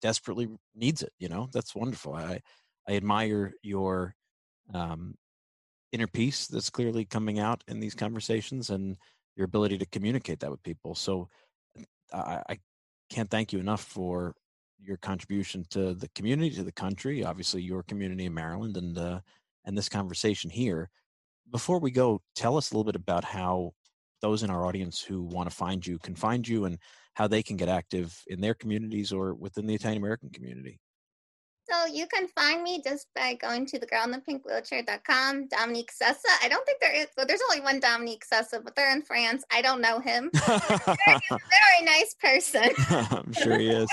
desperately 0.00 0.48
needs 0.74 1.02
it. 1.02 1.12
You 1.18 1.28
know, 1.28 1.48
that's 1.52 1.74
wonderful. 1.74 2.14
I 2.14 2.40
I 2.88 2.94
admire 2.94 3.54
your 3.62 4.14
um, 4.72 5.16
inner 5.90 6.06
peace 6.06 6.46
that's 6.46 6.70
clearly 6.70 7.04
coming 7.04 7.38
out 7.40 7.64
in 7.66 7.80
these 7.80 7.94
conversations 7.94 8.70
and 8.70 8.96
your 9.36 9.44
ability 9.44 9.78
to 9.78 9.86
communicate 9.86 10.40
that 10.40 10.50
with 10.50 10.62
people. 10.62 10.94
So 10.94 11.28
I, 12.12 12.40
I 12.48 12.58
can't 13.10 13.30
thank 13.30 13.52
you 13.52 13.58
enough 13.58 13.82
for 13.82 14.34
your 14.80 14.96
contribution 14.98 15.64
to 15.70 15.94
the 15.94 16.08
community, 16.14 16.50
to 16.56 16.62
the 16.62 16.72
country, 16.72 17.24
obviously 17.24 17.62
your 17.62 17.82
community 17.82 18.26
in 18.26 18.34
Maryland, 18.34 18.76
and 18.76 18.98
uh, 18.98 19.20
and 19.64 19.76
this 19.76 19.88
conversation 19.88 20.50
here. 20.50 20.90
Before 21.50 21.78
we 21.78 21.90
go, 21.90 22.20
tell 22.34 22.56
us 22.56 22.70
a 22.70 22.74
little 22.74 22.84
bit 22.84 22.96
about 22.96 23.24
how 23.24 23.72
those 24.20 24.42
in 24.42 24.50
our 24.50 24.66
audience 24.66 25.02
who 25.02 25.22
want 25.22 25.48
to 25.48 25.54
find 25.54 25.86
you 25.86 25.98
can 25.98 26.14
find 26.14 26.46
you 26.46 26.64
and 26.64 26.78
how 27.14 27.28
they 27.28 27.42
can 27.42 27.56
get 27.56 27.68
active 27.68 28.22
in 28.26 28.40
their 28.40 28.54
communities 28.54 29.12
or 29.12 29.34
within 29.34 29.66
the 29.66 29.74
Italian 29.74 30.02
American 30.02 30.30
community. 30.30 30.78
So 31.70 31.86
you 31.86 32.06
can 32.06 32.28
find 32.28 32.62
me 32.62 32.82
just 32.84 33.06
by 33.14 33.34
going 33.34 33.64
to 33.66 33.78
the 33.78 33.86
girl 33.86 34.04
in 34.04 34.10
the 34.10 34.20
pink 34.20 34.44
wheelchair.com, 34.44 35.48
Dominique 35.48 35.90
Sessa. 35.92 36.28
I 36.42 36.48
don't 36.48 36.64
think 36.66 36.80
there 36.80 36.94
is, 36.94 37.06
well, 37.16 37.26
there's 37.26 37.40
only 37.50 37.62
one 37.62 37.80
Dominique 37.80 38.24
Sessa, 38.30 38.62
but 38.62 38.76
they're 38.76 38.92
in 38.92 39.02
France. 39.02 39.44
I 39.50 39.62
don't 39.62 39.80
know 39.80 39.98
him. 39.98 40.30
very, 40.46 41.20
very 41.30 41.84
nice 41.84 42.14
person. 42.20 42.68
I'm 42.90 43.32
sure 43.32 43.58
he 43.58 43.70
is. 43.70 43.88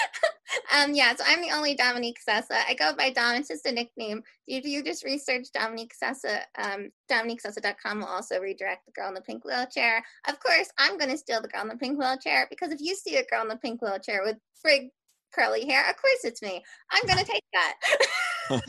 um, 0.78 0.94
yeah, 0.94 1.14
so 1.16 1.24
I'm 1.26 1.42
the 1.42 1.50
only 1.50 1.74
Dominique 1.74 2.18
Sessa. 2.26 2.62
I 2.68 2.74
go 2.74 2.94
by 2.94 3.10
Dom, 3.10 3.34
it's 3.34 3.48
just 3.48 3.66
a 3.66 3.72
nickname. 3.72 4.22
If 4.46 4.64
you 4.64 4.84
just 4.84 5.04
research 5.04 5.48
Dominique 5.52 5.94
Sessa, 6.00 6.42
um, 6.56 6.90
DominiqueSessa.com 7.10 7.98
will 7.98 8.06
also 8.06 8.38
redirect 8.38 8.86
the 8.86 8.92
girl 8.92 9.08
in 9.08 9.14
the 9.14 9.22
pink 9.22 9.44
wheelchair. 9.44 10.04
Of 10.28 10.38
course, 10.38 10.70
I'm 10.78 10.98
going 10.98 11.10
to 11.10 11.18
steal 11.18 11.42
the 11.42 11.48
girl 11.48 11.62
in 11.62 11.68
the 11.68 11.76
pink 11.76 11.98
wheelchair 11.98 12.46
because 12.48 12.70
if 12.70 12.80
you 12.80 12.94
see 12.94 13.16
a 13.16 13.24
girl 13.24 13.42
in 13.42 13.48
the 13.48 13.56
pink 13.56 13.82
wheelchair 13.82 14.22
with 14.24 14.36
frig 14.64 14.90
curly 15.32 15.66
hair. 15.66 15.88
Of 15.88 15.96
course, 15.96 16.24
it's 16.24 16.42
me. 16.42 16.62
I'm 16.90 17.06
going 17.06 17.18
to 17.18 17.30
take 17.30 17.44
that. 17.52 17.74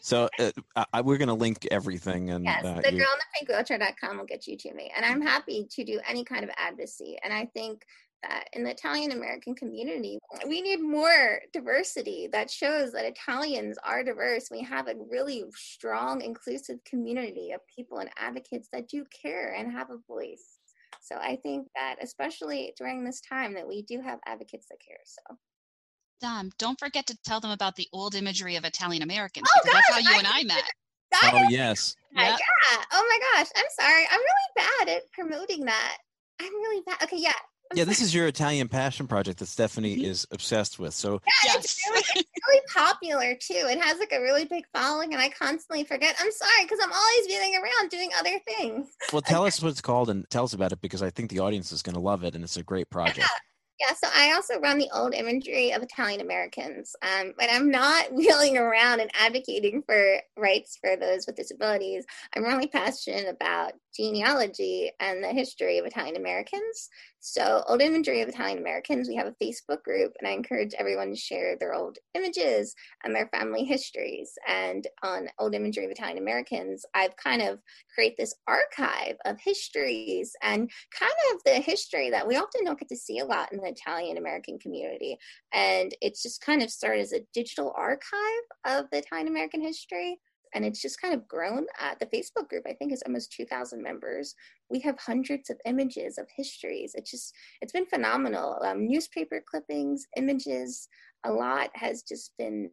so 0.00 0.28
uh, 0.38 0.84
I, 0.92 1.00
we're 1.00 1.18
going 1.18 1.28
to 1.28 1.34
link 1.34 1.66
everything. 1.70 2.30
And 2.30 2.44
yes, 2.44 2.64
uh, 2.64 2.74
the 2.76 2.90
girl 2.90 2.92
in 2.92 2.96
the 2.96 3.24
pink 3.38 3.48
wheelchair.com 3.48 4.18
will 4.18 4.24
get 4.24 4.46
you 4.46 4.56
to 4.56 4.74
me. 4.74 4.90
And 4.96 5.04
I'm 5.04 5.20
happy 5.20 5.66
to 5.70 5.84
do 5.84 6.00
any 6.08 6.24
kind 6.24 6.44
of 6.44 6.50
advocacy. 6.56 7.18
And 7.22 7.32
I 7.32 7.46
think 7.46 7.84
that 8.22 8.48
in 8.52 8.64
the 8.64 8.70
Italian 8.70 9.12
American 9.12 9.54
community, 9.54 10.18
we 10.46 10.60
need 10.60 10.80
more 10.80 11.40
diversity 11.52 12.28
that 12.32 12.50
shows 12.50 12.92
that 12.92 13.04
Italians 13.04 13.78
are 13.84 14.02
diverse. 14.02 14.48
We 14.50 14.62
have 14.62 14.88
a 14.88 14.94
really 15.10 15.44
strong, 15.54 16.22
inclusive 16.22 16.82
community 16.84 17.52
of 17.52 17.60
people 17.74 17.98
and 17.98 18.10
advocates 18.18 18.68
that 18.72 18.88
do 18.88 19.04
care 19.22 19.54
and 19.54 19.70
have 19.70 19.90
a 19.90 19.98
voice. 20.08 20.58
So 21.00 21.16
I 21.16 21.36
think 21.36 21.68
that 21.76 21.96
especially 22.02 22.74
during 22.76 23.04
this 23.04 23.20
time 23.20 23.54
that 23.54 23.68
we 23.68 23.82
do 23.82 24.00
have 24.00 24.18
advocates 24.26 24.66
that 24.70 24.80
care. 24.86 24.98
So 25.04 25.36
Dom, 26.20 26.50
don't 26.58 26.78
forget 26.78 27.06
to 27.06 27.16
tell 27.24 27.40
them 27.40 27.50
about 27.50 27.76
the 27.76 27.88
old 27.92 28.14
imagery 28.14 28.56
of 28.56 28.64
Italian 28.64 29.02
Americans 29.02 29.48
oh, 29.54 29.60
gosh, 29.64 29.74
that's 29.74 29.90
how 29.90 29.98
you 29.98 30.16
I, 30.16 30.18
and 30.18 30.26
I 30.26 30.42
met. 30.44 30.64
oh 31.24 31.46
yes. 31.48 31.94
Yeah. 32.14 32.30
yeah. 32.30 32.84
Oh 32.92 33.06
my 33.08 33.18
gosh. 33.38 33.48
I'm 33.56 33.64
sorry. 33.78 34.04
I'm 34.10 34.20
really 34.20 34.68
bad 34.86 34.88
at 34.96 35.12
promoting 35.12 35.64
that. 35.66 35.98
I'm 36.40 36.52
really 36.52 36.82
bad. 36.86 37.02
Okay, 37.02 37.18
yeah. 37.18 37.32
I'm 37.70 37.76
yeah, 37.76 37.84
sorry. 37.84 37.90
this 37.90 38.00
is 38.00 38.14
your 38.14 38.26
Italian 38.26 38.68
passion 38.68 39.06
project 39.06 39.40
that 39.40 39.46
Stephanie 39.46 39.96
mm-hmm. 39.96 40.06
is 40.06 40.26
obsessed 40.30 40.78
with. 40.78 40.94
So 40.94 41.20
yeah, 41.26 41.52
yes. 41.52 41.64
it's, 41.64 41.88
really, 41.88 42.02
it's 42.16 42.30
really 42.48 42.62
popular 42.74 43.34
too. 43.34 43.68
It 43.70 43.80
has 43.80 43.98
like 43.98 44.12
a 44.12 44.20
really 44.20 44.46
big 44.46 44.64
following, 44.74 45.12
and 45.12 45.20
I 45.20 45.28
constantly 45.28 45.84
forget. 45.84 46.16
I'm 46.18 46.32
sorry 46.32 46.64
because 46.64 46.78
I'm 46.82 46.92
always 46.92 47.26
being 47.26 47.54
around 47.56 47.90
doing 47.90 48.10
other 48.18 48.38
things. 48.46 48.88
Well, 49.12 49.22
tell 49.26 49.44
us 49.44 49.62
what 49.62 49.68
it's 49.70 49.82
called 49.82 50.08
and 50.08 50.28
tell 50.30 50.44
us 50.44 50.54
about 50.54 50.72
it 50.72 50.80
because 50.80 51.02
I 51.02 51.10
think 51.10 51.30
the 51.30 51.40
audience 51.40 51.70
is 51.70 51.82
going 51.82 51.94
to 51.94 52.00
love 52.00 52.24
it, 52.24 52.34
and 52.34 52.42
it's 52.42 52.56
a 52.56 52.62
great 52.62 52.88
project. 52.90 53.18
Yeah. 53.18 53.26
Yeah, 53.80 53.94
so 53.94 54.08
I 54.12 54.32
also 54.34 54.58
run 54.58 54.78
the 54.78 54.90
old 54.92 55.14
imagery 55.14 55.70
of 55.72 55.82
Italian 55.82 56.20
Americans, 56.20 56.96
um, 57.02 57.32
but 57.38 57.48
I'm 57.50 57.70
not 57.70 58.12
wheeling 58.12 58.56
around 58.58 58.98
and 59.00 59.10
advocating 59.14 59.82
for 59.86 60.20
rights 60.36 60.76
for 60.80 60.96
those 60.96 61.26
with 61.26 61.36
disabilities. 61.36 62.04
I'm 62.34 62.42
really 62.42 62.66
passionate 62.66 63.28
about 63.28 63.72
genealogy 63.98 64.90
and 65.00 65.22
the 65.22 65.28
history 65.28 65.78
of 65.78 65.86
Italian 65.86 66.16
Americans. 66.16 66.88
So, 67.20 67.64
Old 67.66 67.82
Imagery 67.82 68.22
of 68.22 68.28
Italian 68.28 68.58
Americans, 68.58 69.08
we 69.08 69.16
have 69.16 69.26
a 69.26 69.44
Facebook 69.44 69.82
group, 69.82 70.12
and 70.18 70.28
I 70.28 70.32
encourage 70.32 70.72
everyone 70.74 71.10
to 71.10 71.16
share 71.16 71.56
their 71.58 71.74
old 71.74 71.98
images 72.14 72.74
and 73.02 73.14
their 73.14 73.28
family 73.28 73.64
histories. 73.64 74.32
And 74.46 74.86
on 75.02 75.28
Old 75.38 75.54
Imagery 75.54 75.84
of 75.84 75.90
Italian 75.90 76.18
Americans, 76.18 76.84
I've 76.94 77.16
kind 77.16 77.42
of 77.42 77.58
create 77.92 78.16
this 78.16 78.34
archive 78.46 79.16
of 79.24 79.36
histories 79.40 80.34
and 80.42 80.70
kind 80.96 81.12
of 81.32 81.42
the 81.44 81.54
history 81.54 82.08
that 82.10 82.26
we 82.26 82.36
often 82.36 82.64
don't 82.64 82.78
get 82.78 82.88
to 82.90 82.96
see 82.96 83.18
a 83.18 83.24
lot 83.24 83.52
in 83.52 83.58
the 83.58 83.68
Italian 83.68 84.16
American 84.16 84.58
community. 84.60 85.18
And 85.52 85.94
it's 86.00 86.22
just 86.22 86.40
kind 86.40 86.62
of 86.62 86.70
started 86.70 87.00
as 87.00 87.12
a 87.12 87.26
digital 87.34 87.74
archive 87.76 88.44
of 88.64 88.86
the 88.92 88.98
Italian 88.98 89.28
American 89.28 89.60
history 89.60 90.20
and 90.54 90.64
it's 90.64 90.80
just 90.80 91.00
kind 91.00 91.14
of 91.14 91.26
grown. 91.28 91.66
Uh, 91.80 91.94
the 92.00 92.06
Facebook 92.06 92.48
group, 92.48 92.64
I 92.66 92.72
think, 92.72 92.92
is 92.92 93.02
almost 93.06 93.32
2,000 93.32 93.82
members. 93.82 94.34
We 94.70 94.80
have 94.80 94.98
hundreds 94.98 95.50
of 95.50 95.58
images 95.66 96.18
of 96.18 96.26
histories. 96.36 96.92
It's 96.94 97.10
just, 97.10 97.34
it's 97.60 97.72
been 97.72 97.86
phenomenal. 97.86 98.58
Um, 98.64 98.86
newspaper 98.86 99.42
clippings, 99.48 100.06
images, 100.16 100.88
a 101.24 101.32
lot 101.32 101.70
has 101.74 102.02
just 102.02 102.32
been, 102.38 102.70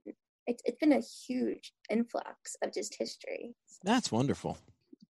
it's, 0.47 0.61
it's 0.65 0.77
been 0.79 0.93
a 0.93 1.01
huge 1.27 1.73
influx 1.89 2.55
of 2.63 2.73
just 2.73 2.95
history. 2.97 3.55
That's 3.83 4.11
wonderful. 4.11 4.57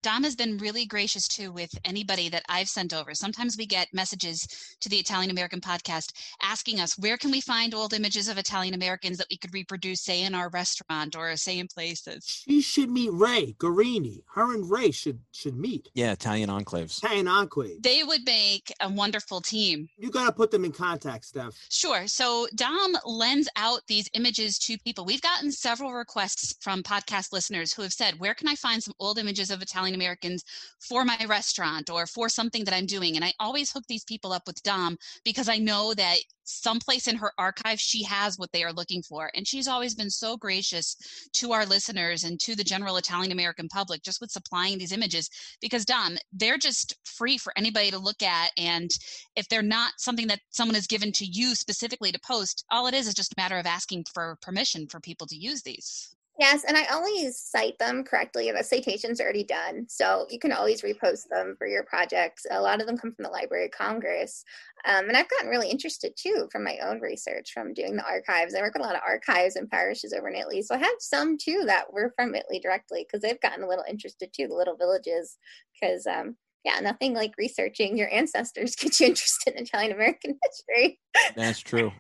Dom 0.06 0.24
has 0.24 0.36
been 0.36 0.60
really 0.60 0.86
gracious 0.86 1.28
too 1.28 1.52
with 1.52 1.72
anybody 1.84 2.30
that 2.30 2.44
I've 2.48 2.70
sent 2.70 2.94
over. 2.94 3.16
Sometimes 3.16 3.58
we 3.58 3.66
get 3.66 3.92
messages 3.92 4.48
to 4.82 4.88
the 4.88 4.98
Italian 4.98 5.32
American 5.32 5.60
podcast 5.60 6.14
asking 6.44 6.80
us 6.80 6.96
where 7.00 7.18
can 7.18 7.32
we 7.32 7.42
find 7.42 7.74
old 7.74 7.92
images 7.92 8.28
of 8.28 8.38
Italian 8.38 8.76
Americans 8.76 9.18
that 9.18 9.26
we 9.32 9.38
could 9.38 9.52
reproduce, 9.52 10.02
say 10.02 10.22
in 10.22 10.36
our 10.36 10.50
restaurant 10.50 11.16
or 11.16 11.36
say 11.38 11.58
in 11.58 11.68
places. 11.68 12.44
She 12.48 12.62
should 12.62 12.92
meet 12.92 13.10
Ray 13.14 13.56
Guarini. 13.58 14.22
Her 14.36 14.54
and 14.54 14.70
Ray 14.70 14.92
should 14.92 15.22
should 15.32 15.58
meet. 15.58 15.90
Yeah, 15.96 16.12
Italian 16.12 16.52
enclaves. 16.52 17.00
Italian 17.00 17.28
enclave. 17.28 17.82
They 17.82 18.04
would 18.04 18.28
make 18.28 18.72
a 18.82 18.90
wonderful 18.90 19.42
team. 19.42 19.88
You 19.98 20.12
got 20.12 20.28
to 20.28 20.32
put 20.32 20.52
them 20.52 20.66
in 20.66 20.72
contact, 20.72 21.26
Steph. 21.26 21.56
Sure. 21.72 22.06
So 22.06 22.48
Dom 22.54 22.96
lends 23.06 23.50
out 23.56 23.82
these 23.88 24.08
images 24.14 24.60
to 24.60 24.78
people. 24.78 25.04
We've 25.04 25.20
gotten 25.24 25.52
several 25.52 25.94
requests 25.94 26.54
from 26.62 26.84
podcast 26.84 27.34
listeners 27.34 27.74
who 27.74 27.82
have 27.82 27.94
said, 27.94 28.20
"Where 28.20 28.36
can 28.36 28.48
I 28.48 28.54
find 28.54 28.84
some 28.84 28.94
old 29.00 29.18
images 29.18 29.50
of 29.50 29.64
Italian 29.64 29.95
Americans 29.96 30.44
for 30.80 31.04
my 31.04 31.18
restaurant 31.28 31.90
or 31.90 32.06
for 32.06 32.30
something 32.30 32.64
that 32.66 32.76
I'm 32.76 32.86
doing. 32.86 33.16
And 33.16 33.26
I 33.26 33.34
always 33.40 33.72
hook 33.72 33.86
these 33.88 34.04
people 34.04 34.32
up 34.32 34.44
with 34.46 34.62
Dom 34.64 34.98
because 35.24 35.50
I 35.50 35.58
know 35.58 35.94
that 35.94 36.18
someplace 36.46 37.08
in 37.08 37.16
her 37.16 37.32
archive 37.38 37.80
she 37.80 38.04
has 38.04 38.38
what 38.38 38.52
they 38.52 38.64
are 38.64 38.74
looking 38.74 39.02
for. 39.02 39.32
And 39.36 39.48
she's 39.48 39.68
always 39.68 39.96
been 39.96 40.10
so 40.10 40.38
gracious 40.38 40.96
to 41.34 41.52
our 41.52 41.66
listeners 41.66 42.24
and 42.24 42.40
to 42.42 42.56
the 42.56 42.64
general 42.64 42.98
italian 42.98 43.32
american 43.32 43.68
public 43.68 44.04
just 44.04 44.22
with 44.22 44.32
supplying 44.32 44.78
these 44.78 44.92
images 44.92 45.30
because 45.60 45.86
dom 45.86 46.18
they're 46.32 46.58
just 46.58 46.96
free 47.04 47.38
for 47.38 47.52
anybody 47.58 47.92
to 47.92 47.98
look 47.98 48.22
at. 48.22 48.52
And 48.58 48.92
if 49.36 49.48
they're 49.50 49.62
not 49.62 49.94
something 49.98 50.28
that 50.28 50.42
someone 50.50 50.76
has 50.76 50.88
given 50.88 51.12
to 51.14 51.26
you 51.26 51.56
specifically 51.56 52.12
to 52.12 52.20
post 52.20 52.66
all 52.72 52.88
it 52.88 52.94
is 52.94 53.08
is 53.08 53.14
just 53.14 53.34
a 53.34 53.42
matter 53.42 53.58
of 53.58 53.66
asking 53.66 54.06
for 54.14 54.38
permission 54.42 54.88
for 54.88 55.00
people 55.00 55.28
to 55.28 55.36
use 55.36 55.62
these 55.64 56.16
Yes, 56.38 56.66
and 56.66 56.76
I 56.76 56.84
always 56.86 57.40
cite 57.40 57.80
them 57.80 58.04
correctly. 58.04 58.52
The 58.52 58.62
citation's 58.62 59.22
are 59.22 59.24
already 59.24 59.46
done, 59.46 59.86
so 59.88 60.26
you 60.30 60.38
can 60.38 60.52
always 60.52 60.82
repost 60.82 61.30
them 61.30 61.56
for 61.58 61.66
your 61.66 61.84
projects. 61.84 62.46
A 62.52 62.60
lot 62.60 62.82
of 62.82 62.88
them 62.88 62.98
come 62.98 63.14
from 63.14 63.24
the 63.24 63.30
Library 63.30 63.66
of 63.66 63.72
Congress, 63.72 64.44
um, 64.86 65.08
and 65.08 65.16
I've 65.16 65.30
gotten 65.30 65.50
really 65.50 65.70
interested 65.70 66.14
too 66.18 66.50
from 66.52 66.66
my 66.66 66.78
own 66.84 67.00
research 67.00 67.52
from 67.54 67.74
doing 67.74 67.96
the 67.96 68.06
archives. 68.06 68.54
I 68.54 68.60
work 68.60 68.74
with 68.74 68.84
a 68.84 68.86
lot 68.86 68.96
of 68.96 69.02
archives 69.08 69.56
and 69.56 69.70
parishes 69.70 70.12
over 70.12 70.28
in 70.28 70.36
Italy, 70.36 70.62
so 70.62 70.76
I 70.76 70.80
have 70.80 70.96
some 71.00 71.38
too 71.38 71.64
that 71.68 71.94
were 71.94 72.12
from 72.18 72.36
Italy 72.36 72.60
directly 72.60 73.06
because 73.06 73.22
they've 73.22 73.40
gotten 73.40 73.64
a 73.64 73.68
little 73.68 73.86
interested 73.90 74.34
too, 74.34 74.48
the 74.50 74.56
little 74.56 74.76
villages, 74.76 75.38
because 75.80 76.06
um, 76.06 76.36
yeah, 76.66 76.82
nothing 76.82 77.14
like 77.14 77.32
researching 77.38 77.98
your 77.98 78.14
ancestors 78.14 78.76
gets 78.80 79.00
you 79.00 79.08
interested 79.08 79.54
in 79.54 79.64
Italian 79.64 79.94
American 79.94 80.38
history. 80.50 81.00
That's 81.38 81.62
true, 81.62 81.94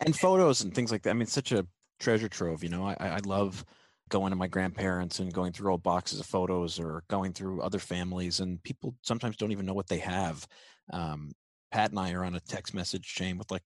and 0.00 0.16
photos 0.16 0.62
and 0.62 0.74
things 0.74 0.90
like 0.90 1.02
that. 1.02 1.10
I 1.10 1.14
mean, 1.14 1.26
such 1.26 1.52
a 1.52 1.66
treasure 2.00 2.28
trove. 2.30 2.64
You 2.64 2.70
know, 2.70 2.86
I, 2.86 2.96
I 2.98 3.18
love 3.26 3.66
going 4.12 4.30
to 4.30 4.36
my 4.36 4.46
grandparents 4.46 5.18
and 5.18 5.32
going 5.32 5.52
through 5.52 5.72
old 5.72 5.82
boxes 5.82 6.20
of 6.20 6.26
photos 6.26 6.78
or 6.78 7.02
going 7.08 7.32
through 7.32 7.62
other 7.62 7.78
families 7.80 8.38
and 8.40 8.62
people 8.62 8.94
sometimes 9.02 9.36
don't 9.36 9.50
even 9.50 9.66
know 9.66 9.74
what 9.74 9.88
they 9.88 9.98
have. 9.98 10.46
Um, 10.92 11.32
pat 11.72 11.90
and 11.90 11.98
i 11.98 12.12
are 12.12 12.24
on 12.24 12.34
a 12.34 12.40
text 12.40 12.74
message 12.74 13.02
chain 13.02 13.38
with 13.38 13.50
like 13.50 13.62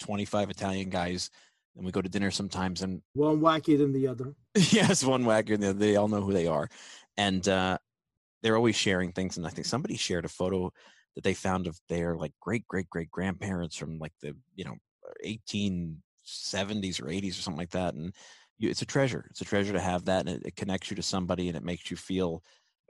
25 0.00 0.50
italian 0.50 0.88
guys 0.88 1.30
and 1.76 1.84
we 1.84 1.92
go 1.92 2.00
to 2.02 2.08
dinner 2.08 2.30
sometimes 2.30 2.82
and 2.82 3.02
one 3.12 3.40
wackier 3.40 3.78
than 3.78 3.92
the 3.92 4.08
other. 4.08 4.34
Yes 4.72 5.04
one 5.04 5.24
wackier 5.24 5.50
than 5.50 5.60
the 5.60 5.70
other 5.70 5.78
they 5.78 5.96
all 5.96 6.08
know 6.08 6.22
who 6.22 6.32
they 6.32 6.46
are 6.46 6.68
and 7.16 7.46
uh, 7.48 7.78
they're 8.42 8.56
always 8.56 8.76
sharing 8.76 9.12
things 9.12 9.36
and 9.36 9.46
i 9.46 9.50
think 9.50 9.66
somebody 9.66 9.96
shared 9.96 10.24
a 10.24 10.28
photo 10.28 10.72
that 11.14 11.22
they 11.22 11.34
found 11.34 11.66
of 11.66 11.78
their 11.88 12.16
like 12.16 12.32
great 12.40 12.66
great 12.66 12.88
great 12.88 13.10
grandparents 13.10 13.76
from 13.76 13.98
like 13.98 14.12
the 14.22 14.34
you 14.56 14.64
know 14.64 14.74
1870s 15.24 17.00
or 17.00 17.06
80s 17.06 17.30
or 17.30 17.42
something 17.42 17.58
like 17.58 17.70
that 17.70 17.94
and 17.94 18.14
you, 18.58 18.70
it's 18.70 18.82
a 18.82 18.86
treasure. 18.86 19.26
It's 19.30 19.40
a 19.40 19.44
treasure 19.44 19.72
to 19.72 19.80
have 19.80 20.04
that, 20.06 20.26
and 20.26 20.36
it, 20.36 20.46
it, 20.46 20.56
connects 20.56 20.90
you 20.90 20.96
to 20.96 21.02
somebody, 21.02 21.48
and 21.48 21.56
it 21.56 21.64
makes 21.64 21.90
you 21.90 21.96
feel 21.96 22.42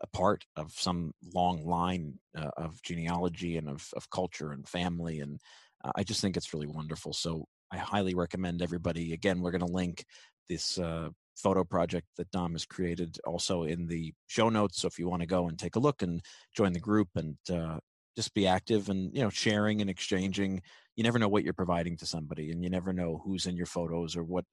a 0.02 0.06
part 0.08 0.44
of 0.56 0.72
some 0.72 1.12
long 1.34 1.64
line 1.64 2.18
uh, 2.36 2.50
of 2.56 2.82
genealogy 2.82 3.56
and 3.56 3.68
of, 3.68 3.88
of 3.96 4.10
culture 4.10 4.52
and 4.52 4.68
family. 4.68 5.20
And 5.20 5.40
uh, 5.84 5.92
I 5.96 6.02
just 6.02 6.20
think 6.20 6.36
it's 6.36 6.52
really 6.52 6.66
wonderful. 6.66 7.12
So 7.12 7.46
I 7.72 7.78
highly 7.78 8.14
recommend 8.14 8.60
everybody. 8.60 9.12
Again, 9.12 9.40
we're 9.40 9.52
going 9.52 9.66
to 9.66 9.72
link 9.72 10.04
this 10.48 10.78
uh, 10.78 11.08
photo 11.36 11.64
project 11.64 12.08
that 12.16 12.30
Dom 12.30 12.52
has 12.52 12.66
created 12.66 13.18
also 13.24 13.62
in 13.62 13.86
the 13.86 14.12
show 14.26 14.48
notes. 14.48 14.80
So 14.80 14.88
if 14.88 14.98
you 14.98 15.08
want 15.08 15.22
to 15.22 15.26
go 15.26 15.48
and 15.48 15.58
take 15.58 15.76
a 15.76 15.80
look 15.80 16.02
and 16.02 16.20
join 16.54 16.72
the 16.72 16.80
group 16.80 17.08
and 17.14 17.36
uh, 17.50 17.78
just 18.16 18.34
be 18.34 18.46
active 18.46 18.88
and 18.88 19.14
you 19.14 19.22
know 19.22 19.30
sharing 19.30 19.80
and 19.80 19.90
exchanging. 19.90 20.62
You 20.96 21.02
never 21.02 21.18
know 21.18 21.28
what 21.28 21.44
you're 21.44 21.52
providing 21.52 21.96
to 21.98 22.06
somebody, 22.06 22.50
and 22.50 22.62
you 22.62 22.70
never 22.70 22.92
know 22.92 23.20
who's 23.24 23.46
in 23.46 23.56
your 23.56 23.66
photos 23.66 24.16
or 24.16 24.22
what 24.22 24.44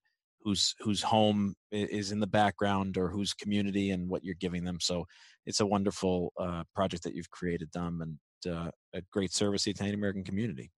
whose 0.44 0.76
whose 0.80 1.02
home 1.02 1.56
is 1.72 2.12
in 2.12 2.20
the 2.20 2.28
background 2.28 2.98
or 2.98 3.10
whose 3.10 3.34
community 3.34 3.92
and 3.92 4.10
what 4.10 4.24
you're 4.24 4.36
giving 4.36 4.64
them. 4.64 4.80
So 4.80 5.06
it's 5.46 5.60
a 5.60 5.66
wonderful 5.66 6.34
uh, 6.38 6.64
project 6.76 7.04
that 7.04 7.16
you've 7.16 7.30
created, 7.30 7.72
Dom, 7.72 8.02
and 8.02 8.18
uh, 8.54 8.72
a 8.94 9.02
great 9.12 9.34
service 9.34 9.64
to 9.64 9.70
the 9.70 9.72
Italian 9.72 9.96
American 9.96 10.24
community. 10.24 10.72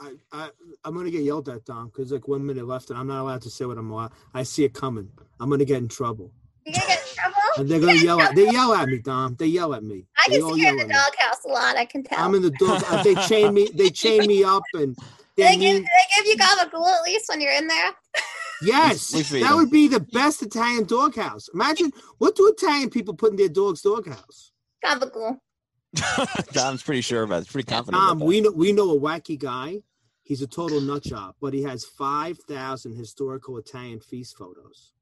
I, 0.00 0.12
I 0.32 0.50
I'm 0.84 0.94
gonna 0.94 1.10
get 1.10 1.22
yelled 1.24 1.48
at, 1.48 1.64
Dom, 1.64 1.86
because 1.86 2.12
like 2.12 2.28
one 2.28 2.44
minute 2.44 2.66
left, 2.66 2.90
and 2.90 2.98
I'm 2.98 3.06
not 3.06 3.20
allowed 3.22 3.42
to 3.42 3.50
say 3.50 3.64
what 3.64 3.78
I'm. 3.78 3.90
Allowed. 3.90 4.12
I 4.34 4.42
see 4.42 4.64
it 4.64 4.74
coming. 4.74 5.10
I'm 5.40 5.50
gonna 5.50 5.64
get 5.64 5.78
in 5.78 5.88
trouble. 5.88 6.32
You're 6.64 6.74
gonna 6.74 6.86
get 6.86 7.02
in 7.08 7.14
trouble. 7.14 7.36
And 7.58 7.68
they're 7.68 7.80
gonna 7.80 8.02
yell 8.02 8.20
at. 8.20 8.34
They 8.34 8.50
yell 8.50 8.74
at 8.74 8.88
me, 8.88 8.98
Dom. 8.98 9.36
They 9.38 9.46
yell 9.46 9.74
at 9.74 9.82
me. 9.82 10.06
I 10.16 10.30
They 10.30 10.38
can 10.38 10.54
see 10.54 10.60
you 10.62 10.68
in 10.68 10.76
the 10.76 10.82
at 10.82 10.88
me. 10.88 10.94
doghouse 10.94 11.44
a 11.44 11.48
lot. 11.48 11.76
I 11.76 11.84
can 11.84 12.02
tell. 12.02 12.18
I'm 12.18 12.34
in 12.34 12.42
the 12.42 12.50
dog. 12.50 12.82
uh, 12.88 13.02
they 13.02 13.14
chain 13.16 13.52
me. 13.52 13.68
They 13.74 13.90
chain 13.90 14.26
me 14.26 14.44
up, 14.44 14.62
and 14.74 14.96
they 15.36 15.44
they, 15.44 15.56
give, 15.56 15.60
do 15.60 15.74
mean, 15.74 15.82
they 15.82 16.22
give 16.22 16.26
you 16.26 16.36
gabagool 16.36 16.86
at 16.86 17.02
least 17.02 17.28
when 17.28 17.40
you're 17.40 17.52
in 17.52 17.66
there? 17.66 17.90
Yes, 18.62 19.10
that 19.10 19.52
would 19.54 19.70
be 19.70 19.88
the 19.88 20.00
best 20.00 20.42
Italian 20.42 20.84
doghouse. 20.84 21.48
Imagine 21.54 21.92
what 22.18 22.36
do 22.36 22.46
Italian 22.46 22.90
people 22.90 23.14
put 23.14 23.30
in 23.30 23.36
their 23.36 23.48
dog's 23.48 23.82
doghouse? 23.82 24.52
Gabagool. 24.84 25.38
Dom's 26.52 26.82
pretty 26.82 27.02
sure 27.02 27.22
about 27.22 27.36
it. 27.36 27.44
He's 27.44 27.52
pretty 27.52 27.66
confident. 27.66 28.02
Tom, 28.02 28.20
we 28.20 28.40
know 28.40 28.50
we 28.50 28.72
know 28.72 28.90
a 28.90 29.00
wacky 29.00 29.38
guy. 29.38 29.82
He's 30.22 30.40
a 30.40 30.46
total 30.46 30.80
nut 30.80 31.02
job, 31.02 31.34
but 31.40 31.52
he 31.52 31.62
has 31.64 31.84
five 31.84 32.38
thousand 32.48 32.96
historical 32.96 33.58
Italian 33.58 34.00
feast 34.00 34.36
photos, 34.36 34.92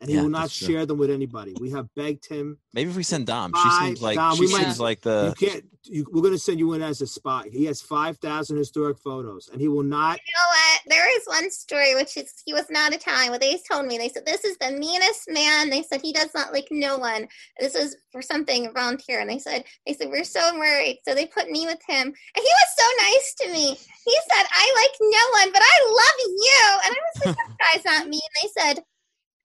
and 0.00 0.08
he 0.10 0.16
Yeah, 0.16 0.22
will 0.22 0.30
not 0.30 0.50
share 0.50 0.86
them 0.86 0.98
with 0.98 1.10
anybody. 1.10 1.54
We 1.58 1.70
have 1.70 1.92
begged 1.94 2.26
him. 2.26 2.58
Maybe 2.72 2.90
if 2.90 2.96
we 2.96 3.02
send 3.02 3.26
Dom, 3.26 3.52
she 3.54 3.70
seems 3.70 4.00
like 4.00 4.16
Dom, 4.16 4.36
she 4.36 4.46
we 4.46 4.52
might- 4.52 4.58
seems 4.62 4.80
like 4.80 5.00
the 5.00 5.34
you 5.40 5.48
can't. 5.48 5.64
You, 5.90 6.04
we're 6.12 6.20
going 6.20 6.34
to 6.34 6.38
send 6.38 6.58
you 6.58 6.74
in 6.74 6.82
as 6.82 7.00
a 7.00 7.06
spy. 7.06 7.48
He 7.50 7.64
has 7.64 7.80
five 7.80 8.18
thousand 8.18 8.58
historic 8.58 8.98
photos, 8.98 9.48
and 9.50 9.58
he 9.58 9.68
will 9.68 9.82
not. 9.82 10.18
You 10.18 10.32
know 10.34 10.48
what? 10.50 10.80
There 10.86 11.16
is 11.18 11.24
one 11.26 11.50
story 11.50 11.94
which 11.94 12.16
is 12.18 12.30
he 12.44 12.52
was 12.52 12.66
not 12.68 12.92
Italian, 12.92 13.32
but 13.32 13.40
they 13.40 13.58
told 13.70 13.86
me 13.86 13.96
they 13.96 14.10
said 14.10 14.26
this 14.26 14.44
is 14.44 14.58
the 14.58 14.72
meanest 14.72 15.30
man. 15.30 15.70
They 15.70 15.82
said 15.82 16.02
he 16.02 16.12
does 16.12 16.28
not 16.34 16.52
like 16.52 16.68
no 16.70 16.98
one. 16.98 17.26
This 17.58 17.72
was 17.72 17.96
for 18.12 18.20
something 18.20 18.66
around 18.76 19.02
here, 19.06 19.20
and 19.20 19.30
they 19.30 19.38
said 19.38 19.64
they 19.86 19.94
said 19.94 20.08
we're 20.10 20.24
so 20.24 20.58
worried, 20.58 21.00
so 21.08 21.14
they 21.14 21.24
put 21.26 21.48
me 21.48 21.64
with 21.64 21.80
him, 21.88 22.06
and 22.08 22.14
he 22.34 22.42
was 22.42 22.70
so 22.78 22.86
nice 23.04 23.34
to 23.40 23.52
me. 23.52 23.68
He 24.04 24.16
said 24.34 24.46
I 24.50 24.72
like 24.82 24.96
no 25.00 25.40
one, 25.40 25.52
but 25.54 25.62
I 25.64 25.84
love 25.86 26.18
you, 26.36 26.78
and 26.84 26.94
I 26.96 27.00
was 27.00 27.26
like, 27.26 27.36
this 27.36 27.82
guy's 27.82 27.84
not 27.86 28.08
me. 28.08 28.20
And 28.20 28.34
they 28.42 28.60
said 28.60 28.84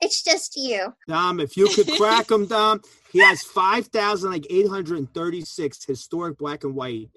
it's 0.03 0.23
just 0.23 0.55
you. 0.55 0.93
Dom, 1.07 1.39
if 1.39 1.55
you 1.57 1.67
could 1.69 1.87
crack 1.97 2.29
him, 2.29 2.45
Dom, 2.45 2.81
he 3.11 3.19
has 3.19 3.41
five 3.43 3.87
thousand 3.87 4.31
like 4.31 4.45
eight 4.49 4.67
hundred 4.67 4.97
and 4.97 5.13
thirty 5.13 5.41
six 5.41 5.83
historic 5.83 6.37
black 6.37 6.63
and 6.63 6.75
white 6.75 7.09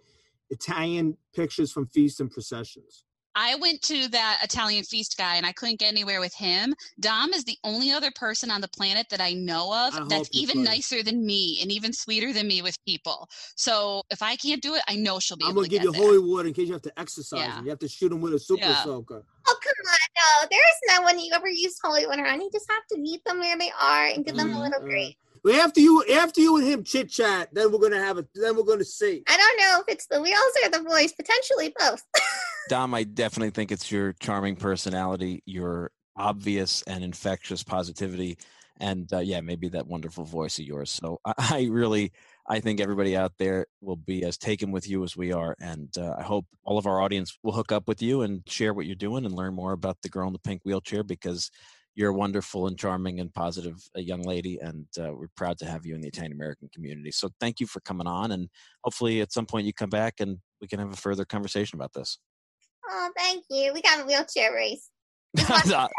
Italian 0.51 1.17
pictures 1.35 1.73
from 1.73 1.87
feasts 1.87 2.21
and 2.21 2.31
processions. 2.31 3.06
I 3.39 3.55
went 3.57 3.83
to 3.83 4.09
that 4.09 4.41
Italian 4.43 4.83
feast 4.83 5.19
guy 5.19 5.37
and 5.37 5.45
I 5.45 5.53
couldn't 5.53 5.79
get 5.79 5.93
anywhere 5.93 6.21
with 6.21 6.35
him. 6.35 6.75
Dom 7.01 7.35
is 7.35 7.45
the 7.45 7.59
only 7.65 7.93
other 7.93 8.11
person 8.17 8.51
on 8.51 8.63
the 8.63 8.69
planet 8.69 9.07
that 9.11 9.21
I 9.21 9.35
know 9.35 9.67
of 9.87 9.95
I 9.95 10.05
that's 10.09 10.31
even 10.33 10.57
could. 10.57 10.65
nicer 10.65 11.03
than 11.03 11.25
me 11.25 11.59
and 11.61 11.71
even 11.71 11.93
sweeter 11.93 12.33
than 12.33 12.49
me 12.49 12.63
with 12.63 12.83
people. 12.87 13.29
So 13.55 14.03
if 14.11 14.23
I 14.23 14.37
can't 14.37 14.63
do 14.63 14.75
it, 14.75 14.83
I 14.89 14.97
know 14.97 15.19
she'll 15.21 15.37
be 15.37 15.45
I'm 15.45 15.51
able 15.51 15.57
gonna 15.63 15.69
to 15.69 15.71
give 15.71 15.83
get 15.83 15.85
you 15.85 15.93
there. 15.93 16.01
holy 16.03 16.19
water 16.19 16.49
in 16.49 16.55
case 16.55 16.67
you 16.67 16.73
have 16.73 16.83
to 16.83 16.99
exercise. 16.99 17.39
Yeah. 17.41 17.59
him. 17.59 17.65
You 17.65 17.71
have 17.71 17.79
to 17.81 17.89
shoot 17.89 18.11
him 18.11 18.23
with 18.23 18.33
a 18.33 18.39
super 18.39 18.63
Yeah. 18.65 18.83
soaker. 18.83 19.23
Oh 19.49 19.57
come 19.63 19.87
on, 19.87 20.43
no, 20.43 20.49
there 20.51 20.59
is 20.61 20.97
no 20.97 21.03
one 21.03 21.21
you 21.21 21.31
ever 21.35 21.49
use 21.49 21.77
holy 21.85 22.07
water 22.07 22.25
on. 22.27 22.41
You 22.41 22.49
just 22.51 22.67
have 22.71 22.87
to 22.93 22.99
meet 22.99 23.23
them 23.25 23.39
where 23.39 23.59
they 23.59 23.71
are 23.81 24.07
and 24.07 24.25
give 24.25 24.35
them 24.35 24.51
a 24.55 24.61
little 24.61 24.81
Mhm. 24.81 24.87
grace. 24.89 25.15
Well, 25.45 25.61
after 25.65 25.81
you, 25.81 26.03
after 26.07 26.41
you 26.41 26.57
and 26.57 26.67
him 26.67 26.83
chit 26.85 27.11
chat, 27.11 27.51
then 27.53 27.71
we're 27.71 27.79
gonna 27.79 28.03
have 28.03 28.17
a, 28.19 28.27
Then 28.35 28.57
we're 28.57 28.65
gonna 28.65 28.83
see. 28.85 29.23
I 29.29 29.37
don't 29.37 29.57
know 29.59 29.81
if 29.87 29.89
it's 29.95 30.07
the 30.07 30.21
wheels 30.23 30.53
or 30.65 30.71
the 30.71 30.83
voice, 30.83 31.13
potentially 31.13 31.75
both. 31.79 32.03
Dom, 32.69 32.95
I 32.95 33.05
definitely 33.05 33.51
think 33.51 33.71
it's 33.71 33.93
your 33.93 34.13
charming 34.15 34.57
personality, 34.57 35.43
your 35.47 35.93
obvious 36.17 36.83
and 36.83 37.05
infectious 37.05 37.63
positivity, 37.63 38.39
and 38.79 39.11
uh, 39.13 39.21
yeah, 39.21 39.41
maybe 39.41 39.69
that 39.69 39.87
wonderful 39.87 40.25
voice 40.25 40.59
of 40.59 40.65
yours. 40.65 40.91
So 40.91 41.21
I, 41.25 41.35
I 41.39 41.69
really, 41.71 42.13
I 42.49 42.59
think 42.61 42.81
everybody 42.81 43.17
out 43.17 43.33
there 43.39 43.67
will 43.81 43.97
be 43.97 44.25
as 44.25 44.37
taken 44.37 44.73
with 44.73 44.89
you 44.89 45.05
as 45.05 45.17
we 45.17 45.33
are, 45.33 45.55
and 45.61 45.97
uh, 45.97 46.17
I 46.19 46.23
hope 46.23 46.47
all 46.65 46.77
of 46.77 46.87
our 46.87 47.01
audience 47.01 47.39
will 47.45 47.53
hook 47.53 47.71
up 47.71 47.87
with 47.87 48.03
you 48.03 48.23
and 48.23 48.43
share 48.49 48.75
what 48.75 48.87
you're 48.87 48.97
doing 48.97 49.25
and 49.25 49.35
learn 49.35 49.55
more 49.55 49.73
about 49.73 49.99
the 50.03 50.09
girl 50.09 50.27
in 50.27 50.33
the 50.33 50.39
pink 50.41 50.63
wheelchair 50.65 51.05
because 51.05 51.51
you're 51.95 52.11
a 52.11 52.15
wonderful 52.15 52.67
and 52.67 52.79
charming 52.79 53.21
and 53.21 53.33
positive 53.33 53.77
uh, 53.97 54.01
young 54.01 54.23
lady, 54.23 54.59
and 54.59 54.87
uh, 54.99 55.13
we're 55.15 55.29
proud 55.37 55.57
to 55.59 55.67
have 55.67 55.87
you 55.87 55.95
in 55.95 56.01
the 56.01 56.09
Italian 56.09 56.33
American 56.33 56.69
community. 56.75 57.13
So 57.13 57.31
thank 57.39 57.61
you 57.61 57.67
for 57.69 57.81
coming 57.81 58.09
on, 58.09 58.33
and 58.33 58.49
hopefully 58.83 59.21
at 59.21 59.33
some 59.33 59.47
point 59.47 59.67
you 59.67 59.73
come 59.73 59.91
back 59.91 60.15
and 60.19 60.39
we 60.61 60.67
can 60.67 60.81
have 60.81 60.93
a 60.93 60.97
further 60.97 61.25
conversation 61.25 61.79
about 61.79 61.93
this. 61.95 62.19
Oh, 62.89 63.11
thank 63.17 63.45
you. 63.51 63.73
We 63.75 63.83
got 63.83 64.01
a 64.01 64.07
wheelchair 64.07 64.53
race. 64.55 64.89
I'll. 65.49 65.91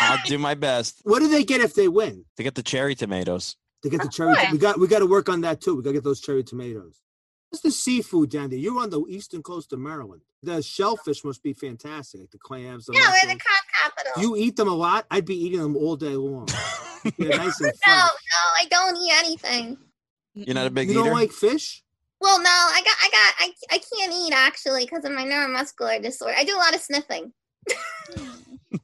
I'll 0.00 0.18
do 0.26 0.36
my 0.38 0.54
best 0.54 1.00
What 1.04 1.20
do 1.20 1.28
they 1.28 1.42
get 1.44 1.60
if 1.62 1.74
they 1.74 1.88
win? 1.88 2.24
They 2.36 2.44
get 2.44 2.54
the 2.54 2.62
cherry 2.62 2.94
tomatoes. 2.94 3.56
They 3.82 3.88
get 3.90 4.00
the 4.02 4.08
Of 4.08 4.12
cherry, 4.12 4.34
course. 4.34 4.52
we 4.52 4.58
got 4.58 4.78
we 4.78 4.86
got 4.88 4.98
to 5.00 5.06
work 5.06 5.28
on 5.28 5.40
that 5.42 5.60
too. 5.60 5.74
We 5.76 5.82
got 5.82 5.90
to 5.90 5.94
get 5.94 6.04
those 6.04 6.20
cherry 6.20 6.42
tomatoes. 6.44 7.00
What's 7.50 7.62
the 7.62 7.70
seafood 7.70 8.30
down 8.30 8.50
there? 8.50 8.58
You're 8.58 8.80
on 8.80 8.90
the 8.90 9.04
eastern 9.08 9.42
coast 9.42 9.72
of 9.72 9.78
Maryland. 9.78 10.22
The 10.42 10.62
shellfish 10.62 11.24
must 11.24 11.42
be 11.42 11.52
fantastic. 11.52 12.20
like 12.20 12.30
The 12.30 12.38
clams. 12.38 12.86
The 12.86 12.92
no, 12.92 12.98
we're 13.00 13.06
the 13.28 13.34
mussels. 13.34 13.42
crab 13.42 13.92
capital. 13.94 14.22
You 14.22 14.36
eat 14.36 14.56
them 14.56 14.68
a 14.68 14.74
lot. 14.74 15.06
I'd 15.10 15.24
be 15.24 15.36
eating 15.36 15.60
them 15.62 15.76
all 15.76 15.96
day 15.96 16.16
long. 16.16 16.48
Nice 17.18 17.60
and 17.60 17.72
no, 17.86 17.92
no, 17.94 18.42
I 18.60 18.64
don't 18.70 18.96
eat 18.96 19.12
anything. 19.24 19.76
You're 20.34 20.54
not 20.54 20.68
a 20.68 20.70
big 20.70 20.88
You 20.88 20.94
eater. 21.00 21.04
don't 21.04 21.12
like 21.12 21.32
fish? 21.32 21.82
Well, 22.22 22.38
no, 22.40 22.48
I 22.48 22.82
got, 22.84 22.96
I 23.02 23.08
got, 23.10 23.34
I, 23.40 23.52
I 23.72 23.78
can't 23.78 24.12
eat 24.14 24.32
actually 24.32 24.84
because 24.84 25.04
of 25.04 25.10
my 25.10 25.24
neuromuscular 25.24 26.00
disorder. 26.00 26.34
I 26.38 26.44
do 26.44 26.54
a 26.54 26.56
lot 26.56 26.72
of 26.72 26.80
sniffing. 26.80 27.32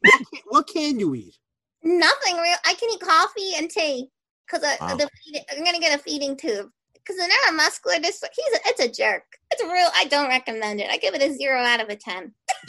What 0.00 0.22
can, 0.32 0.40
what 0.46 0.66
can 0.66 0.98
you 0.98 1.14
eat? 1.14 1.36
Nothing 1.84 2.36
real. 2.38 2.56
I 2.66 2.74
can 2.74 2.90
eat 2.90 3.00
coffee 3.00 3.52
and 3.56 3.70
tea 3.70 4.08
because 4.44 4.64
Wow. 4.80 4.96
the 4.96 5.08
feed- 5.24 5.44
I'm 5.52 5.64
gonna 5.64 5.78
get 5.78 5.96
a 5.96 6.02
feeding 6.02 6.36
tube. 6.36 6.68
Because 6.94 7.16
the 7.16 7.30
neuromuscular 7.32 8.02
disorder, 8.02 8.34
he's 8.34 8.54
a, 8.56 8.60
it's 8.66 8.80
a 8.80 8.88
jerk. 9.02 9.22
It's 9.52 9.62
a 9.62 9.66
real. 9.66 9.88
I 9.94 10.06
don't 10.06 10.28
recommend 10.28 10.80
it. 10.80 10.90
I 10.90 10.98
give 10.98 11.14
it 11.14 11.22
a 11.22 11.32
zero 11.32 11.60
out 11.60 11.80
of 11.80 11.88
a 11.90 11.96
ten. 11.96 12.34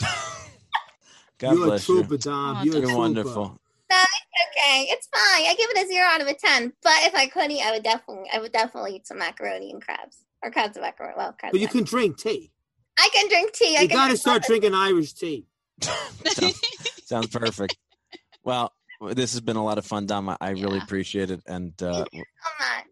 God 1.38 1.54
You're 1.56 1.64
a 1.64 1.66
bless 1.66 1.88
you. 1.88 1.96
trooper, 1.96 2.16
Dom. 2.16 2.58
Oh, 2.58 2.62
You're, 2.64 2.76
a 2.76 2.78
You're 2.78 2.86
trooper. 2.86 2.98
wonderful. 3.00 3.60
Okay, 3.92 4.86
it's 4.90 5.08
fine. 5.08 5.46
I 5.46 5.54
give 5.58 5.68
it 5.70 5.84
a 5.84 5.88
zero 5.88 6.06
out 6.06 6.20
of 6.20 6.28
a 6.28 6.34
ten. 6.34 6.72
But 6.82 6.92
if 7.02 7.14
I 7.14 7.26
could 7.26 7.50
eat, 7.50 7.60
I 7.62 7.72
would 7.72 7.82
definitely, 7.82 8.30
I 8.32 8.38
would 8.38 8.52
definitely 8.52 8.96
eat 8.96 9.06
some 9.06 9.18
macaroni 9.18 9.72
and 9.72 9.84
crabs 9.84 10.24
or 10.42 10.50
crabs 10.50 10.76
and 10.76 10.84
macaroni. 10.84 11.14
Well, 11.16 11.32
crabs. 11.38 11.52
But 11.52 11.60
you 11.60 11.66
and 11.66 11.72
can 11.76 11.84
drink 11.84 12.18
tea. 12.18 12.50
I 12.98 13.08
can 13.12 13.28
drink 13.28 13.52
tea. 13.52 13.76
I 13.76 13.82
You 13.82 13.88
can 13.88 13.96
got 13.96 14.04
to 14.04 14.08
drink 14.10 14.20
start 14.20 14.34
lots 14.36 14.46
drinking 14.48 14.74
Irish 14.74 15.12
tea. 15.14 15.46
sounds, 15.82 16.60
sounds 17.04 17.26
perfect. 17.28 17.76
Well, 18.44 18.72
this 19.12 19.32
has 19.32 19.40
been 19.40 19.56
a 19.56 19.64
lot 19.64 19.78
of 19.78 19.86
fun, 19.86 20.06
Dom. 20.06 20.28
I- 20.28 20.36
I 20.40 20.50
really 20.50 20.78
appreciate 20.78 21.30
it. 21.30 21.40
And 21.46 21.72
uh, 21.82 22.04
so 22.04 22.18
much. 22.18 22.86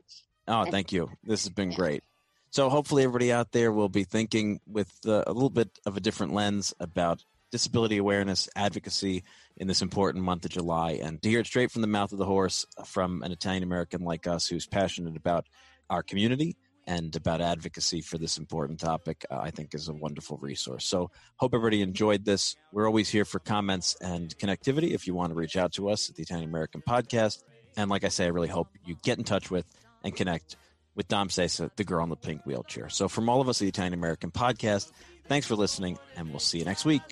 oh, 0.49 0.65
thank 0.71 0.93
you. 0.93 1.11
This 1.25 1.45
has 1.45 1.51
been 1.53 1.71
great. 1.73 2.03
So 2.51 2.71
hopefully 2.71 3.03
everybody 3.03 3.31
out 3.31 3.53
there 3.53 3.71
will 3.73 3.91
be 3.91 4.05
thinking 4.05 4.61
with 4.67 4.91
uh, 5.07 5.25
a 5.27 5.33
little 5.33 5.51
bit 5.51 5.79
of 5.85 5.97
a 5.99 6.01
different 6.01 6.33
lens 6.33 6.73
about 6.81 7.23
disability 7.53 7.99
awareness, 7.99 8.49
advocacy 8.57 9.23
in 9.59 9.67
this 9.69 9.83
important 9.83 10.25
month 10.25 10.45
of 10.47 10.51
July, 10.51 10.93
and 10.93 11.21
to 11.23 11.29
hear 11.29 11.41
it 11.41 11.47
straight 11.47 11.71
from 11.71 11.83
the 11.83 11.89
mouth 11.89 12.13
of 12.13 12.19
the 12.19 12.25
horse 12.25 12.65
from 12.87 13.23
an 13.23 13.33
Italian 13.33 13.63
American 13.63 14.03
like 14.03 14.27
us 14.27 14.47
who's 14.47 14.67
passionate 14.67 15.17
about 15.17 15.47
our 15.91 16.03
community 16.03 16.57
and 16.89 17.15
about 17.15 17.43
advocacy 17.43 18.01
for 18.01 18.17
this 18.17 18.39
important 18.39 18.81
topic, 18.81 19.27
uh, 19.31 19.39
I 19.39 19.51
think 19.51 19.75
is 19.75 19.89
a 19.89 19.93
wonderful 19.93 20.39
resource. 20.39 20.87
So, 20.87 21.11
hope 21.37 21.53
everybody 21.53 21.83
enjoyed 21.83 22.25
this. 22.25 22.57
We're 22.73 22.87
always 22.87 23.11
here 23.11 23.27
for 23.27 23.39
comments 23.39 23.95
and 24.01 24.37
connectivity 24.39 24.93
if 24.95 25.07
you 25.07 25.15
want 25.15 25.31
to 25.31 25.39
reach 25.39 25.57
out 25.59 25.73
to 25.75 25.91
us 25.91 26.09
at 26.09 26.17
the 26.17 26.23
Italian 26.23 26.49
American 26.49 26.81
Podcast. 26.81 27.43
And 27.77 27.91
like 27.91 28.05
I 28.05 28.09
say, 28.09 28.25
I 28.25 28.29
really 28.29 28.49
hope 28.49 28.69
you 28.87 28.97
get 29.03 29.19
in 29.19 29.25
touch 29.25 29.51
with 29.51 29.67
and 30.03 30.17
connect 30.17 30.57
with 30.95 31.09
Dom 31.09 31.29
Sessa, 31.29 31.71
the 31.77 31.85
girl 31.85 32.03
in 32.05 32.09
the 32.09 32.17
pink 32.17 32.47
wheelchair. 32.47 32.89
So, 32.89 33.07
from 33.07 33.29
all 33.29 33.43
of 33.43 33.51
us 33.51 33.59
at 33.61 33.67
the 33.67 33.69
Italian 33.69 33.93
American 33.93 34.31
Podcast, 34.31 34.91
thanks 35.27 35.47
for 35.47 35.57
listening, 35.57 35.99
and 36.17 36.31
we'll 36.31 36.39
see 36.39 36.59
you 36.59 36.65
next 36.65 36.87
week. 36.87 37.03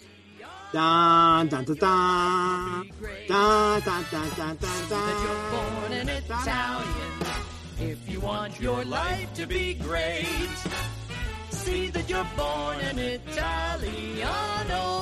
Dun, 0.72 1.48
dun, 1.48 1.64
dun, 1.64 1.76
dun. 1.76 2.90
Dun, 3.28 3.80
dun, 3.82 4.04
dun, 4.10 4.30
dun, 4.36 4.56
dun, 4.56 4.88
that 4.88 5.20
you're 5.22 5.90
born 5.90 5.92
an 5.92 6.06
dun. 6.06 6.16
Italian. 6.16 7.15
If 7.78 8.08
you 8.08 8.20
want 8.20 8.58
your 8.58 8.84
life 8.84 9.34
to 9.34 9.46
be 9.46 9.74
great, 9.74 10.56
see 11.50 11.88
that 11.88 12.08
you're 12.08 12.26
born 12.36 12.80
an 12.80 12.98
Italiano 12.98 14.32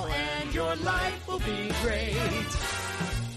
and 0.08 0.52
your 0.52 0.74
life 0.76 1.28
will 1.28 1.38
be 1.38 1.70
great. 1.82 2.50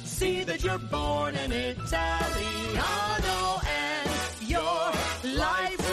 See 0.04 0.44
that 0.44 0.64
you're 0.64 0.80
born 0.80 1.36
an 1.36 1.52
Italiano 1.52 2.82
and 3.64 4.10
your 4.50 4.92
life 5.36 5.87